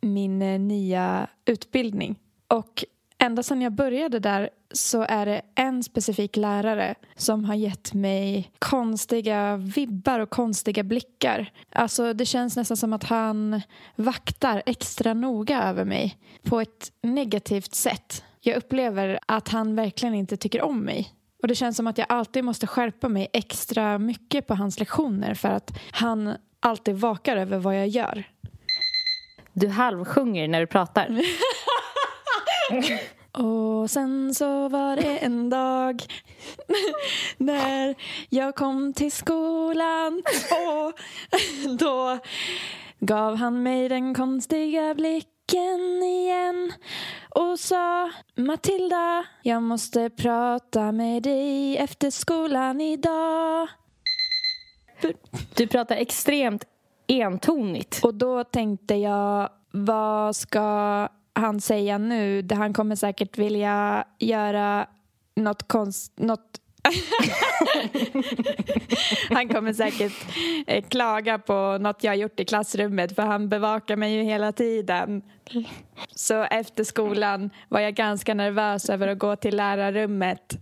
min 0.00 0.42
eh, 0.42 0.58
nya 0.60 1.26
utbildning. 1.44 2.18
Och 2.48 2.84
ända 3.20 3.42
sedan 3.42 3.62
jag 3.62 3.72
började 3.72 4.18
där 4.18 4.50
så 4.72 5.02
är 5.02 5.26
det 5.26 5.42
en 5.54 5.82
specifik 5.82 6.36
lärare 6.36 6.94
som 7.16 7.44
har 7.44 7.54
gett 7.54 7.94
mig 7.94 8.52
konstiga 8.58 9.56
vibbar 9.56 10.20
och 10.20 10.30
konstiga 10.30 10.82
blickar. 10.82 11.52
Alltså 11.72 12.12
det 12.12 12.26
känns 12.26 12.56
nästan 12.56 12.76
som 12.76 12.92
att 12.92 13.04
han 13.04 13.62
vaktar 13.96 14.62
extra 14.66 15.14
noga 15.14 15.62
över 15.62 15.84
mig 15.84 16.18
på 16.42 16.60
ett 16.60 16.92
negativt 17.02 17.74
sätt. 17.74 18.24
Jag 18.40 18.56
upplever 18.56 19.18
att 19.26 19.48
han 19.48 19.76
verkligen 19.76 20.14
inte 20.14 20.36
tycker 20.36 20.62
om 20.62 20.80
mig. 20.80 21.14
Och 21.42 21.48
det 21.48 21.54
känns 21.54 21.76
som 21.76 21.86
att 21.86 21.98
jag 21.98 22.06
alltid 22.08 22.44
måste 22.44 22.66
skärpa 22.66 23.08
mig 23.08 23.28
extra 23.32 23.98
mycket 23.98 24.46
på 24.46 24.54
hans 24.54 24.78
lektioner 24.78 25.34
för 25.34 25.48
att 25.48 25.78
han 25.90 26.34
alltid 26.60 26.96
vakar 26.96 27.36
över 27.36 27.58
vad 27.58 27.78
jag 27.78 27.88
gör. 27.88 28.24
Du 29.52 29.68
halvsjunger 29.68 30.48
när 30.48 30.60
du 30.60 30.66
pratar. 30.66 31.08
Och 33.32 33.90
sen 33.90 34.34
så 34.34 34.68
var 34.68 34.96
det 34.96 35.18
en 35.18 35.50
dag 35.50 36.02
när 37.36 37.94
jag 38.28 38.54
kom 38.54 38.92
till 38.92 39.12
skolan 39.12 40.22
och 40.66 40.92
då 41.78 42.18
gav 43.00 43.36
han 43.36 43.62
mig 43.62 43.88
den 43.88 44.14
konstiga 44.14 44.94
blicken 44.94 46.02
igen 46.02 46.72
och 47.30 47.60
sa 47.60 48.10
Matilda, 48.34 49.24
jag 49.42 49.62
måste 49.62 50.10
prata 50.10 50.92
med 50.92 51.22
dig 51.22 51.76
efter 51.76 52.10
skolan 52.10 52.80
idag. 52.80 53.68
Du 55.54 55.66
pratar 55.66 55.96
extremt 55.96 56.64
entonigt. 57.06 58.00
Och 58.04 58.14
då 58.14 58.44
tänkte 58.44 58.94
jag, 58.94 59.48
vad 59.70 60.36
ska 60.36 61.08
han 61.32 61.60
säga 61.60 61.98
nu? 61.98 62.42
Det- 62.42 62.54
Han 62.54 62.72
kommer 62.72 62.96
säkert 62.96 63.38
vilja 63.38 64.04
göra 64.18 64.86
något 65.36 65.68
konst... 65.68 66.12
Något 66.18 66.60
han 69.30 69.48
kommer 69.48 69.72
säkert 69.72 70.12
eh, 70.66 70.84
klaga 70.84 71.38
på 71.38 71.78
något 71.80 72.04
jag 72.04 72.10
har 72.10 72.16
gjort 72.16 72.40
i 72.40 72.44
klassrummet 72.44 73.14
för 73.14 73.22
han 73.22 73.48
bevakar 73.48 73.96
mig 73.96 74.14
ju 74.14 74.22
hela 74.22 74.52
tiden. 74.52 75.22
Så 76.14 76.42
efter 76.42 76.84
skolan 76.84 77.50
var 77.68 77.80
jag 77.80 77.94
ganska 77.94 78.34
nervös 78.34 78.90
över 78.90 79.08
att 79.08 79.18
gå 79.18 79.36
till 79.36 79.56
lärarrummet. 79.56 80.56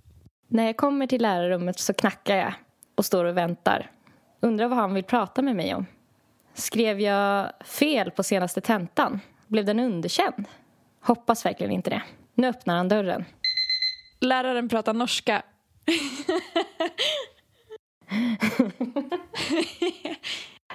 När 0.48 0.64
jag 0.66 0.76
kommer 0.76 1.06
till 1.06 1.22
lärarrummet 1.22 1.78
så 1.78 1.94
knackar 1.94 2.36
jag 2.36 2.52
och 2.94 3.04
står 3.04 3.24
och 3.24 3.36
väntar. 3.36 3.90
Undrar 4.40 4.68
vad 4.68 4.78
han 4.78 4.94
vill 4.94 5.04
prata 5.04 5.42
med 5.42 5.56
mig 5.56 5.74
om. 5.74 5.86
Skrev 6.54 7.00
jag 7.00 7.50
fel 7.64 8.10
på 8.10 8.22
senaste 8.22 8.60
tentan? 8.60 9.20
Blev 9.48 9.64
den 9.64 9.80
underkänd? 9.80 10.48
Hoppas 11.00 11.46
verkligen 11.46 11.72
inte 11.72 11.90
det. 11.90 12.02
Nu 12.34 12.48
öppnar 12.48 12.76
han 12.76 12.88
dörren. 12.88 13.24
Läraren 14.20 14.68
pratar 14.68 14.94
norska. 14.94 15.42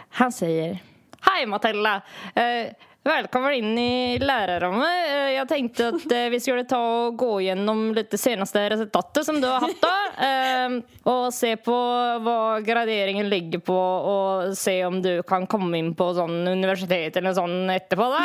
Han 0.10 0.32
säger 0.32 0.80
Hej 1.22 1.46
Matilda! 1.46 2.02
Eh, 2.36 2.72
Välkommen 3.06 3.54
in 3.54 3.78
i 3.78 4.20
lärarrummet. 4.20 4.88
Eh, 5.10 5.32
Jag 5.32 5.48
tänkte 5.48 5.88
att 5.88 6.12
eh, 6.12 6.20
vi 6.32 6.40
skulle 6.40 6.64
ta 6.64 7.06
och 7.06 7.18
gå 7.18 7.42
igenom 7.42 7.94
lite 7.96 8.18
senaste 8.18 8.70
resultatet 8.70 9.26
som 9.26 9.42
du 9.42 9.48
har 9.48 9.60
haft 9.60 9.82
då. 9.82 10.24
Eh, 10.26 11.14
Och 11.16 11.34
se 11.34 11.58
på 11.58 11.72
vad 12.22 12.66
graderingen 12.66 13.30
ligger 13.30 13.60
på 13.60 13.78
och 13.80 14.58
se 14.58 14.86
om 14.86 15.02
du 15.02 15.24
kan 15.24 15.48
komma 15.48 15.78
in 15.78 15.96
på 15.96 16.14
sån 16.14 16.48
universitet 16.48 17.18
eller 17.18 17.34
sån. 17.34 17.68
Då. 17.90 18.18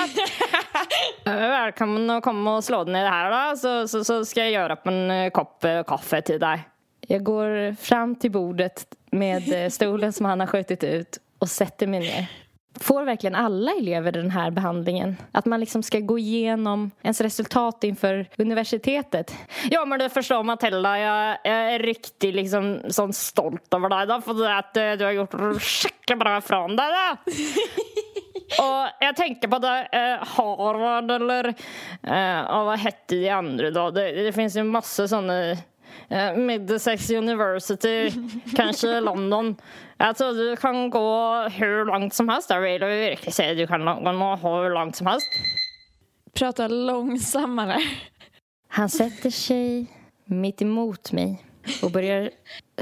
Eh, 1.26 1.35
Välkommen 1.37 2.11
att 2.11 2.22
komma 2.22 2.57
och 2.57 2.64
slå 2.64 2.85
dig 2.85 2.93
ner 2.93 3.07
här 3.07 3.51
då, 3.51 3.57
så, 3.57 3.89
så, 3.89 4.05
så 4.05 4.24
ska 4.24 4.41
jag 4.41 4.51
göra 4.51 4.72
upp 4.72 4.87
en 4.87 5.31
kopp 5.31 5.64
kaffe 5.87 6.22
till 6.22 6.41
dig. 6.41 6.61
Jag 7.09 7.22
går 7.22 7.74
fram 7.83 8.14
till 8.16 8.31
bordet 8.31 8.85
med 9.11 9.72
stolen 9.72 10.12
som 10.12 10.26
han 10.26 10.41
har 10.41 10.47
skjutit 10.47 10.85
ut 10.85 11.18
och 11.39 11.49
sätter 11.49 11.87
mig 11.87 12.01
ner. 12.01 12.26
Får 12.80 13.04
verkligen 13.04 13.34
alla 13.34 13.72
elever 13.72 14.12
den 14.12 14.30
här 14.30 14.50
behandlingen? 14.50 15.16
Att 15.32 15.44
man 15.44 15.60
liksom 15.60 15.82
ska 15.82 16.00
gå 16.00 16.18
igenom 16.18 16.90
ens 17.02 17.20
resultat 17.20 17.84
inför 17.84 18.26
universitetet? 18.36 19.34
Ja, 19.70 19.84
men 19.84 19.98
du 19.98 20.08
förstår 20.08 20.42
Matilda, 20.42 20.98
jag, 20.98 21.38
är 21.44 21.78
riktigt 21.78 22.34
liksom 22.34 22.80
sån 22.88 23.12
stolt 23.12 23.74
över 23.74 23.88
dig 23.88 24.06
då, 24.06 24.20
för 24.20 24.50
att 24.50 24.74
du 24.74 25.04
har 25.04 25.12
gjort 25.12 25.62
skickligt 25.62 26.20
bra 26.20 26.38
ifrån 26.38 26.76
dig. 26.76 26.86
Då. 26.86 27.32
Och 28.58 28.88
jag 29.00 29.16
tänker 29.16 29.48
på 29.48 29.58
det, 29.58 29.88
eh, 29.92 30.26
Harvard 30.28 31.10
eller 31.10 31.48
eh, 32.02 32.64
vad 32.64 32.78
hette 32.78 33.14
de 33.14 33.30
andra 33.30 33.70
då? 33.70 33.90
Det, 33.90 34.12
det 34.12 34.32
finns 34.32 34.56
ju 34.56 34.62
massa 34.62 35.08
sådana 35.08 35.50
eh, 36.08 36.36
Middlesex 36.36 37.10
University, 37.10 38.12
kanske 38.56 39.00
London. 39.00 39.56
Tror 39.99 40.32
du 40.32 40.57
kan 40.57 40.90
gå 40.90 41.42
hur 41.49 41.84
långt 41.84 42.14
som 42.14 42.28
helst. 42.28 42.51
Jag 42.51 42.61
vill 42.61 42.80
verkligen 42.80 43.32
säga 43.32 43.55
du 43.55 43.66
kan 43.66 43.84
gå 43.84 44.36
hur 44.36 44.74
långt 44.74 44.96
som 44.96 45.07
helst. 45.07 45.28
Prata 46.32 46.68
långsammare. 46.68 47.78
Han 48.68 48.88
sätter 48.88 49.30
sig 49.30 49.86
mitt 50.24 50.62
emot 50.62 51.12
mig 51.12 51.44
och 51.82 51.90
börjar 51.90 52.30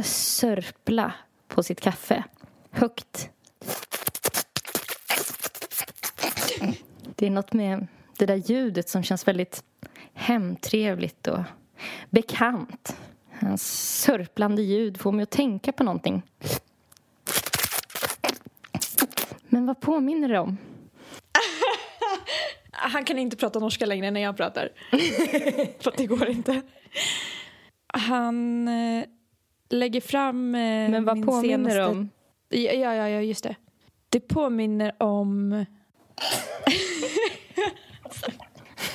sörpla 0.02 1.12
på 1.48 1.62
sitt 1.62 1.80
kaffe. 1.80 2.24
Högt. 2.70 3.30
Det 7.16 7.26
är 7.26 7.30
något 7.30 7.52
med 7.52 7.86
det 8.18 8.26
där 8.26 8.36
ljudet 8.36 8.88
som 8.88 9.02
känns 9.02 9.28
väldigt 9.28 9.64
hemtrevligt 10.14 11.26
och 11.26 11.40
bekant. 12.10 12.96
Hans 13.40 13.62
sörplande 14.02 14.62
ljud 14.62 15.00
får 15.00 15.12
mig 15.12 15.22
att 15.22 15.30
tänka 15.30 15.72
på 15.72 15.84
någonting. 15.84 16.22
Men 19.56 19.66
vad 19.66 19.80
påminner 19.80 20.28
det 20.28 20.38
om? 20.38 20.58
Han 22.70 23.04
kan 23.04 23.18
inte 23.18 23.36
prata 23.36 23.58
norska 23.58 23.86
längre 23.86 24.10
när 24.10 24.20
jag 24.20 24.36
pratar. 24.36 24.68
För 25.82 25.92
det 25.96 26.06
går 26.06 26.28
inte. 26.28 26.62
Han 27.86 28.68
eh, 28.68 29.04
lägger 29.68 30.00
fram 30.00 30.54
eh, 30.54 30.60
Men 30.90 31.04
vad 31.04 31.16
min 31.16 31.26
påminner 31.26 31.58
det 31.58 31.70
senaste... 31.70 31.98
om? 31.98 32.10
Ja, 32.48 32.72
ja, 32.72 32.94
ja, 32.94 33.08
ja, 33.08 33.20
just 33.20 33.44
det. 33.44 33.56
Det 34.08 34.20
påminner 34.20 35.02
om 35.02 35.52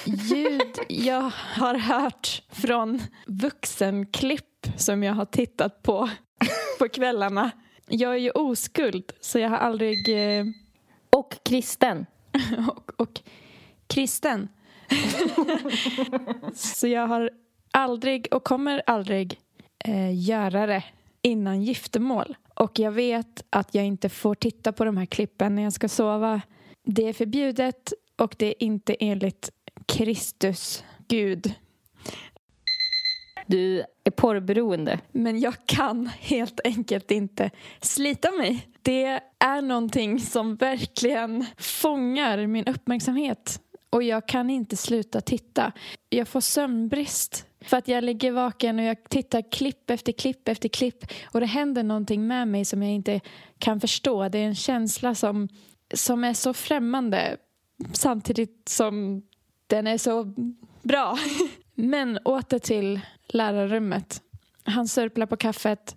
ljud 0.06 0.80
jag 0.88 1.32
har 1.36 1.76
hört 1.76 2.44
från 2.50 3.02
vuxenklipp 3.26 4.68
som 4.78 5.04
jag 5.04 5.14
har 5.14 5.26
tittat 5.26 5.84
på 5.84 6.10
på 6.80 6.90
kvällarna. 6.90 7.52
Jag 7.94 8.14
är 8.14 8.18
ju 8.20 8.32
oskuld, 8.32 9.12
så 9.20 9.40
jag 9.40 9.50
har 9.50 9.58
aldrig... 9.58 10.10
Eh, 10.10 10.46
Och 11.10 11.38
kristen. 11.44 12.06
och, 12.70 12.92
och 13.02 13.20
kristen. 13.88 14.50
så 16.54 16.88
jag 16.88 17.08
har 17.08 17.30
aldrig 17.72 18.28
och 18.32 18.44
kommer 18.44 18.82
aldrig 18.86 19.40
eh, 19.86 20.20
göra 20.28 20.66
det 20.66 20.84
innan 21.22 21.64
giftermål. 21.64 22.38
Och 22.56 22.80
jag 22.80 22.92
vet 22.92 23.46
att 23.50 23.76
jag 23.76 23.86
inte 23.86 24.10
får 24.10 24.36
titta 24.36 24.72
på 24.72 24.86
de 24.86 24.98
här 24.98 25.06
klippen 25.06 25.56
när 25.56 25.64
jag 25.64 25.74
ska 25.74 25.90
sova. 25.90 26.42
Det 26.84 27.08
är 27.08 27.14
förbjudet 27.14 27.94
och 28.18 28.36
det 28.40 28.46
är 28.46 28.64
inte 28.64 28.94
enligt 29.00 29.50
Kristus, 29.86 30.84
Gud. 31.08 31.54
Du 33.52 33.84
är 34.04 34.12
porrberoende. 34.12 35.00
Men 35.12 35.40
jag 35.40 35.56
kan 35.66 36.08
helt 36.08 36.60
enkelt 36.64 37.12
inte 37.12 37.50
slita 37.82 38.32
mig. 38.32 38.68
Det 38.82 39.20
är 39.40 39.62
någonting 39.62 40.20
som 40.20 40.56
verkligen 40.56 41.46
fångar 41.58 42.48
min 42.48 42.68
uppmärksamhet. 42.68 43.62
Och 43.90 44.04
jag 44.04 44.28
kan 44.28 44.50
inte 44.50 44.78
sluta 44.78 45.22
titta. 45.22 45.72
Jag 46.10 46.28
får 46.28 46.42
sömnbrist. 46.42 47.46
För 47.62 47.78
att 47.78 47.88
jag 47.88 48.04
ligger 48.04 48.32
vaken 48.32 48.80
och 48.80 48.86
jag 48.86 49.10
tittar 49.10 49.52
klipp 49.52 49.90
efter 49.90 50.12
klipp 50.12 50.48
efter 50.48 50.70
klipp. 50.70 51.06
Och 51.32 51.40
det 51.40 51.46
händer 51.46 51.84
någonting 51.84 52.28
med 52.28 52.48
mig 52.48 52.66
som 52.66 52.84
jag 52.84 52.92
inte 52.92 53.20
kan 53.58 53.80
förstå. 53.80 54.30
Det 54.30 54.38
är 54.38 54.48
en 54.48 54.56
känsla 54.56 55.16
som, 55.16 55.48
som 55.94 56.24
är 56.24 56.34
så 56.34 56.54
främmande. 56.54 57.38
Samtidigt 57.94 58.70
som 58.70 59.24
den 59.68 59.88
är 59.88 59.98
så 59.98 60.34
bra. 60.82 61.18
Men 61.76 62.18
åter 62.18 62.60
till 62.60 63.00
lärarrummet. 63.28 64.22
Han 64.64 64.88
sörplar 64.88 65.26
på 65.26 65.38
kaffet 65.38 65.96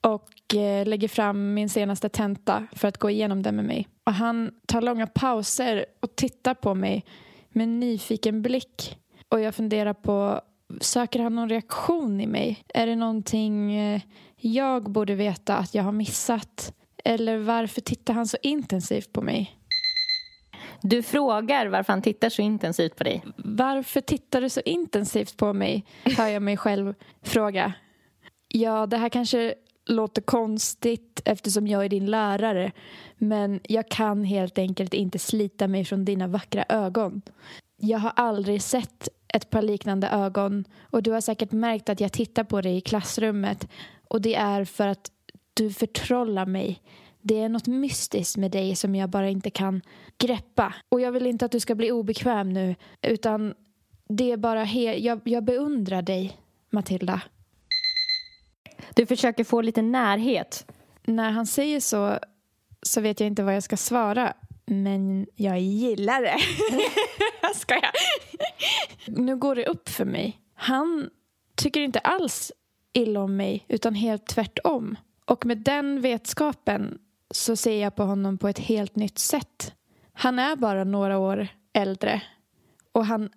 och 0.00 0.54
eh, 0.54 0.86
lägger 0.86 1.08
fram 1.08 1.54
min 1.54 1.68
senaste 1.68 2.08
tenta 2.08 2.66
för 2.72 2.88
att 2.88 2.98
gå 2.98 3.10
igenom 3.10 3.42
den 3.42 3.56
med 3.56 3.64
mig. 3.64 3.88
Och 4.04 4.12
han 4.12 4.50
tar 4.66 4.82
långa 4.82 5.06
pauser 5.06 5.86
och 6.00 6.16
tittar 6.16 6.54
på 6.54 6.74
mig 6.74 7.04
med 7.50 7.64
en 7.64 7.80
nyfiken 7.80 8.42
blick. 8.42 8.98
Och 9.28 9.40
jag 9.40 9.54
funderar 9.54 9.92
på, 9.92 10.40
söker 10.80 11.20
han 11.20 11.34
någon 11.34 11.48
reaktion 11.48 12.20
i 12.20 12.26
mig? 12.26 12.64
Är 12.74 12.86
det 12.86 12.96
någonting 12.96 13.74
eh, 13.74 14.00
jag 14.36 14.90
borde 14.90 15.14
veta 15.14 15.56
att 15.56 15.74
jag 15.74 15.82
har 15.82 15.92
missat? 15.92 16.74
Eller 17.04 17.38
varför 17.38 17.80
tittar 17.80 18.14
han 18.14 18.26
så 18.26 18.36
intensivt 18.42 19.12
på 19.12 19.22
mig? 19.22 19.59
Du 20.80 21.02
frågar 21.02 21.66
varför 21.66 21.92
han 21.92 22.02
tittar 22.02 22.28
så 22.28 22.42
intensivt 22.42 22.96
på 22.96 23.04
dig. 23.04 23.22
Varför 23.36 24.00
tittar 24.00 24.40
du 24.40 24.48
så 24.48 24.60
intensivt 24.64 25.36
på 25.36 25.52
mig? 25.52 25.84
Hör 26.04 26.26
jag 26.26 26.42
mig 26.42 26.56
själv 26.56 26.94
fråga. 27.22 27.72
Ja, 28.48 28.86
det 28.86 28.96
här 28.96 29.08
kanske 29.08 29.54
låter 29.86 30.22
konstigt 30.22 31.22
eftersom 31.24 31.66
jag 31.66 31.84
är 31.84 31.88
din 31.88 32.06
lärare. 32.06 32.72
Men 33.18 33.60
jag 33.62 33.88
kan 33.88 34.24
helt 34.24 34.58
enkelt 34.58 34.94
inte 34.94 35.18
slita 35.18 35.68
mig 35.68 35.84
från 35.84 36.04
dina 36.04 36.26
vackra 36.26 36.64
ögon. 36.68 37.22
Jag 37.76 37.98
har 37.98 38.12
aldrig 38.16 38.62
sett 38.62 39.08
ett 39.28 39.50
par 39.50 39.62
liknande 39.62 40.08
ögon 40.08 40.64
och 40.80 41.02
du 41.02 41.12
har 41.12 41.20
säkert 41.20 41.52
märkt 41.52 41.88
att 41.88 42.00
jag 42.00 42.12
tittar 42.12 42.44
på 42.44 42.60
dig 42.60 42.76
i 42.76 42.80
klassrummet 42.80 43.68
och 44.08 44.20
det 44.20 44.34
är 44.34 44.64
för 44.64 44.86
att 44.86 45.10
du 45.54 45.72
förtrollar 45.72 46.46
mig. 46.46 46.82
Det 47.22 47.38
är 47.42 47.48
något 47.48 47.66
mystiskt 47.66 48.36
med 48.36 48.50
dig 48.50 48.76
som 48.76 48.94
jag 48.94 49.10
bara 49.10 49.28
inte 49.28 49.50
kan 49.50 49.82
greppa. 50.18 50.74
Och 50.88 51.00
jag 51.00 51.12
vill 51.12 51.26
inte 51.26 51.44
att 51.44 51.52
du 51.52 51.60
ska 51.60 51.74
bli 51.74 51.90
obekväm 51.92 52.52
nu 52.52 52.74
utan 53.02 53.54
det 54.08 54.32
är 54.32 54.36
bara 54.36 54.64
he- 54.64 54.98
jag, 54.98 55.20
jag 55.24 55.44
beundrar 55.44 56.02
dig, 56.02 56.36
Matilda. 56.70 57.22
Du 58.94 59.06
försöker 59.06 59.44
få 59.44 59.60
lite 59.60 59.82
närhet. 59.82 60.66
När 61.04 61.30
han 61.30 61.46
säger 61.46 61.80
så 61.80 62.18
så 62.82 63.00
vet 63.00 63.20
jag 63.20 63.26
inte 63.26 63.42
vad 63.42 63.56
jag 63.56 63.62
ska 63.62 63.76
svara. 63.76 64.32
Men 64.66 65.26
jag 65.36 65.60
gillar 65.60 66.22
det. 66.22 66.36
jag 67.42 67.56
skojar. 67.56 67.90
Nu 69.06 69.36
går 69.36 69.54
det 69.54 69.66
upp 69.66 69.88
för 69.88 70.04
mig. 70.04 70.40
Han 70.54 71.10
tycker 71.56 71.80
inte 71.80 71.98
alls 71.98 72.52
illa 72.92 73.20
om 73.20 73.36
mig 73.36 73.64
utan 73.68 73.94
helt 73.94 74.26
tvärtom. 74.26 74.96
Och 75.24 75.46
med 75.46 75.58
den 75.58 76.00
vetskapen 76.00 76.98
så 77.30 77.56
ser 77.56 77.82
jag 77.82 77.96
på 77.96 78.02
honom 78.02 78.38
på 78.38 78.48
ett 78.48 78.58
helt 78.58 78.96
nytt 78.96 79.18
sätt. 79.18 79.74
Han 80.12 80.38
är 80.38 80.56
bara 80.56 80.84
några 80.84 81.18
år 81.18 81.48
äldre 81.72 82.22
och 82.92 83.06
han 83.06 83.30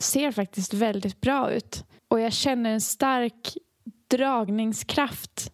ser 0.00 0.32
faktiskt 0.32 0.74
väldigt 0.74 1.20
bra 1.20 1.50
ut. 1.50 1.84
Och 2.08 2.20
jag 2.20 2.32
känner 2.32 2.70
en 2.70 2.80
stark 2.80 3.56
dragningskraft 4.08 5.52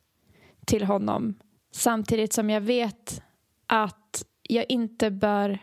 till 0.67 0.85
honom 0.85 1.35
samtidigt 1.73 2.33
som 2.33 2.51
jag 2.51 2.61
vet 2.61 3.23
att 3.67 4.25
jag 4.43 4.67
inte 4.69 5.11
bör 5.11 5.59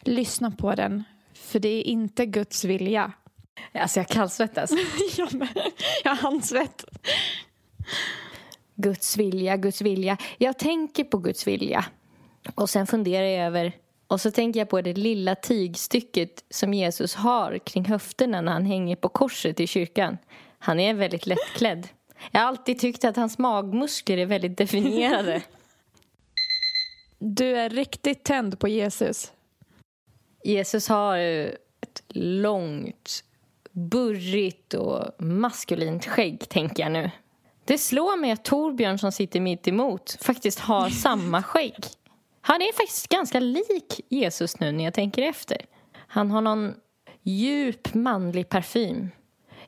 lyssna 0.00 0.50
på 0.50 0.74
den 0.74 1.04
för 1.34 1.58
det 1.58 1.68
är 1.68 1.82
inte 1.82 2.26
Guds 2.26 2.64
vilja. 2.64 3.12
Alltså 3.72 4.00
jag 4.00 4.08
kallsvettas. 4.08 4.70
jag 5.16 5.34
med. 5.34 5.48
Jag 6.04 6.10
har 6.10 6.16
handsvett. 6.16 6.84
Guds 8.76 9.16
vilja, 9.16 9.56
Guds 9.56 9.80
vilja. 9.80 10.16
Jag 10.38 10.58
tänker 10.58 11.04
på 11.04 11.18
Guds 11.18 11.46
vilja. 11.46 11.84
Och 12.54 12.70
sen 12.70 12.86
funderar 12.86 13.26
jag 13.26 13.46
över... 13.46 13.72
Och 14.08 14.20
så 14.20 14.30
tänker 14.30 14.60
jag 14.60 14.68
på 14.68 14.80
det 14.80 14.94
lilla 14.94 15.34
tygstycket 15.34 16.44
som 16.50 16.74
Jesus 16.74 17.14
har 17.14 17.58
kring 17.58 17.84
höfterna 17.84 18.40
när 18.40 18.52
han 18.52 18.64
hänger 18.64 18.96
på 18.96 19.08
korset 19.08 19.60
i 19.60 19.66
kyrkan. 19.66 20.18
Han 20.58 20.80
är 20.80 20.94
väldigt 20.94 21.26
lättklädd. 21.26 21.88
Jag 22.30 22.40
har 22.40 22.48
alltid 22.48 22.78
tyckt 22.78 23.04
att 23.04 23.16
hans 23.16 23.38
magmuskler 23.38 24.18
är 24.18 24.26
väldigt 24.26 24.58
definierade. 24.58 25.42
Du 27.18 27.56
är 27.56 27.70
riktigt 27.70 28.24
tänd 28.24 28.58
på 28.58 28.68
Jesus. 28.68 29.32
Jesus 30.44 30.88
har 30.88 31.16
ju 31.16 31.46
ett 31.80 32.02
långt, 32.08 33.24
burrigt 33.72 34.74
och 34.74 35.24
maskulint 35.24 36.06
skägg, 36.06 36.48
tänker 36.48 36.82
jag 36.82 36.92
nu. 36.92 37.10
Det 37.66 37.78
slår 37.78 38.16
mig 38.16 38.30
att 38.30 38.44
Torbjörn 38.44 38.98
som 38.98 39.12
sitter 39.12 39.40
mitt 39.40 39.68
emot 39.68 40.18
faktiskt 40.20 40.58
har 40.58 40.88
samma 41.02 41.42
skägg. 41.42 41.74
Han 42.40 42.62
är 42.62 42.72
faktiskt 42.72 43.08
ganska 43.08 43.40
lik 43.40 44.00
Jesus 44.08 44.60
nu 44.60 44.72
när 44.72 44.84
jag 44.84 44.94
tänker 44.94 45.22
efter. 45.22 45.58
Han 45.94 46.30
har 46.30 46.40
någon 46.40 46.74
djup 47.22 47.94
manlig 47.94 48.48
parfym. 48.48 49.10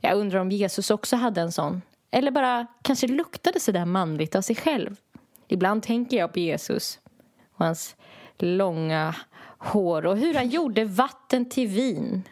Jag 0.01 0.19
undrar 0.19 0.41
om 0.41 0.51
Jesus 0.51 0.91
också 0.91 1.17
hade 1.17 1.41
en 1.41 1.53
sån. 1.53 1.83
Eller 2.11 2.31
bara 2.31 2.67
kanske 2.83 3.07
luktade 3.07 3.61
så 3.61 3.73
där 3.73 3.85
manligt 3.85 4.35
av 4.35 4.43
sig 4.43 4.57
själv. 4.57 4.97
Ibland 5.49 5.83
tänker 5.83 6.17
jag 6.17 6.33
på 6.33 6.39
Jesus 6.39 6.99
och 7.55 7.65
hans 7.65 7.97
långa 8.39 9.15
hår 9.59 10.07
och 10.07 10.17
hur 10.19 10.35
han 10.35 10.49
gjorde 10.49 10.85
vatten 10.85 11.49
till 11.49 11.69
vin. 11.69 12.23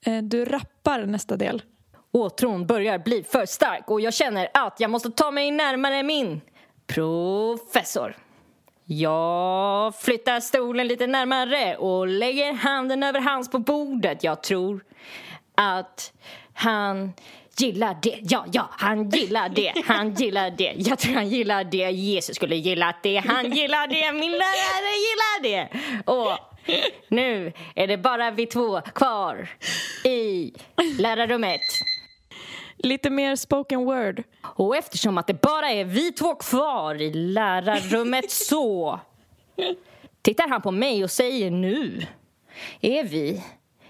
Eh, 0.00 0.22
Du 0.22 0.44
rappar 0.44 1.06
nästa 1.06 1.36
del. 1.36 1.62
Åtron 2.12 2.66
börjar 2.66 2.98
bli 2.98 3.22
för 3.22 3.46
stark 3.46 3.90
och 3.90 4.00
jag 4.00 4.14
känner 4.14 4.48
att 4.54 4.80
jag 4.80 4.90
måste 4.90 5.10
ta 5.10 5.30
mig 5.30 5.50
närmare 5.50 6.02
min 6.02 6.40
professor. 6.86 8.16
Jag 8.84 9.94
flyttar 9.96 10.40
stolen 10.40 10.88
lite 10.88 11.06
närmare 11.06 11.76
och 11.76 12.06
lägger 12.06 12.52
handen 12.52 13.02
över 13.02 13.20
hans 13.20 13.50
på 13.50 13.58
bordet. 13.58 14.24
Jag 14.24 14.42
tror 14.42 14.84
att 15.54 16.12
han 16.54 17.12
gillar 17.58 17.96
det. 18.02 18.18
Ja, 18.22 18.44
ja, 18.52 18.68
han 18.70 19.10
gillar 19.10 19.48
det. 19.48 19.72
Han 19.84 20.14
gillar 20.14 20.50
det. 20.50 20.74
Jag 20.76 20.98
tror 20.98 21.14
han 21.14 21.28
gillar 21.28 21.64
det. 21.64 21.90
Jesus 21.90 22.36
skulle 22.36 22.56
gilla 22.56 22.94
det. 23.02 23.16
Han 23.16 23.50
gillar 23.50 23.86
det. 23.86 24.12
Min 24.12 24.32
lärare 24.32 24.92
gillar 25.06 25.42
det. 25.42 25.68
Och 26.04 26.38
nu 27.08 27.52
är 27.74 27.86
det 27.86 27.96
bara 27.96 28.30
vi 28.30 28.46
två 28.46 28.80
kvar 28.80 29.48
i 30.04 30.52
lärarrummet. 30.98 31.60
Lite 32.78 33.10
mer 33.10 33.36
spoken 33.36 33.84
word. 33.84 34.22
Och 34.42 34.76
eftersom 34.76 35.18
att 35.18 35.26
det 35.26 35.40
bara 35.40 35.70
är 35.70 35.84
vi 35.84 36.12
två 36.12 36.34
kvar 36.34 37.02
i 37.02 37.12
lärarrummet 37.12 38.30
så 38.30 39.00
tittar 40.22 40.48
han 40.48 40.62
på 40.62 40.70
mig 40.70 41.04
och 41.04 41.10
säger 41.10 41.50
nu 41.50 42.06
är 42.80 43.04
vi 43.04 43.44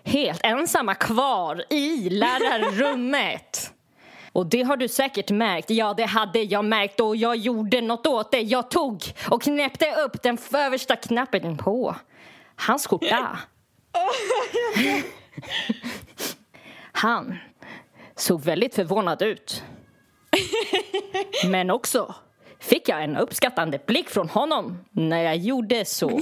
helt 0.05 0.41
ensamma 0.45 0.95
kvar 0.95 1.64
i 1.70 2.11
lärarrummet. 2.11 3.72
Och 4.32 4.47
det 4.47 4.62
har 4.62 4.76
du 4.76 4.89
säkert 4.89 5.30
märkt. 5.30 5.70
Ja, 5.70 5.95
det 5.95 6.05
hade 6.05 6.39
jag 6.39 6.64
märkt 6.64 7.01
och 7.01 7.16
jag 7.16 7.36
gjorde 7.36 7.80
något 7.80 8.07
åt 8.07 8.30
det. 8.30 8.41
Jag 8.41 8.70
tog 8.70 9.03
och 9.30 9.43
knäppte 9.43 9.95
upp 9.95 10.22
den 10.22 10.39
översta 10.55 10.97
knappen 10.97 11.57
på 11.57 11.97
hans 12.57 12.86
skjorta. 12.86 13.39
Han 16.93 17.39
såg 18.21 18.41
väldigt 18.41 18.75
förvånad 18.75 19.23
ut. 19.23 19.62
Men 21.51 21.71
också 21.71 22.14
fick 22.61 22.89
jag 22.89 23.05
en 23.05 23.16
uppskattande 23.16 23.81
blick 23.87 24.09
från 24.09 24.29
honom 24.29 24.79
när 24.91 25.23
jag 25.23 25.37
gjorde 25.37 25.85
så. 25.85 26.09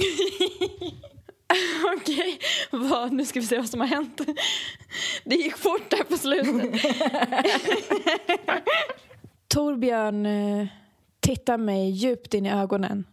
Okej, 1.97 2.39
vad, 2.71 3.11
nu 3.11 3.25
ska 3.25 3.39
vi 3.39 3.45
se 3.45 3.57
vad 3.57 3.69
som 3.69 3.79
har 3.79 3.87
hänt. 3.87 4.21
Det 5.23 5.35
gick 5.35 5.57
fort 5.57 5.89
där 5.89 6.03
på 6.03 6.17
slutet. 6.17 6.81
Torbjörn 9.47 10.25
eh, 10.25 10.67
tittar 11.19 11.57
mig 11.57 11.89
djupt 11.89 12.33
in 12.33 12.45
i 12.45 12.51
ögonen 12.51 13.05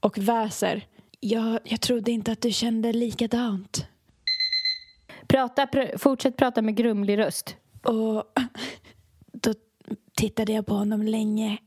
och 0.00 0.18
väser. 0.18 0.86
Jag, 1.20 1.58
jag 1.64 1.80
trodde 1.80 2.10
inte 2.10 2.32
att 2.32 2.40
du 2.40 2.52
kände 2.52 2.92
likadant. 2.92 3.86
Prata, 5.26 5.66
pr 5.66 5.98
fortsätt 5.98 6.36
prata 6.36 6.62
med 6.62 6.76
grumlig 6.76 7.18
röst. 7.18 7.56
Och 7.86 8.24
då 9.32 9.54
tittade 10.16 10.52
jag 10.52 10.66
på 10.66 10.74
honom 10.74 11.02
länge 11.02 11.58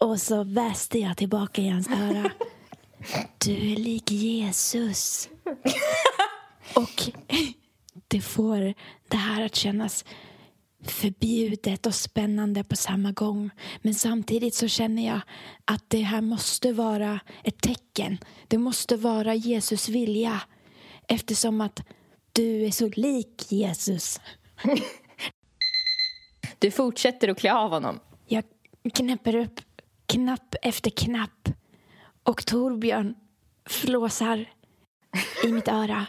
och 0.00 0.20
så 0.20 0.44
väste 0.44 0.98
jag 0.98 1.16
tillbaka 1.16 1.62
i 1.62 1.68
hans 1.68 1.88
öra. 1.90 2.30
Du 3.38 3.72
är 3.72 3.76
lik 3.76 4.10
Jesus. 4.10 5.28
Och 6.74 7.12
det 8.08 8.20
får 8.20 8.74
det 9.08 9.16
här 9.16 9.42
att 9.42 9.54
kännas 9.54 10.04
förbjudet 10.84 11.86
och 11.86 11.94
spännande 11.94 12.64
på 12.64 12.76
samma 12.76 13.12
gång. 13.12 13.50
Men 13.82 13.94
samtidigt 13.94 14.54
så 14.54 14.68
känner 14.68 15.06
jag 15.06 15.20
att 15.64 15.84
det 15.88 16.00
här 16.00 16.20
måste 16.20 16.72
vara 16.72 17.20
ett 17.44 17.60
tecken. 17.60 18.18
Det 18.48 18.58
måste 18.58 18.96
vara 18.96 19.34
Jesus 19.34 19.88
vilja 19.88 20.40
eftersom 21.08 21.60
att 21.60 21.80
du 22.32 22.64
är 22.66 22.70
så 22.70 22.88
lik 22.88 23.52
Jesus. 23.52 24.20
Du 26.60 26.70
fortsätter 26.70 27.28
att 27.28 27.38
klä 27.38 27.54
av 27.54 27.70
honom. 27.70 28.00
Jag 28.26 28.44
knäpper 28.94 29.36
upp 29.36 29.60
knapp 30.06 30.54
efter 30.62 30.90
knapp 30.90 31.48
och 32.22 32.46
Torbjörn 32.46 33.14
flåsar 33.66 34.50
i 35.44 35.48
mitt 35.52 35.68
öra. 35.68 36.06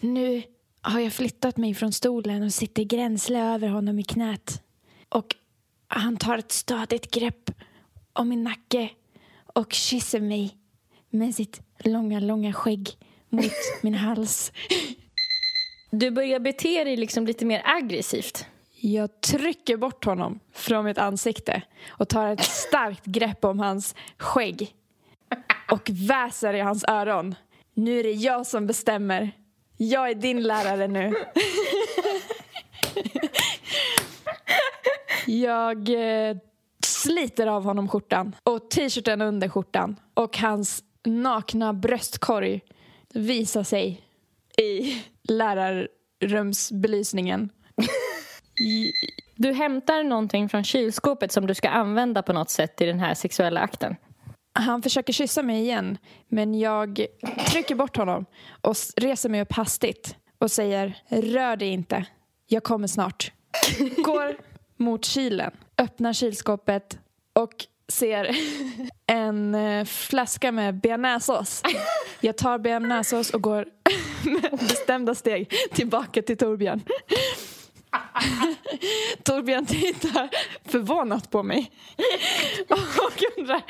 Nu 0.00 0.42
har 0.80 1.00
jag 1.00 1.12
flyttat 1.12 1.56
mig 1.56 1.74
från 1.74 1.92
stolen 1.92 2.42
och 2.42 2.52
sitter 2.52 2.82
gränsle 2.82 3.54
över 3.54 3.68
honom 3.68 3.98
i 3.98 4.04
knät. 4.04 4.62
Och 5.08 5.26
han 5.88 6.16
tar 6.16 6.38
ett 6.38 6.52
stadigt 6.52 7.10
grepp 7.10 7.50
om 8.12 8.28
min 8.28 8.42
nacke 8.42 8.90
och 9.54 9.72
kysser 9.72 10.20
mig 10.20 10.56
med 11.10 11.34
sitt 11.34 11.60
långa, 11.78 12.20
långa 12.20 12.52
skägg 12.52 12.88
mot 13.28 13.52
min 13.82 13.94
hals. 13.94 14.52
Du 15.90 16.10
börjar 16.10 16.40
bete 16.40 16.84
dig 16.84 16.96
liksom 16.96 17.26
lite 17.26 17.44
mer 17.44 17.62
aggressivt. 17.64 18.46
Jag 18.80 19.20
trycker 19.20 19.76
bort 19.76 20.04
honom 20.04 20.40
från 20.52 20.84
mitt 20.84 20.98
ansikte 20.98 21.62
och 21.88 22.08
tar 22.08 22.32
ett 22.32 22.44
starkt 22.44 23.04
grepp 23.04 23.44
om 23.44 23.60
hans 23.60 23.94
skägg 24.18 24.74
och 25.70 25.90
väser 26.08 26.54
i 26.54 26.60
hans 26.60 26.84
öron. 26.88 27.34
Nu 27.74 27.98
är 27.98 28.02
det 28.02 28.12
jag 28.12 28.46
som 28.46 28.66
bestämmer. 28.66 29.30
Jag 29.76 30.10
är 30.10 30.14
din 30.14 30.42
lärare 30.42 30.88
nu. 30.88 31.14
Jag 35.26 35.88
eh, 35.88 36.36
sliter 36.84 37.46
av 37.46 37.64
honom 37.64 37.88
skjortan 37.88 38.36
och 38.42 38.70
t-shirten 38.70 39.20
under 39.20 39.48
skjortan 39.48 39.96
och 40.14 40.38
hans 40.38 40.82
nakna 41.04 41.72
bröstkorg 41.72 42.60
visar 43.08 43.62
sig 43.62 44.02
i 44.58 45.02
lärarrumsbelysningen. 45.22 47.50
Du 49.34 49.52
hämtar 49.52 50.04
någonting 50.04 50.48
från 50.48 50.64
kylskåpet 50.64 51.32
som 51.32 51.46
du 51.46 51.54
ska 51.54 51.68
använda 51.68 52.22
på 52.22 52.32
något 52.32 52.50
sätt 52.50 52.80
i 52.80 52.86
den 52.86 53.00
här 53.00 53.14
sexuella 53.14 53.60
akten. 53.60 53.96
Han 54.52 54.82
försöker 54.82 55.12
kyssa 55.12 55.42
mig 55.42 55.60
igen 55.60 55.98
men 56.28 56.58
jag 56.58 57.06
trycker 57.50 57.74
bort 57.74 57.96
honom 57.96 58.26
och 58.60 58.76
reser 58.96 59.28
mig 59.28 59.40
upp 59.40 59.52
hastigt 59.52 60.16
och 60.38 60.50
säger 60.50 60.98
rör 61.08 61.56
dig 61.56 61.68
inte, 61.68 62.04
jag 62.46 62.62
kommer 62.62 62.86
snart. 62.86 63.32
Går 63.96 64.36
mot 64.76 65.04
kylen, 65.04 65.50
öppnar 65.78 66.12
kylskåpet 66.12 66.98
och 67.32 67.52
ser 67.88 68.36
en 69.06 69.54
eh, 69.54 69.84
flaska 69.84 70.52
med 70.52 70.74
bearnaisesås. 70.74 71.62
Jag 72.20 72.36
tar 72.36 72.58
bearnaisesås 72.58 73.30
och 73.30 73.42
går 73.42 73.66
med 74.24 74.58
bestämda 74.60 75.14
steg 75.14 75.52
tillbaka 75.72 76.22
till 76.22 76.36
Torbjörn. 76.36 76.82
Torbjörn 79.22 79.66
tittar 79.66 80.28
förvånat 80.64 81.30
på 81.30 81.42
mig 81.42 81.70
och 82.68 83.38
undrar 83.38 83.62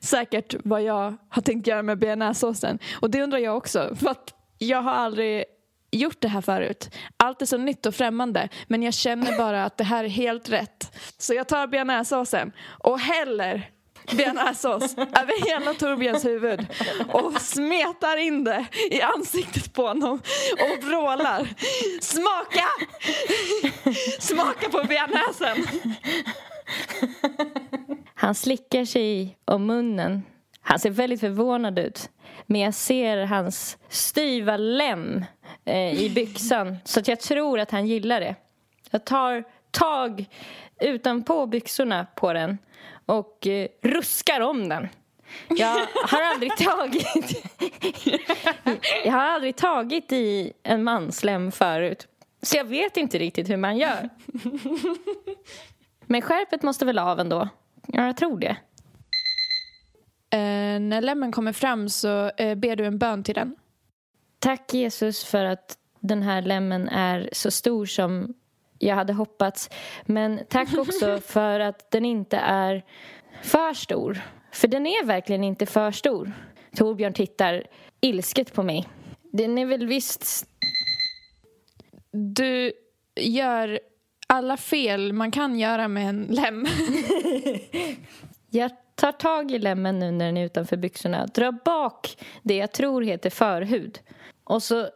säkert 0.00 0.54
vad 0.64 0.82
jag 0.82 1.16
har 1.28 1.42
tänkt 1.42 1.66
göra 1.66 1.82
med 1.82 1.98
bearnaisesåsen. 1.98 2.78
Och 3.00 3.10
det 3.10 3.22
undrar 3.22 3.38
jag 3.38 3.56
också, 3.56 3.96
för 3.96 4.10
att 4.10 4.34
jag 4.58 4.82
har 4.82 4.92
aldrig 4.92 5.44
gjort 5.90 6.20
det 6.20 6.28
här 6.28 6.40
förut. 6.40 6.90
Allt 7.16 7.42
är 7.42 7.46
så 7.46 7.56
nytt 7.56 7.86
och 7.86 7.94
främmande, 7.94 8.48
men 8.66 8.82
jag 8.82 8.94
känner 8.94 9.38
bara 9.38 9.64
att 9.64 9.76
det 9.76 9.84
här 9.84 10.04
är 10.04 10.08
helt 10.08 10.48
rätt. 10.48 10.96
Så 11.18 11.34
jag 11.34 11.48
tar 11.48 11.66
bearnaisesåsen 11.66 12.52
och 12.78 13.00
häller 13.00 13.70
bearnaisesås 14.12 14.98
över 14.98 15.46
hela 15.46 15.74
Torbjörns 15.74 16.24
huvud 16.24 16.66
och 17.08 17.40
smetar 17.40 18.16
in 18.16 18.44
det 18.44 18.66
i 18.90 19.00
ansiktet 19.00 19.72
på 19.72 19.86
honom 19.86 20.20
och 20.52 20.84
vrålar 20.84 21.48
Smaka! 22.00 22.66
Smaka 24.20 24.68
på 24.70 24.86
bearnaisen! 24.88 25.66
Han 28.14 28.34
slickar 28.34 28.84
sig 28.84 29.38
om 29.44 29.66
munnen. 29.66 30.22
Han 30.60 30.78
ser 30.78 30.90
väldigt 30.90 31.20
förvånad 31.20 31.78
ut. 31.78 32.10
Men 32.46 32.60
jag 32.60 32.74
ser 32.74 33.24
hans 33.24 33.78
styva 33.88 34.56
lem 34.56 35.24
eh, 35.64 36.00
i 36.02 36.10
byxan. 36.10 36.76
Så 36.84 37.00
att 37.00 37.08
jag 37.08 37.20
tror 37.20 37.60
att 37.60 37.70
han 37.70 37.86
gillar 37.86 38.20
det. 38.20 38.34
Jag 38.90 39.04
tar 39.04 39.44
tag 39.70 40.24
utanpå 40.80 41.46
byxorna 41.46 42.06
på 42.14 42.32
den 42.32 42.58
och 43.06 43.46
eh, 43.46 43.68
ruskar 43.82 44.40
om 44.40 44.68
den. 44.68 44.88
Jag 45.48 45.86
har 46.04 46.22
aldrig 46.22 46.56
tagit... 46.56 47.44
jag 49.04 49.12
har 49.12 49.24
aldrig 49.24 49.56
tagit 49.56 50.12
i 50.12 50.52
en 50.62 50.84
manslem 50.84 51.52
förut. 51.52 52.08
Så 52.42 52.56
jag 52.56 52.64
vet 52.64 52.96
inte 52.96 53.18
riktigt 53.18 53.50
hur 53.50 53.56
man 53.56 53.78
gör. 53.78 54.08
Men 56.06 56.22
skärpet 56.22 56.62
måste 56.62 56.84
väl 56.84 56.98
av 56.98 57.20
ändå? 57.20 57.48
Ja, 57.86 58.06
jag 58.06 58.16
tror 58.16 58.38
det. 58.38 58.56
Eh, 60.30 60.80
när 60.80 61.00
lämmen 61.00 61.32
kommer 61.32 61.52
fram 61.52 61.88
så 61.88 62.30
eh, 62.36 62.54
ber 62.54 62.76
du 62.76 62.84
en 62.86 62.98
bön 62.98 63.24
till 63.24 63.34
den. 63.34 63.56
Tack 64.38 64.74
Jesus 64.74 65.24
för 65.24 65.44
att 65.44 65.78
den 66.00 66.22
här 66.22 66.42
lämmen 66.42 66.88
är 66.88 67.28
så 67.32 67.50
stor 67.50 67.86
som 67.86 68.34
jag 68.78 68.94
hade 68.94 69.12
hoppats. 69.12 69.70
Men 70.04 70.40
tack 70.48 70.78
också 70.78 71.20
för 71.26 71.60
att 71.60 71.90
den 71.90 72.04
inte 72.04 72.36
är 72.36 72.84
för 73.42 73.74
stor. 73.74 74.20
För 74.52 74.68
den 74.68 74.86
är 74.86 75.04
verkligen 75.04 75.44
inte 75.44 75.66
för 75.66 75.90
stor. 75.90 76.32
Torbjörn 76.76 77.12
tittar 77.12 77.66
ilsket 78.00 78.54
på 78.54 78.62
mig. 78.62 78.88
Den 79.32 79.58
är 79.58 79.66
väl 79.66 79.86
visst... 79.86 80.46
Du 82.12 82.72
gör 83.20 83.80
alla 84.26 84.56
fel 84.56 85.12
man 85.12 85.30
kan 85.30 85.58
göra 85.58 85.88
med 85.88 86.08
en 86.08 86.22
lem. 86.22 86.66
Jag 88.50 88.70
tar 88.94 89.12
tag 89.12 89.50
i 89.50 89.58
lämmen 89.58 89.98
nu 89.98 90.10
när 90.10 90.26
den 90.26 90.36
är 90.36 90.44
utanför 90.44 90.76
byxorna. 90.76 91.26
Drar 91.26 91.52
bak 91.64 92.16
det 92.42 92.56
jag 92.56 92.72
tror 92.72 93.02
heter 93.02 93.30
förhud. 93.30 93.98
Och 94.44 94.62
så 94.62 94.88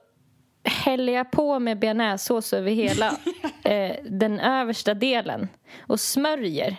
häller 0.64 1.12
jag 1.12 1.30
på 1.30 1.58
med 1.58 1.78
bearnaisesås 1.78 2.52
över 2.52 2.70
hela 2.70 3.06
eh, 3.64 3.96
den 4.04 4.40
översta 4.40 4.94
delen 4.94 5.48
och 5.80 6.00
smörjer. 6.00 6.76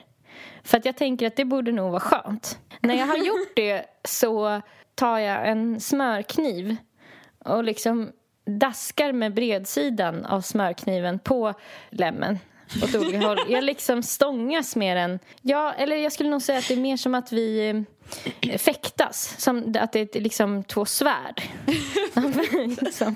För 0.63 0.77
att 0.77 0.85
jag 0.85 0.97
tänker 0.97 1.27
att 1.27 1.35
det 1.35 1.45
borde 1.45 1.71
nog 1.71 1.91
vara 1.91 1.99
skönt. 1.99 2.59
När 2.79 2.95
jag 2.95 3.05
har 3.05 3.17
gjort 3.17 3.55
det 3.55 3.85
så 4.03 4.61
tar 4.95 5.19
jag 5.19 5.49
en 5.49 5.79
smörkniv 5.79 6.75
och 7.45 7.63
liksom 7.63 8.11
daskar 8.45 9.11
med 9.11 9.33
bredsidan 9.33 10.25
av 10.25 10.41
smörkniven 10.41 11.19
på 11.19 11.53
lämmen 11.89 12.39
åt 12.83 12.95
olika 12.95 13.27
håll. 13.27 13.37
Jag 13.47 13.63
liksom 13.63 14.03
stångas 14.03 14.75
med 14.75 14.97
den. 14.97 15.19
Ja, 15.41 15.73
eller 15.73 15.95
jag 15.95 16.11
skulle 16.11 16.29
nog 16.29 16.41
säga 16.41 16.59
att 16.59 16.67
det 16.67 16.73
är 16.73 16.79
mer 16.79 16.97
som 16.97 17.15
att 17.15 17.31
vi 17.31 17.69
eh, 18.41 18.57
fäktas. 18.57 19.35
Som 19.37 19.75
att 19.79 19.91
det 19.91 20.15
är 20.15 20.19
liksom 20.21 20.63
två 20.63 20.85
svärd. 20.85 21.41
liksom. 22.81 23.15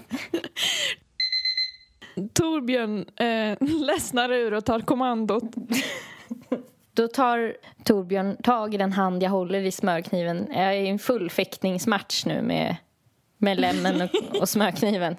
Torbjörn 2.33 3.05
eh, 3.15 3.57
ledsnar 3.85 4.31
ur 4.31 4.53
och 4.53 4.65
tar 4.65 4.79
kommandot. 4.79 5.43
Då 6.93 7.07
tar 7.07 7.57
Torbjörn 7.83 8.37
tag 8.43 8.73
i 8.73 8.77
den 8.77 8.93
hand 8.93 9.23
jag 9.23 9.29
håller 9.29 9.61
i 9.61 9.71
smörkniven. 9.71 10.47
Jag 10.49 10.65
är 10.65 10.71
i 10.71 10.87
en 10.87 10.99
full 10.99 11.29
fäktningsmatch 11.29 12.25
nu 12.25 12.41
med, 12.41 12.75
med 13.37 13.59
lämmen 13.59 14.01
och, 14.01 14.41
och 14.41 14.49
smörkniven. 14.49 15.15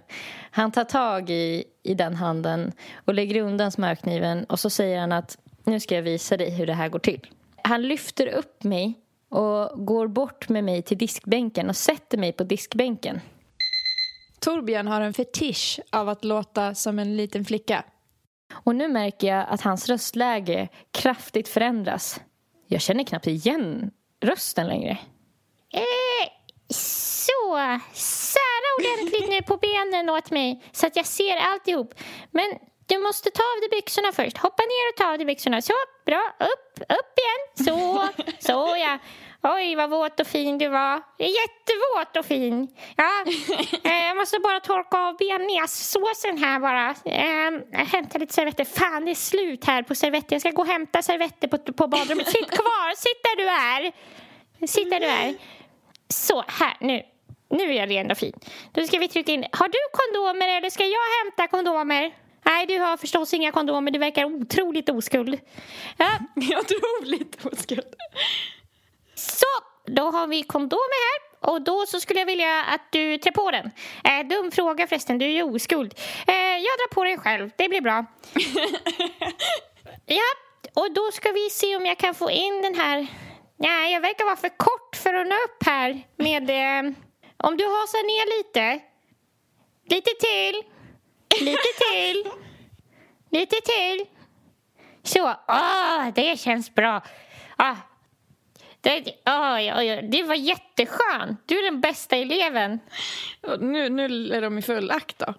Han 0.51 0.73
tar 0.73 0.85
tag 0.85 1.31
i, 1.31 1.65
i 1.83 1.95
den 1.95 2.15
handen 2.15 2.73
och 3.05 3.15
lägger 3.15 3.43
undan 3.43 3.73
smörkniven 3.73 4.45
och 4.45 4.61
så 4.61 4.71
säger 4.71 5.01
han 5.01 5.13
att 5.13 5.39
nu 5.65 5.81
ska 5.81 5.95
jag 5.95 6.03
visa 6.03 6.37
dig 6.37 6.51
hur 6.51 6.67
det 6.67 6.75
här 6.75 6.89
går 6.89 6.99
till. 6.99 7.27
Han 7.63 7.83
lyfter 7.83 8.27
upp 8.27 8.65
mig 8.65 8.95
och 9.29 9.87
går 9.87 10.09
bort 10.09 10.49
med 10.49 10.65
mig 10.65 10.83
till 10.83 10.99
diskbänken 10.99 11.69
och 11.69 11.77
sätter 11.77 12.19
mig 12.19 12.33
på 12.33 12.45
diskbänken. 12.45 13.21
Torbjörn 14.41 14.87
har 14.87 15.01
en 15.01 15.15
fetisch 15.15 15.81
av 15.91 16.09
att 16.09 16.25
låta 16.25 16.75
som 16.75 16.99
en 16.99 17.17
liten 17.17 17.45
flicka. 17.45 17.85
Och 18.53 18.75
nu 18.75 18.89
märker 18.89 19.27
jag 19.27 19.47
att 19.49 19.61
hans 19.61 19.89
röstläge 19.89 20.69
kraftigt 20.91 21.49
förändras. 21.49 22.21
Jag 22.67 22.81
känner 22.81 23.05
knappt 23.05 23.27
igen 23.27 23.91
rösten 24.21 24.67
längre. 24.67 24.99
Eh, 25.73 26.29
så, 27.27 27.59
sära 28.33 28.69
ordentligt 28.79 29.29
nu 29.29 29.43
på 29.43 29.57
benen 29.57 30.11
åt 30.11 30.31
mig 30.31 30.63
så 30.73 30.87
att 30.87 30.97
jag 30.97 31.07
ser 31.07 31.37
alltihop. 31.37 31.95
Men 32.31 32.47
du 32.87 32.99
måste 32.99 33.31
ta 33.31 33.43
av 33.43 33.61
dig 33.61 33.69
byxorna 33.81 34.13
först. 34.13 34.39
Hoppa 34.39 34.63
ner 34.63 34.93
och 34.93 34.97
ta 34.97 35.11
av 35.13 35.19
dig 35.19 35.27
byxorna. 35.27 35.63
Så, 35.63 35.73
bra. 36.07 36.35
Upp, 36.41 36.81
upp 36.81 37.13
igen. 37.19 37.67
Så, 37.67 38.09
så 38.39 38.77
ja. 38.77 38.99
Oj, 39.43 39.75
vad 39.75 39.91
våt 39.91 40.21
och 40.21 40.27
fin 40.27 40.59
du 40.59 40.69
var. 40.69 41.03
Jättevåt 41.19 42.17
och 42.19 42.27
fin. 42.27 42.69
Ja, 42.97 43.25
eh, 43.85 44.07
jag 44.07 44.17
måste 44.17 44.39
bara 44.39 44.61
torka 44.61 44.99
av 44.99 45.17
bearnaisesåsen 45.17 46.39
här 46.39 46.61
bara. 46.61 46.95
Eh, 47.05 47.63
jag 47.73 47.87
hämtar 47.87 48.19
lite 48.19 48.35
servetter. 48.35 48.65
Fan, 48.65 49.05
det 49.05 49.11
är 49.11 49.15
slut 49.15 49.65
här 49.65 49.83
på 49.83 49.95
servetter. 49.95 50.35
Jag 50.35 50.41
ska 50.41 50.51
gå 50.51 50.63
och 50.63 50.69
hämta 50.69 51.03
servetter 51.03 51.49
på, 51.49 51.59
på 51.59 51.87
badrummet. 51.87 52.29
Sitt 52.29 52.51
kvar, 52.51 52.95
sitt 52.97 53.23
där 53.23 53.37
du 53.37 53.49
är. 53.49 53.93
Sitt 54.67 54.91
där 54.91 55.01
du 55.01 55.07
är. 55.07 55.35
Så, 56.09 56.45
här, 56.49 56.77
nu. 56.81 57.03
Nu 57.49 57.63
är 57.63 57.73
jag 57.73 57.91
ren 57.91 58.11
och 58.11 58.19
fin. 58.19 58.33
Då 58.73 58.87
ska 58.87 58.99
vi 58.99 59.09
trycka 59.09 59.33
in. 59.33 59.45
Har 59.53 59.69
du 59.69 59.79
kondomer 59.93 60.49
eller 60.49 60.71
ska 60.71 60.85
jag 60.85 61.25
hämta 61.25 61.47
kondomer? 61.47 62.15
Nej, 62.43 62.67
du 62.67 62.79
har 62.79 62.97
förstås 62.97 63.35
inga 63.35 63.53
kondomer. 63.53 63.91
Du 63.91 63.99
verkar 63.99 64.25
otroligt 64.25 64.89
oskuld. 64.89 65.41
Ja, 65.97 66.19
Otroligt 66.61 67.47
oskuld. 67.47 67.95
så, 69.15 69.47
då 69.87 70.11
har 70.11 70.27
vi 70.27 70.43
kondomer 70.43 71.13
här. 71.13 71.27
Och 71.53 71.63
då 71.63 71.87
så 71.87 72.01
skulle 72.01 72.21
jag 72.21 72.27
vilja 72.27 72.63
att 72.63 72.93
du 72.93 73.19
trär 73.19 73.33
på 73.33 73.51
den. 73.51 73.71
Eh, 74.05 74.27
dum 74.29 74.51
fråga 74.51 74.87
förresten, 74.87 75.19
du 75.19 75.25
är 75.25 75.31
ju 75.31 75.43
oskuld. 75.43 75.95
Eh, 76.27 76.35
jag 76.35 76.63
drar 76.79 76.95
på 76.95 77.05
den 77.05 77.19
själv, 77.19 77.51
det 77.57 77.69
blir 77.69 77.81
bra. 77.81 78.05
ja, 80.07 80.23
och 80.75 80.93
då 80.93 81.11
ska 81.13 81.33
vi 81.33 81.51
se 81.51 81.77
om 81.77 81.87
jag 81.87 81.99
kan 81.99 82.15
få 82.15 82.31
in 82.31 82.63
den 82.63 82.75
här... 82.75 83.07
Nej, 83.59 83.93
jag 83.93 84.01
verkar 84.01 84.25
vara 84.25 84.37
för 84.37 84.49
kort 84.49 84.97
för 84.97 85.15
att 85.15 85.27
nå 85.27 85.35
upp 85.35 85.67
här 85.67 86.03
med... 86.17 86.51
Eh, 86.51 86.93
om 87.37 87.57
du 87.57 87.65
hasar 87.65 88.03
ner 88.03 88.39
lite. 88.39 88.83
Lite 89.89 90.11
till. 90.21 90.63
Lite 91.47 91.69
till. 91.93 92.33
Lite 93.31 93.57
till. 93.57 94.07
Så, 95.03 95.35
åh, 95.49 96.09
det 96.15 96.41
känns 96.41 96.75
bra. 96.75 97.03
Ah, 97.57 97.77
det, 98.81 99.05
oj, 99.27 99.73
oj, 99.77 99.93
oj, 99.95 100.09
det 100.13 100.23
var 100.23 100.35
jätteskönt. 100.35 101.41
Du 101.47 101.59
är 101.59 101.71
den 101.71 101.81
bästa 101.81 102.17
eleven. 102.17 102.79
Nu, 103.61 103.89
nu 103.89 104.33
är 104.33 104.41
de 104.41 104.59
i 104.59 104.63
full 104.63 104.91
akt 104.91 105.19
då. 105.19 105.35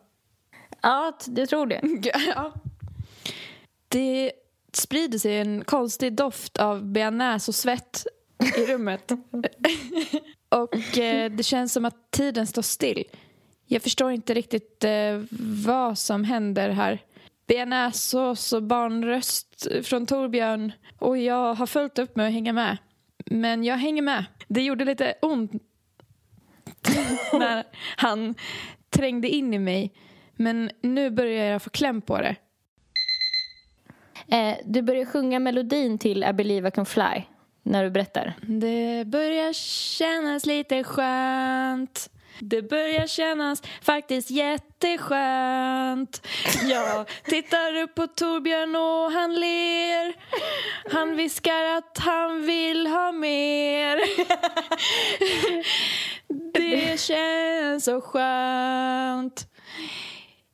Ja, 0.81 1.17
jag 1.35 1.49
tror 1.49 1.65
det. 1.65 1.81
Ja. 2.35 2.53
Det 3.87 4.31
sprider 4.73 5.19
sig 5.19 5.37
en 5.37 5.63
konstig 5.63 6.13
doft 6.13 6.57
av 6.57 6.85
bearnaise 6.85 7.51
och 7.51 7.55
svett 7.55 8.05
i 8.57 8.65
rummet. 8.65 9.11
och 10.49 10.97
eh, 10.97 11.31
det 11.31 11.43
känns 11.43 11.73
som 11.73 11.85
att 11.85 12.11
tiden 12.11 12.47
står 12.47 12.61
still. 12.61 13.03
Jag 13.65 13.81
förstår 13.81 14.11
inte 14.11 14.33
riktigt 14.33 14.83
eh, 14.83 15.21
vad 15.65 15.97
som 15.97 16.23
händer 16.23 16.69
här. 16.69 17.01
Bearnaisesås 17.47 18.53
och 18.53 18.63
barnröst 18.63 19.67
från 19.83 20.05
Torbjörn 20.05 20.71
och 20.99 21.17
jag 21.17 21.53
har 21.53 21.67
fullt 21.67 21.99
upp 21.99 22.15
med 22.15 22.27
att 22.27 22.33
hänga 22.33 22.53
med. 22.53 22.77
Men 23.25 23.63
jag 23.63 23.77
hänger 23.77 24.01
med. 24.01 24.25
Det 24.47 24.61
gjorde 24.61 24.85
lite 24.85 25.13
ont 25.21 25.51
när 27.33 27.63
han 27.97 28.35
trängde 28.89 29.29
in 29.29 29.53
i 29.53 29.59
mig. 29.59 29.93
Men 30.35 30.71
nu 30.81 31.09
börjar 31.09 31.45
jag 31.45 31.61
få 31.61 31.69
kläm 31.69 32.01
på 32.01 32.17
det. 32.17 32.35
Eh, 34.27 34.57
du 34.65 34.81
börjar 34.81 35.05
sjunga 35.05 35.39
melodin 35.39 35.97
till 35.97 36.23
I 36.23 36.33
believe 36.33 36.67
I 36.67 36.71
can 36.71 36.85
fly 36.85 37.23
när 37.68 37.84
du 37.84 37.89
berättar. 37.89 38.34
Det 38.41 39.03
börjar 39.07 39.53
kännas 39.97 40.45
lite 40.45 40.84
skönt. 40.84 42.09
Det 42.39 42.61
börjar 42.61 43.07
kännas 43.07 43.63
faktiskt 43.82 44.32
jätteskönt. 44.32 46.28
Jag 46.63 47.07
tittar 47.24 47.76
upp 47.76 47.95
på 47.95 48.07
Torbjörn 48.07 48.76
och 48.76 49.11
han 49.11 49.36
ler. 49.36 50.13
Han 50.91 51.15
viskar 51.15 51.63
att 51.63 51.97
han 51.97 52.41
vill 52.41 52.88
ha 52.88 53.11
mer. 53.11 54.01
Det 56.53 56.99
känns 56.99 57.86
så 57.86 58.01
skönt. 58.01 59.47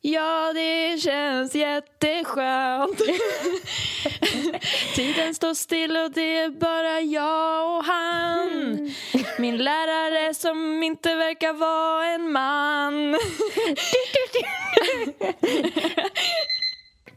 Ja, 0.05 0.53
det 0.53 1.01
känns 1.01 1.55
jätteskönt. 1.55 2.97
Tiden 4.95 5.35
står 5.35 5.53
still 5.53 5.97
och 5.97 6.11
det 6.11 6.37
är 6.37 6.49
bara 6.49 7.01
jag 7.01 7.77
och 7.77 7.83
han. 7.83 8.91
Min 9.39 9.57
lärare 9.57 10.33
som 10.33 10.83
inte 10.83 11.15
verkar 11.15 11.53
vara 11.53 12.07
en 12.07 12.31
man. 12.31 13.17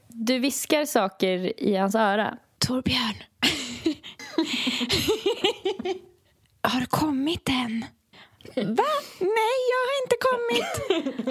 Du 0.08 0.38
viskar 0.38 0.84
saker 0.84 1.62
i 1.62 1.76
hans 1.76 1.94
öra. 1.94 2.38
Torbjörn. 2.58 3.14
Har 6.62 6.80
du 6.80 6.86
kommit 6.86 7.48
än? 7.48 7.84
Va? 8.54 8.92
Nej, 9.20 9.56
jag 9.72 9.82
har 9.88 9.96
inte 10.02 10.16
kommit 10.28 10.72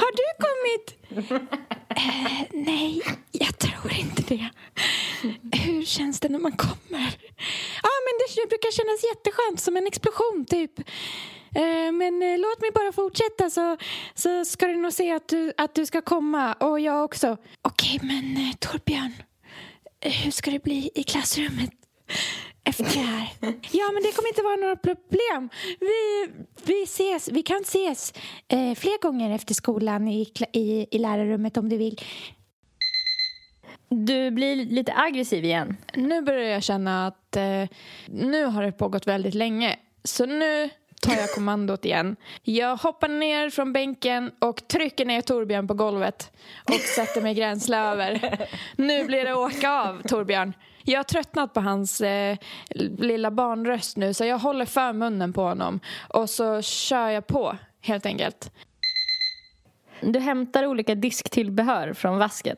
Har 0.01 0.11
du 0.22 0.28
kommit? 0.45 0.86
Eh, 1.89 2.47
nej, 2.51 3.01
jag 3.32 3.57
tror 3.59 3.93
inte 3.93 4.22
det 4.24 4.49
Hur 5.57 5.86
känns 5.86 6.20
det 6.20 6.30
när 6.30 6.39
man 6.39 6.51
kommer? 6.51 7.18
Ja, 7.84 7.93
men 8.05 8.13
det 8.36 8.49
brukar 8.49 8.72
kännas 8.72 9.03
jätteskönt, 9.03 9.59
som 9.59 9.78
en 9.78 9.88
explosion 9.88 10.45
typ. 10.49 10.80
Eh, 11.55 11.91
men 11.91 12.22
eh, 12.22 12.38
låt 12.39 12.61
mig 12.61 12.72
bara 12.74 12.91
fortsätta 12.91 13.49
så, 13.49 13.78
så 14.13 14.45
ska 14.45 14.68
du 14.68 14.76
nog 14.76 14.93
se 14.93 15.11
att 15.11 15.28
du, 15.28 15.53
att 15.57 15.76
du 15.76 15.86
ska 15.86 16.01
komma 16.01 16.53
och 16.53 16.80
jag 16.80 17.03
också. 17.03 17.38
Okej, 17.61 17.99
men 18.03 18.38
eh, 18.38 18.55
Torbjörn, 18.59 19.13
hur 20.01 20.32
ska 20.32 20.51
det 20.51 20.63
bli 20.63 20.91
i 20.95 21.03
klassrummet 21.03 21.72
efter 22.66 22.84
det 22.84 22.89
här? 22.89 23.28
Ja, 23.72 23.91
men 23.93 24.03
det 24.03 24.11
kommer 24.11 24.30
inte 24.30 24.41
vara 24.41 24.55
några 24.55 24.76
problem. 24.76 25.49
Vi, 25.80 26.28
vi 26.63 26.84
ses, 26.84 27.28
vi 27.28 27.43
kan 27.43 27.61
ses 27.61 28.13
eh, 28.47 28.76
fler 28.76 29.01
gånger 29.01 29.36
efter 29.36 29.53
skolan 29.53 30.07
i, 30.07 30.32
i, 30.53 30.88
i 30.91 30.99
lärarrummet 30.99 31.57
om 31.57 31.70
du 31.70 31.78
vill. 31.78 32.01
Du 33.89 34.32
blir 34.32 34.55
lite 34.55 34.93
aggressiv 34.95 35.45
igen. 35.45 35.78
Nu 35.93 36.22
börjar 36.22 36.49
jag 36.49 36.63
känna 36.63 37.07
att 37.07 37.36
eh, 37.36 37.63
nu 38.05 38.45
har 38.45 38.63
det 38.63 38.72
pågått 38.72 39.07
väldigt 39.07 39.34
länge. 39.34 39.76
Så 40.03 40.26
nu 40.26 40.70
tar 41.01 41.16
jag 41.16 41.30
kommandot 41.32 41.86
igen. 41.86 42.16
Jag 42.43 42.78
hoppar 42.78 43.07
ner 43.07 43.49
från 43.49 43.74
bänken 43.74 44.32
och 44.39 44.68
trycker 44.68 45.05
ner 45.05 45.22
Torbjörn 45.22 45.68
på 45.68 45.74
golvet 45.74 46.32
och 46.63 46.74
sätter 46.74 47.22
mig 47.22 47.34
gränsle 47.34 47.78
över. 47.78 48.39
Nu 48.76 49.05
blir 49.05 49.26
det 49.26 49.34
åka 49.34 49.72
av, 49.72 50.01
Torbjörn. 50.07 50.53
Jag 50.88 50.99
har 50.99 51.03
tröttnat 51.03 51.53
på 51.53 51.59
hans 51.59 52.01
eh, 52.01 52.38
lilla 52.97 53.31
barnröst 53.31 53.97
nu 53.97 54.13
så 54.13 54.25
jag 54.25 54.39
håller 54.39 54.65
för 54.65 54.93
munnen 54.93 55.33
på 55.33 55.41
honom 55.41 55.79
och 56.09 56.29
så 56.29 56.61
kör 56.61 57.09
jag 57.09 57.27
på, 57.27 57.57
helt 57.81 58.05
enkelt. 58.05 58.51
Du 60.01 60.19
hämtar 60.19 60.65
olika 60.65 60.95
disktillbehör 60.95 61.93
från 61.93 62.17
vasken. 62.17 62.57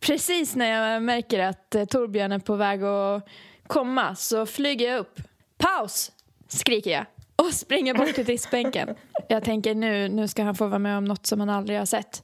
Precis 0.00 0.56
när 0.56 0.92
jag 0.92 1.02
märker 1.02 1.38
att 1.38 1.74
eh, 1.74 1.84
Torbjörn 1.84 2.32
är 2.32 2.38
på 2.38 2.56
väg 2.56 2.84
att 2.84 3.28
komma 3.66 4.14
så 4.14 4.46
flyger 4.46 4.90
jag 4.90 4.98
upp. 4.98 5.20
Paus! 5.58 6.12
skriker 6.48 6.90
jag 6.90 7.06
och 7.36 7.54
springer 7.54 7.94
bort 7.94 8.14
till 8.14 8.24
diskbänken. 8.24 8.94
Jag 9.28 9.44
tänker 9.44 9.74
nu, 9.74 10.08
nu 10.08 10.28
ska 10.28 10.42
han 10.42 10.54
få 10.54 10.66
vara 10.66 10.78
med 10.78 10.98
om 10.98 11.04
något 11.04 11.26
som 11.26 11.40
han 11.40 11.48
aldrig 11.48 11.78
har 11.78 11.86
sett. 11.86 12.22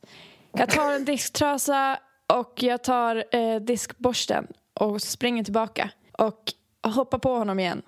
Jag 0.52 0.70
tar 0.70 0.92
en 0.92 1.04
disktrasa 1.04 1.98
och 2.26 2.62
jag 2.62 2.84
tar 2.84 3.24
eh, 3.36 3.60
diskborsten 3.60 4.46
och 4.74 5.02
springer 5.02 5.44
tillbaka 5.44 5.90
och 6.12 6.52
hoppar 6.82 7.18
på 7.18 7.34
honom 7.34 7.60
igen. 7.60 7.82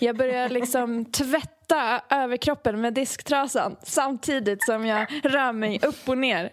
Jag 0.00 0.16
börjar 0.16 0.48
liksom 0.48 1.04
tvätta 1.12 2.00
överkroppen 2.10 2.80
med 2.80 2.94
disktrasan 2.94 3.76
samtidigt 3.82 4.64
som 4.64 4.86
jag 4.86 5.06
rör 5.22 5.52
mig 5.52 5.80
upp 5.82 6.08
och 6.08 6.18
ner. 6.18 6.52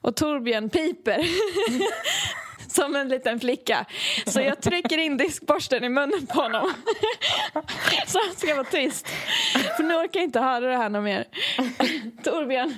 Och 0.00 0.16
Torbjörn 0.16 0.70
piper 0.70 1.26
som 2.68 2.96
en 2.96 3.08
liten 3.08 3.40
flicka. 3.40 3.86
Så 4.26 4.40
jag 4.40 4.60
trycker 4.60 4.98
in 4.98 5.16
diskborsten 5.16 5.84
i 5.84 5.88
munnen 5.88 6.26
på 6.26 6.40
honom. 6.40 6.72
Så 8.06 8.18
han 8.26 8.36
ska 8.36 8.54
vara 8.54 8.64
tyst. 8.64 9.08
För 9.76 9.82
nu 9.82 9.94
orkar 9.94 10.20
jag 10.20 10.24
inte 10.24 10.40
höra 10.40 10.66
det 10.66 10.76
här 10.76 10.88
något 10.88 11.04
mer. 11.04 11.24
Torbjörn, 12.24 12.74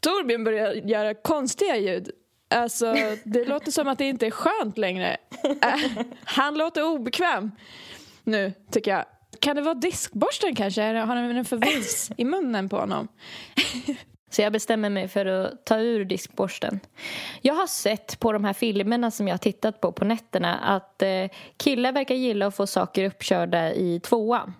Torbjörn 0.00 0.44
börjar 0.44 0.72
göra 0.72 1.14
konstiga 1.14 1.76
ljud. 1.76 2.10
Alltså, 2.48 2.94
det 3.24 3.44
låter 3.44 3.70
som 3.70 3.88
att 3.88 3.98
det 3.98 4.08
inte 4.08 4.26
är 4.26 4.30
skönt 4.30 4.78
längre. 4.78 5.16
Äh, 5.42 6.04
Han 6.24 6.58
låter 6.58 6.82
obekväm 6.82 7.50
nu, 8.24 8.52
tycker 8.70 8.90
jag. 8.90 9.04
Kan 9.40 9.56
det 9.56 9.62
vara 9.62 9.74
diskborsten 9.74 10.54
kanske? 10.54 10.82
Eller 10.82 11.00
Har 11.00 11.16
han 11.16 11.36
en 11.36 11.44
förvis 11.44 12.10
i 12.16 12.24
munnen 12.24 12.68
på 12.68 12.76
honom? 12.76 13.08
Så 14.30 14.42
jag 14.42 14.52
bestämmer 14.52 14.90
mig 14.90 15.08
för 15.08 15.26
att 15.26 15.66
ta 15.66 15.78
ur 15.78 16.04
diskborsten. 16.04 16.80
Jag 17.42 17.54
har 17.54 17.66
sett 17.66 18.20
på 18.20 18.32
de 18.32 18.44
här 18.44 18.52
filmerna 18.52 19.10
som 19.10 19.28
jag 19.28 19.32
har 19.34 19.38
tittat 19.38 19.80
på 19.80 19.92
på 19.92 20.04
nätterna 20.04 20.54
att 20.54 21.02
eh, 21.02 21.28
killar 21.56 21.92
verkar 21.92 22.14
gilla 22.14 22.46
att 22.46 22.56
få 22.56 22.66
saker 22.66 23.04
uppkörda 23.04 23.72
i 23.74 24.00
tvåan. 24.00 24.54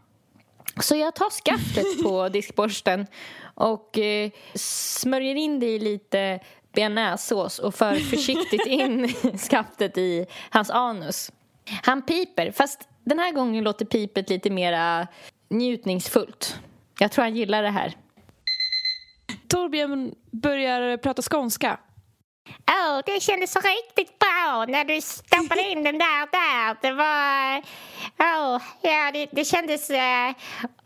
Så 0.80 0.96
jag 0.96 1.14
tar 1.14 1.30
skaftet 1.30 2.02
på 2.02 2.28
diskborsten 2.32 3.06
och 3.54 3.98
eh, 3.98 4.30
smörjer 4.54 5.34
in 5.34 5.60
det 5.60 5.66
i 5.66 5.78
lite 5.78 6.40
bearnaisesås 6.76 7.58
och 7.58 7.74
för 7.74 7.94
försiktigt 7.94 8.66
in 8.66 9.08
skaftet 9.50 9.98
i 9.98 10.26
hans 10.50 10.70
anus. 10.70 11.32
Han 11.82 12.02
piper, 12.02 12.50
fast 12.50 12.88
den 13.04 13.18
här 13.18 13.32
gången 13.32 13.64
låter 13.64 13.84
pipet 13.84 14.30
lite 14.30 14.50
mera 14.50 15.06
njutningsfullt. 15.48 16.58
Jag 16.98 17.12
tror 17.12 17.24
han 17.24 17.36
gillar 17.36 17.62
det 17.62 17.70
här. 17.70 17.92
Torbjörn 19.48 20.14
börjar 20.30 20.96
prata 20.96 21.22
skånska. 21.22 21.78
Åh, 22.70 23.00
det 23.06 23.20
kändes 23.22 23.52
så 23.52 23.60
riktigt 23.60 24.18
bra 24.18 24.64
när 24.68 24.84
du 24.84 25.00
stoppade 25.00 25.70
in 25.70 25.82
den 25.84 25.98
där 25.98 26.30
där. 26.32 26.76
Det 26.82 26.92
var... 26.92 27.62
Åh, 28.18 28.62
ja, 28.80 29.10
det, 29.12 29.28
det 29.32 29.44
kändes 29.44 29.90
uh, 29.90 29.96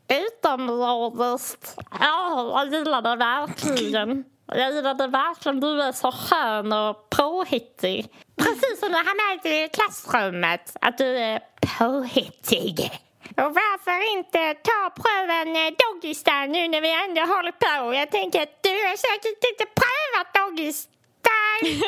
utomjordiskt. 0.09 1.79
Åh, 2.01 2.53
jag 2.55 2.73
gillar 2.73 3.03
det 3.03 3.17
verkligen. 3.17 4.25
Jag 4.55 4.75
gillar 4.75 4.95
det 4.95 5.07
verkligen. 5.07 5.61
Du 5.61 5.83
är 5.83 5.93
så 5.93 6.13
skön 6.13 6.73
och 6.73 7.11
påhittig. 7.11 8.09
Precis 8.37 8.81
som 8.81 8.93
när 8.93 9.05
han 9.05 9.45
är 9.45 9.65
i 9.65 9.69
klassrummet. 9.69 10.77
Att 10.81 10.99
du 10.99 11.19
är 11.19 11.41
påhittig. 11.79 12.91
Och 13.37 13.55
varför 13.63 14.17
inte 14.19 14.55
ta 14.55 14.81
pröven 15.03 15.57
eh, 15.57 15.73
Doggy 15.81 16.15
Style 16.15 16.47
nu 16.47 16.69
när 16.69 16.81
vi 16.81 16.93
ändå 17.05 17.21
håller 17.35 17.53
på? 17.53 17.95
Jag 17.95 18.11
tänker 18.11 18.43
att 18.43 18.63
du 18.63 18.71
har 18.71 18.97
säkert 18.97 19.45
inte 19.51 19.67
prövat 19.81 20.29
Doggy 20.35 20.73
Style. 20.83 21.83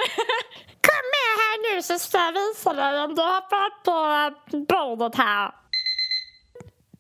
Kom 0.87 1.05
med 1.17 1.33
här 1.43 1.75
nu 1.75 1.83
så 1.83 1.99
ska 1.99 2.19
jag 2.19 2.33
visa 2.33 2.73
dig 2.73 3.05
om 3.05 3.15
du 3.15 3.23
har 3.23 3.41
fått 3.41 3.83
på 3.85 3.99
eh, 4.57 4.61
bordet 4.61 5.15
här. 5.15 5.53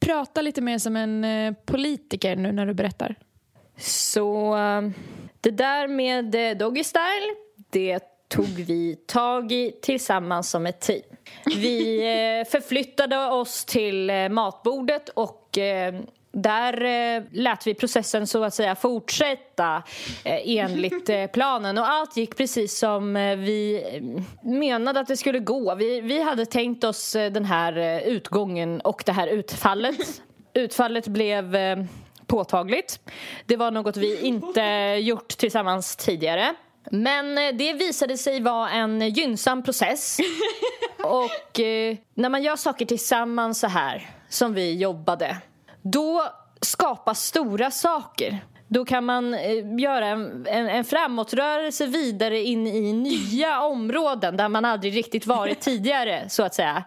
Prata 0.01 0.43
lite 0.43 0.61
mer 0.61 0.79
som 0.79 0.97
en 0.97 1.25
eh, 1.25 1.55
politiker 1.67 2.37
nu 2.37 2.53
när 2.53 2.67
du 2.67 2.75
berättar. 2.75 3.15
Så 3.79 4.57
det 5.43 5.51
där 5.51 5.89
med 5.89 6.35
eh, 6.35 6.57
Doggy 6.57 6.85
Style, 6.85 7.35
det 7.71 8.01
tog 8.29 8.47
vi 8.47 8.97
tag 9.07 9.53
i 9.53 9.73
tillsammans 9.83 10.51
som 10.51 10.67
ett 10.67 10.81
team. 10.81 11.03
Vi 11.57 11.99
eh, 11.99 12.51
förflyttade 12.51 13.19
oss 13.19 13.65
till 13.65 14.11
eh, 14.11 14.29
matbordet 14.29 15.09
och 15.09 15.59
där 16.33 16.85
eh, 16.85 17.23
lät 17.33 17.67
vi 17.67 17.75
processen 17.75 18.27
så 18.27 18.45
att 18.45 18.55
säga 18.55 18.75
fortsätta 18.75 19.83
eh, 20.25 20.59
enligt 20.59 21.09
eh, 21.09 21.27
planen 21.33 21.79
och 21.79 21.89
allt 21.89 22.17
gick 22.17 22.37
precis 22.37 22.79
som 22.79 23.15
vi 23.39 23.85
menade 24.43 25.01
att 25.01 25.09
det 25.09 25.17
skulle 25.17 25.39
gå. 25.39 25.75
Vi, 25.75 26.01
vi 26.01 26.23
hade 26.23 26.47
tänkt 26.47 26.85
oss 26.85 27.13
den 27.13 27.45
här 27.45 28.01
utgången 28.07 28.81
och 28.81 29.03
det 29.07 29.13
här 29.13 29.27
utfallet. 29.27 30.23
Utfallet 30.55 31.07
blev 31.07 31.57
påtagligt. 32.33 33.01
Det 33.47 33.57
var 33.57 33.71
något 33.71 33.97
vi 33.97 34.21
inte 34.21 34.63
gjort 35.01 35.29
tillsammans 35.29 35.97
tidigare. 35.97 36.55
Men 36.91 37.39
eh, 37.39 37.55
det 37.55 37.73
visade 37.73 38.19
sig 38.19 38.41
vara 38.41 38.71
en 38.71 39.09
gynnsam 39.09 39.63
process. 39.63 40.19
Och 41.05 41.61
eh, 41.61 41.97
när 42.15 42.29
man 42.29 42.43
gör 42.43 42.57
saker 42.57 42.87
tillsammans 42.87 43.61
så 43.61 43.67
här, 43.67 44.11
som 44.29 44.55
vi 44.55 44.75
jobbade 44.75 45.37
då 45.83 46.23
skapas 46.61 47.25
stora 47.25 47.71
saker. 47.71 48.39
Då 48.69 48.85
kan 48.85 49.05
man 49.05 49.35
eh, 49.35 49.79
göra 49.79 50.07
en, 50.07 50.47
en, 50.47 50.69
en 50.69 50.85
framåtrörelse 50.85 51.87
vidare 51.87 52.41
in 52.41 52.67
i 52.67 52.93
nya 52.93 53.61
områden 53.65 54.37
där 54.37 54.49
man 54.49 54.65
aldrig 54.65 54.97
riktigt 54.97 55.27
varit 55.27 55.61
tidigare, 55.61 56.29
så 56.29 56.43
att 56.43 56.55
säga. 56.55 56.85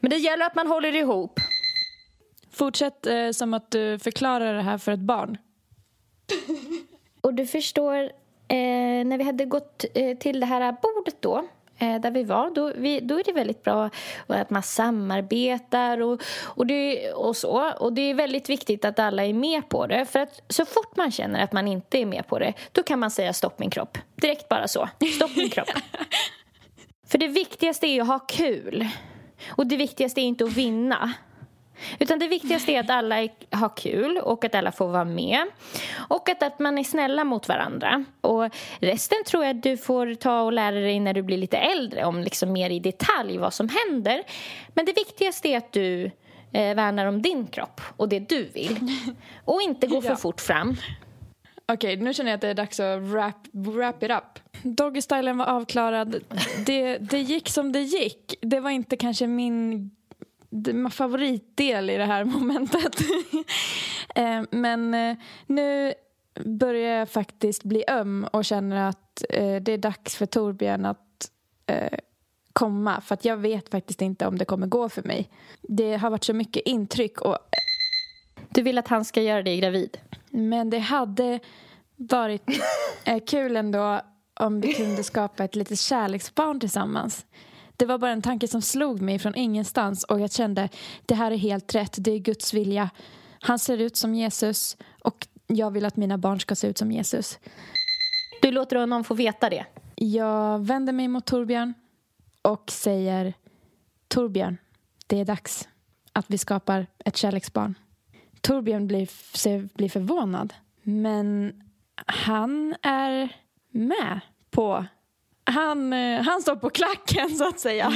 Men 0.00 0.10
det 0.10 0.16
gäller 0.16 0.46
att 0.46 0.54
man 0.54 0.66
håller 0.66 0.94
ihop. 0.94 1.40
Fortsätt 2.54 3.06
eh, 3.06 3.30
som 3.30 3.54
att 3.54 3.70
du 3.70 3.98
förklarar 3.98 4.54
det 4.54 4.62
här 4.62 4.78
för 4.78 4.92
ett 4.92 5.00
barn. 5.00 5.38
Och 7.20 7.34
du 7.34 7.46
förstår, 7.46 8.02
eh, 8.48 9.04
när 9.04 9.18
vi 9.18 9.24
hade 9.24 9.44
gått 9.44 9.84
eh, 9.94 10.18
till 10.18 10.40
det 10.40 10.46
här 10.46 10.76
bordet 10.82 11.22
då 11.22 11.44
eh, 11.78 12.00
där 12.00 12.10
vi 12.10 12.24
var, 12.24 12.50
då, 12.50 12.72
vi, 12.76 13.00
då 13.00 13.18
är 13.18 13.24
det 13.24 13.32
väldigt 13.32 13.62
bra 13.62 13.90
att 14.26 14.50
man 14.50 14.62
samarbetar 14.62 16.00
och, 16.00 16.22
och, 16.42 16.66
det, 16.66 17.12
och 17.12 17.36
så. 17.36 17.72
Och 17.78 17.92
det 17.92 18.02
är 18.02 18.14
väldigt 18.14 18.48
viktigt 18.48 18.84
att 18.84 18.98
alla 18.98 19.24
är 19.24 19.32
med 19.32 19.68
på 19.68 19.86
det. 19.86 20.06
För 20.06 20.20
att 20.20 20.42
så 20.48 20.64
fort 20.64 20.96
man 20.96 21.10
känner 21.10 21.44
att 21.44 21.52
man 21.52 21.68
inte 21.68 21.98
är 21.98 22.06
med 22.06 22.26
på 22.26 22.38
det, 22.38 22.52
då 22.72 22.82
kan 22.82 22.98
man 22.98 23.10
säga 23.10 23.32
stopp 23.32 23.58
min 23.58 23.70
kropp. 23.70 23.98
Direkt 24.14 24.48
bara 24.48 24.68
så. 24.68 24.88
Stopp 25.16 25.36
min 25.36 25.50
kropp. 25.50 25.68
För 27.06 27.18
det 27.18 27.28
viktigaste 27.28 27.86
är 27.86 28.00
att 28.00 28.06
ha 28.06 28.18
kul. 28.18 28.88
Och 29.48 29.66
det 29.66 29.76
viktigaste 29.76 30.20
är 30.20 30.22
inte 30.22 30.44
att 30.44 30.52
vinna. 30.52 31.12
Utan 31.98 32.18
det 32.18 32.28
viktigaste 32.28 32.72
är 32.72 32.80
att 32.80 32.90
alla 32.90 33.28
har 33.50 33.76
kul 33.76 34.18
och 34.18 34.44
att 34.44 34.54
alla 34.54 34.72
får 34.72 34.88
vara 34.88 35.04
med. 35.04 35.42
Och 36.08 36.28
att, 36.28 36.42
att 36.42 36.58
man 36.58 36.78
är 36.78 36.84
snälla 36.84 37.24
mot 37.24 37.48
varandra. 37.48 38.04
Och 38.20 38.54
resten 38.80 39.18
tror 39.26 39.44
jag 39.44 39.56
att 39.56 39.62
du 39.62 39.76
får 39.76 40.14
ta 40.14 40.40
och 40.42 40.52
lära 40.52 40.76
dig 40.80 41.00
när 41.00 41.14
du 41.14 41.22
blir 41.22 41.36
lite 41.38 41.56
äldre 41.56 42.04
om 42.04 42.20
liksom 42.20 42.52
mer 42.52 42.70
i 42.70 42.78
detalj 42.78 43.38
vad 43.38 43.54
som 43.54 43.68
händer. 43.68 44.22
Men 44.74 44.84
det 44.86 44.92
viktigaste 44.92 45.48
är 45.48 45.56
att 45.56 45.72
du 45.72 46.04
eh, 46.52 46.74
värnar 46.74 47.06
om 47.06 47.22
din 47.22 47.46
kropp 47.46 47.80
och 47.96 48.08
det 48.08 48.28
du 48.28 48.44
vill. 48.44 48.78
Och 49.44 49.62
inte 49.62 49.86
gå 49.86 50.02
för 50.02 50.08
Ja. 50.08 50.16
fort 50.16 50.40
fram. 50.40 50.76
Okej, 51.66 51.96
nu 51.96 52.14
känner 52.14 52.30
jag 52.30 52.34
att 52.34 52.40
det 52.40 52.48
är 52.48 52.54
dags 52.54 52.80
att 52.80 53.00
wrap, 53.00 53.36
wrap 53.52 54.02
it 54.02 54.10
up. 54.10 54.38
Doggystylen 54.62 55.38
var 55.38 55.46
avklarad. 55.46 56.16
Det, 56.66 56.98
det 56.98 57.18
gick 57.18 57.48
som 57.48 57.72
det 57.72 57.80
gick. 57.80 58.34
Det 58.40 58.60
var 58.60 58.70
inte 58.70 58.96
kanske 58.96 59.26
min 59.26 59.90
favoritdel 60.92 61.90
i 61.90 61.96
det 61.96 62.04
här 62.04 62.24
momentet. 62.38 63.00
Eh, 64.14 64.42
men 64.50 64.94
eh, 64.94 65.16
nu 65.46 65.94
börjar 66.44 66.98
jag 66.98 67.10
faktiskt 67.10 67.64
bli 67.64 67.84
öm 67.88 68.26
och 68.32 68.44
känner 68.44 68.88
att 68.88 69.24
eh, 69.30 69.56
det 69.56 69.72
är 69.72 69.78
dags 69.78 70.16
för 70.16 70.26
Torbjörn 70.26 70.84
att 70.84 71.00
komma. 72.52 73.00
För 73.00 73.14
att 73.14 73.24
jag 73.24 73.36
vet 73.36 73.68
faktiskt 73.68 74.02
inte 74.02 74.26
om 74.26 74.38
det 74.38 74.44
kommer 74.44 74.66
gå 74.66 74.88
för 74.88 75.02
mig. 75.02 75.30
Det 75.62 75.96
har 75.96 76.10
varit 76.10 76.24
så 76.24 76.34
mycket 76.34 76.62
intryck. 76.66 77.20
Och, 77.20 77.38
Du 78.48 78.62
vill 78.62 78.78
att 78.78 78.88
han 78.88 79.04
ska 79.04 79.22
göra 79.22 79.42
dig 79.42 79.60
gravid? 79.60 79.98
men 80.34 80.70
det 80.70 80.78
hade 80.78 81.40
varit 81.96 82.42
kul 83.26 83.56
ändå 83.56 84.00
om 84.40 84.60
vi 84.60 84.72
kunde 84.72 85.04
skapa 85.04 85.44
ett 85.44 85.54
litet 85.54 85.78
kärleksbarn 85.78 86.60
tillsammans. 86.60 87.26
Det 87.76 87.86
var 87.86 87.98
bara 87.98 88.10
en 88.10 88.22
tanke 88.22 88.48
som 88.48 88.62
slog 88.62 89.00
mig 89.00 89.18
från 89.18 89.34
ingenstans 89.34 90.04
och 90.04 90.20
jag 90.20 90.32
kände 90.32 90.68
det 91.06 91.14
här 91.14 91.30
är 91.30 91.36
helt 91.36 91.74
rätt, 91.74 91.94
det 91.98 92.10
är 92.10 92.18
Guds 92.18 92.54
vilja. 92.54 92.90
Han 93.40 93.58
ser 93.58 93.78
ut 93.78 93.96
som 93.96 94.14
Jesus 94.14 94.76
och 95.00 95.26
jag 95.46 95.70
vill 95.70 95.84
att 95.84 95.96
mina 95.96 96.18
barn 96.18 96.40
ska 96.40 96.54
se 96.54 96.66
ut 96.66 96.78
som 96.78 96.92
Jesus. 96.92 97.38
Du 98.42 98.50
låter 98.50 98.76
honom 98.76 99.04
få 99.04 99.14
veta 99.14 99.50
det? 99.50 99.66
Jag 99.94 100.58
vänder 100.58 100.92
mig 100.92 101.08
mot 101.08 101.26
Torbjörn 101.26 101.74
och 102.42 102.70
säger 102.70 103.34
Torbjörn, 104.08 104.56
det 105.06 105.20
är 105.20 105.24
dags 105.24 105.68
att 106.12 106.30
vi 106.30 106.38
skapar 106.38 106.86
ett 106.98 107.16
kärleksbarn. 107.16 107.74
Torbjörn 108.40 108.86
blir, 108.86 109.08
blir 109.76 109.88
förvånad, 109.88 110.54
men 110.82 111.62
han 112.06 112.74
är 112.82 113.36
med 113.70 114.20
på... 114.50 114.86
Han, 115.44 115.92
eh, 115.92 116.22
han 116.22 116.42
står 116.42 116.56
på 116.56 116.70
klacken, 116.70 117.30
så 117.30 117.48
att 117.48 117.60
säga. 117.60 117.92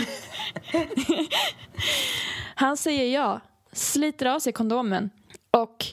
han 2.55 2.77
säger 2.77 3.15
ja, 3.15 3.41
sliter 3.73 4.27
av 4.27 4.39
sig 4.39 4.53
kondomen 4.53 5.11
och 5.51 5.87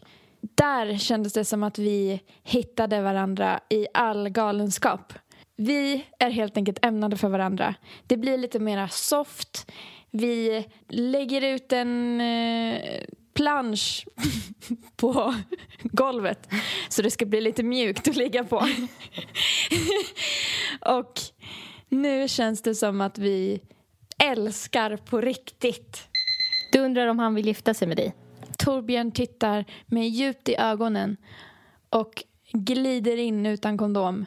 där 0.55 0.97
kändes 0.97 1.33
det 1.33 1.45
som 1.45 1.63
att 1.63 1.79
vi 1.79 2.21
hittade 2.43 3.01
varandra 3.01 3.59
i 3.69 3.87
all 3.93 4.29
galenskap. 4.29 5.13
Vi 5.55 6.05
är 6.19 6.29
helt 6.29 6.57
enkelt 6.57 6.85
ämnade 6.85 7.17
för 7.17 7.29
varandra. 7.29 7.75
Det 8.07 8.17
blir 8.17 8.37
lite 8.37 8.59
mera 8.59 8.89
soft. 8.89 9.71
Vi 10.11 10.65
lägger 10.87 11.41
ut 11.41 11.73
en 11.73 12.21
eh, 12.21 13.01
plansch 13.35 14.05
på 14.95 15.35
golvet 15.83 16.49
så 16.89 17.01
det 17.01 17.11
ska 17.11 17.25
bli 17.25 17.41
lite 17.41 17.63
mjukt 17.63 18.07
att 18.07 18.15
ligga 18.15 18.43
på. 18.43 18.57
Och 20.81 21.19
nu 21.89 22.27
känns 22.27 22.61
det 22.61 22.75
som 22.75 23.01
att 23.01 23.17
vi 23.17 23.61
älskar 24.17 24.97
på 24.97 25.21
riktigt. 25.21 26.07
Du 26.71 26.79
undrar 26.79 27.07
om 27.07 27.19
han 27.19 27.35
vill 27.35 27.45
gifta 27.45 27.73
sig 27.73 27.87
med 27.87 27.97
dig? 27.97 28.13
Torbjörn 28.57 29.11
tittar 29.11 29.65
mig 29.85 30.07
djupt 30.07 30.49
i 30.49 30.55
ögonen 30.55 31.17
och 31.89 32.23
glider 32.51 33.17
in 33.17 33.45
utan 33.45 33.77
kondom. 33.77 34.25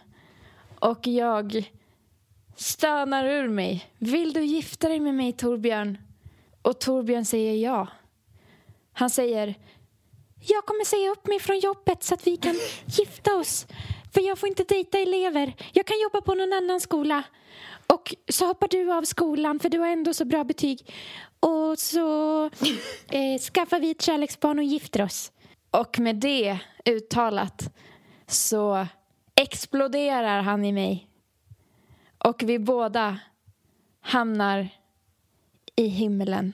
Och 0.78 1.06
jag 1.06 1.70
stönar 2.56 3.24
ur 3.24 3.48
mig. 3.48 3.86
Vill 3.98 4.32
du 4.32 4.44
gifta 4.44 4.88
dig 4.88 5.00
med 5.00 5.14
mig, 5.14 5.32
Torbjörn? 5.32 5.98
Och 6.62 6.80
Torbjörn 6.80 7.24
säger 7.24 7.54
ja. 7.54 7.88
Han 8.98 9.10
säger 9.10 9.54
jag 10.40 10.66
kommer 10.66 10.84
säga 10.84 11.10
upp 11.10 11.26
mig 11.26 11.40
från 11.40 11.58
jobbet 11.58 12.02
så 12.02 12.14
att 12.14 12.26
vi 12.26 12.36
kan 12.36 12.54
gifta 12.86 13.34
oss. 13.36 13.66
För 14.14 14.20
jag 14.20 14.38
får 14.38 14.48
inte 14.48 14.64
dejta 14.64 14.98
elever. 14.98 15.54
Jag 15.72 15.86
kan 15.86 16.00
jobba 16.00 16.20
på 16.20 16.34
någon 16.34 16.52
annan 16.52 16.80
skola. 16.80 17.22
Och 17.86 18.14
så 18.28 18.46
hoppar 18.46 18.68
du 18.68 18.92
av 18.92 19.02
skolan 19.02 19.58
för 19.58 19.68
du 19.68 19.78
har 19.78 19.88
ändå 19.88 20.14
så 20.14 20.24
bra 20.24 20.44
betyg. 20.44 20.94
Och 21.40 21.78
så 21.78 22.44
eh, 23.10 23.38
skaffar 23.52 23.80
vi 23.80 23.90
ett 23.90 24.02
kärleksbarn 24.02 24.58
och 24.58 24.64
gifter 24.64 25.02
oss. 25.02 25.32
Och 25.70 25.98
med 25.98 26.16
det 26.16 26.58
uttalat 26.84 27.74
så 28.26 28.86
exploderar 29.34 30.42
han 30.42 30.64
i 30.64 30.72
mig. 30.72 31.08
Och 32.18 32.42
vi 32.42 32.58
båda 32.58 33.18
hamnar 34.00 34.68
i 35.76 35.86
himlen. 35.86 36.52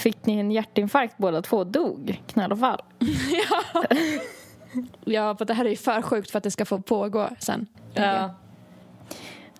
Fick 0.00 0.26
ni 0.26 0.38
en 0.38 0.50
hjärtinfarkt 0.50 1.18
båda 1.18 1.42
två? 1.42 1.64
Dog? 1.64 2.22
Knall 2.26 2.52
och 2.52 2.58
fall? 2.58 2.82
Ja, 5.04 5.36
för 5.36 5.44
det 5.44 5.54
här 5.54 5.64
är 5.64 5.70
ju 5.70 5.76
för 5.76 6.02
sjukt 6.02 6.30
för 6.30 6.38
att 6.38 6.44
det 6.44 6.50
ska 6.50 6.64
få 6.64 6.80
pågå 6.80 7.28
sen. 7.38 7.66
Ja. 7.94 8.34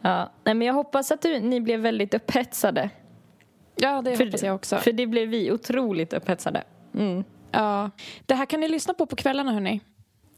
ja. 0.02 0.30
Nej, 0.44 0.54
men 0.54 0.66
jag 0.66 0.74
hoppas 0.74 1.10
att 1.10 1.22
du, 1.22 1.40
ni 1.40 1.60
blev 1.60 1.80
väldigt 1.80 2.14
upphetsade. 2.14 2.90
Ja, 3.76 4.02
det 4.02 4.24
hoppas 4.24 4.42
jag 4.42 4.54
också. 4.54 4.76
För 4.76 4.92
det 4.92 5.06
blev 5.06 5.28
vi 5.28 5.52
otroligt 5.52 6.12
upphetsade. 6.12 6.62
Mm. 6.94 7.24
Ja. 7.50 7.90
Det 8.26 8.34
här 8.34 8.46
kan 8.46 8.60
ni 8.60 8.68
lyssna 8.68 8.94
på 8.94 9.06
på 9.06 9.16
kvällarna, 9.16 9.52
hörni. 9.52 9.80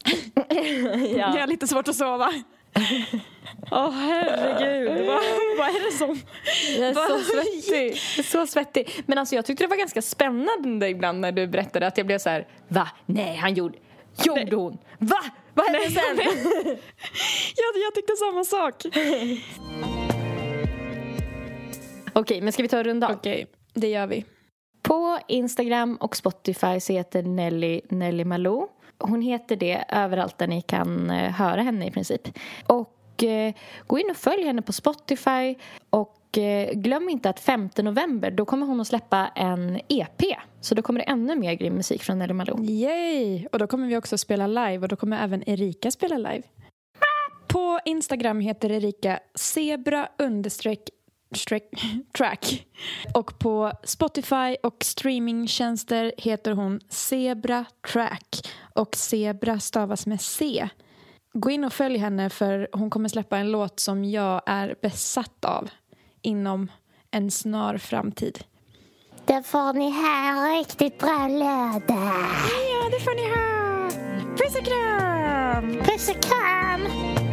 Jag 1.17 1.27
har 1.27 1.47
lite 1.47 1.67
svårt 1.67 1.87
att 1.87 1.95
sova. 1.95 2.29
Åh, 3.71 3.91
herregud. 3.91 4.89
vad, 5.07 5.23
vad 5.57 5.67
är 5.67 5.85
det 5.91 5.97
som... 5.97 6.19
Jag 6.77 6.89
är 6.89 6.93
så 6.93 7.19
svettig. 7.19 7.91
Är 8.19 8.23
så 8.23 8.47
svettig. 8.47 9.03
Men 9.05 9.17
alltså 9.17 9.35
jag 9.35 9.45
tyckte 9.45 9.63
det 9.63 9.67
var 9.67 9.77
ganska 9.77 10.01
spännande 10.01 10.89
ibland 10.89 11.19
när 11.19 11.31
du 11.31 11.47
berättade 11.47 11.87
att 11.87 11.97
jag 11.97 12.07
blev 12.07 12.19
så 12.19 12.29
här, 12.29 12.47
va? 12.67 12.87
Nej, 13.05 13.35
han 13.35 13.53
gjorde... 13.53 13.77
Gjorde 14.25 14.55
hon? 14.55 14.77
Va? 14.99 15.19
Vad 15.53 15.65
hände 15.65 15.89
sen? 15.89 16.17
Jag, 17.55 17.81
jag 17.83 17.95
tyckte 17.95 18.15
samma 18.15 18.43
sak. 18.43 18.83
Okej, 22.13 22.41
men 22.41 22.53
ska 22.53 22.63
vi 22.63 22.69
ta 22.69 22.77
en 22.77 22.83
runda? 22.83 23.09
Okej, 23.13 23.47
det 23.73 23.87
gör 23.87 24.07
vi. 24.07 24.25
På 24.81 25.19
Instagram 25.27 25.95
och 25.95 26.15
Spotify 26.15 26.79
så 26.79 26.93
heter 26.93 27.23
Nelly 27.23 27.81
Nelly 27.89 28.25
Malou. 28.25 28.67
Hon 29.03 29.21
heter 29.21 29.55
det 29.55 29.83
överallt 29.89 30.37
där 30.37 30.47
ni 30.47 30.61
kan 30.61 31.09
eh, 31.09 31.31
höra 31.31 31.61
henne 31.61 31.87
i 31.87 31.91
princip. 31.91 32.21
Och 32.67 33.23
eh, 33.23 33.53
gå 33.87 33.99
in 33.99 34.09
och 34.09 34.17
följ 34.17 34.43
henne 34.43 34.61
på 34.61 34.73
Spotify. 34.73 35.55
Och 35.89 36.37
eh, 36.37 36.71
glöm 36.73 37.09
inte 37.09 37.29
att 37.29 37.39
5 37.39 37.69
november 37.77 38.31
då 38.31 38.45
kommer 38.45 38.65
hon 38.65 38.81
att 38.81 38.87
släppa 38.87 39.27
en 39.35 39.79
EP. 39.89 40.21
Så 40.61 40.75
då 40.75 40.81
kommer 40.81 40.99
det 40.99 41.05
ännu 41.05 41.35
mer 41.35 41.53
grym 41.53 41.73
musik 41.73 42.03
från 42.03 42.19
Nelly 42.19 42.33
Malou. 42.33 42.63
Yay! 42.63 43.47
Och 43.51 43.59
då 43.59 43.67
kommer 43.67 43.87
vi 43.87 43.97
också 43.97 44.17
spela 44.17 44.47
live 44.47 44.79
och 44.79 44.87
då 44.87 44.95
kommer 44.95 45.23
även 45.23 45.49
Erika 45.49 45.91
spela 45.91 46.17
live. 46.17 46.43
På 47.47 47.79
Instagram 47.85 48.39
heter 48.39 48.71
Erika 48.71 49.19
zebra 49.35 50.09
understreck 50.17 50.89
track. 52.17 52.65
Och 53.13 53.39
på 53.39 53.71
Spotify 53.83 54.55
och 54.63 54.77
streamingtjänster 54.83 56.13
heter 56.17 56.51
hon 56.51 56.79
Zebra 56.89 57.65
Track. 57.93 58.47
Och 58.73 58.95
Zebra 58.95 59.59
stavas 59.59 60.07
med 60.07 60.21
C. 60.21 60.69
Gå 61.33 61.49
in 61.49 61.63
och 61.63 61.73
följ 61.73 61.97
henne 61.97 62.29
för 62.29 62.67
hon 62.73 62.89
kommer 62.89 63.09
släppa 63.09 63.37
en 63.37 63.51
låt 63.51 63.79
som 63.79 64.05
jag 64.05 64.41
är 64.45 64.75
besatt 64.81 65.45
av 65.45 65.69
inom 66.21 66.71
en 67.11 67.31
snar 67.31 67.77
framtid. 67.77 68.43
Då 69.25 69.43
får 69.43 69.73
ni 69.73 69.89
här 69.89 70.57
riktigt 70.57 70.99
bra 70.99 71.27
lördag. 71.27 72.25
Ja, 72.69 72.89
det 72.91 72.99
får 72.99 73.15
ni 73.15 73.29
ha! 73.29 73.63
Puss 74.37 74.55
och 74.55 74.65
kram! 74.65 75.83
Puss 75.83 76.09
och 76.09 76.23
kram! 76.23 77.32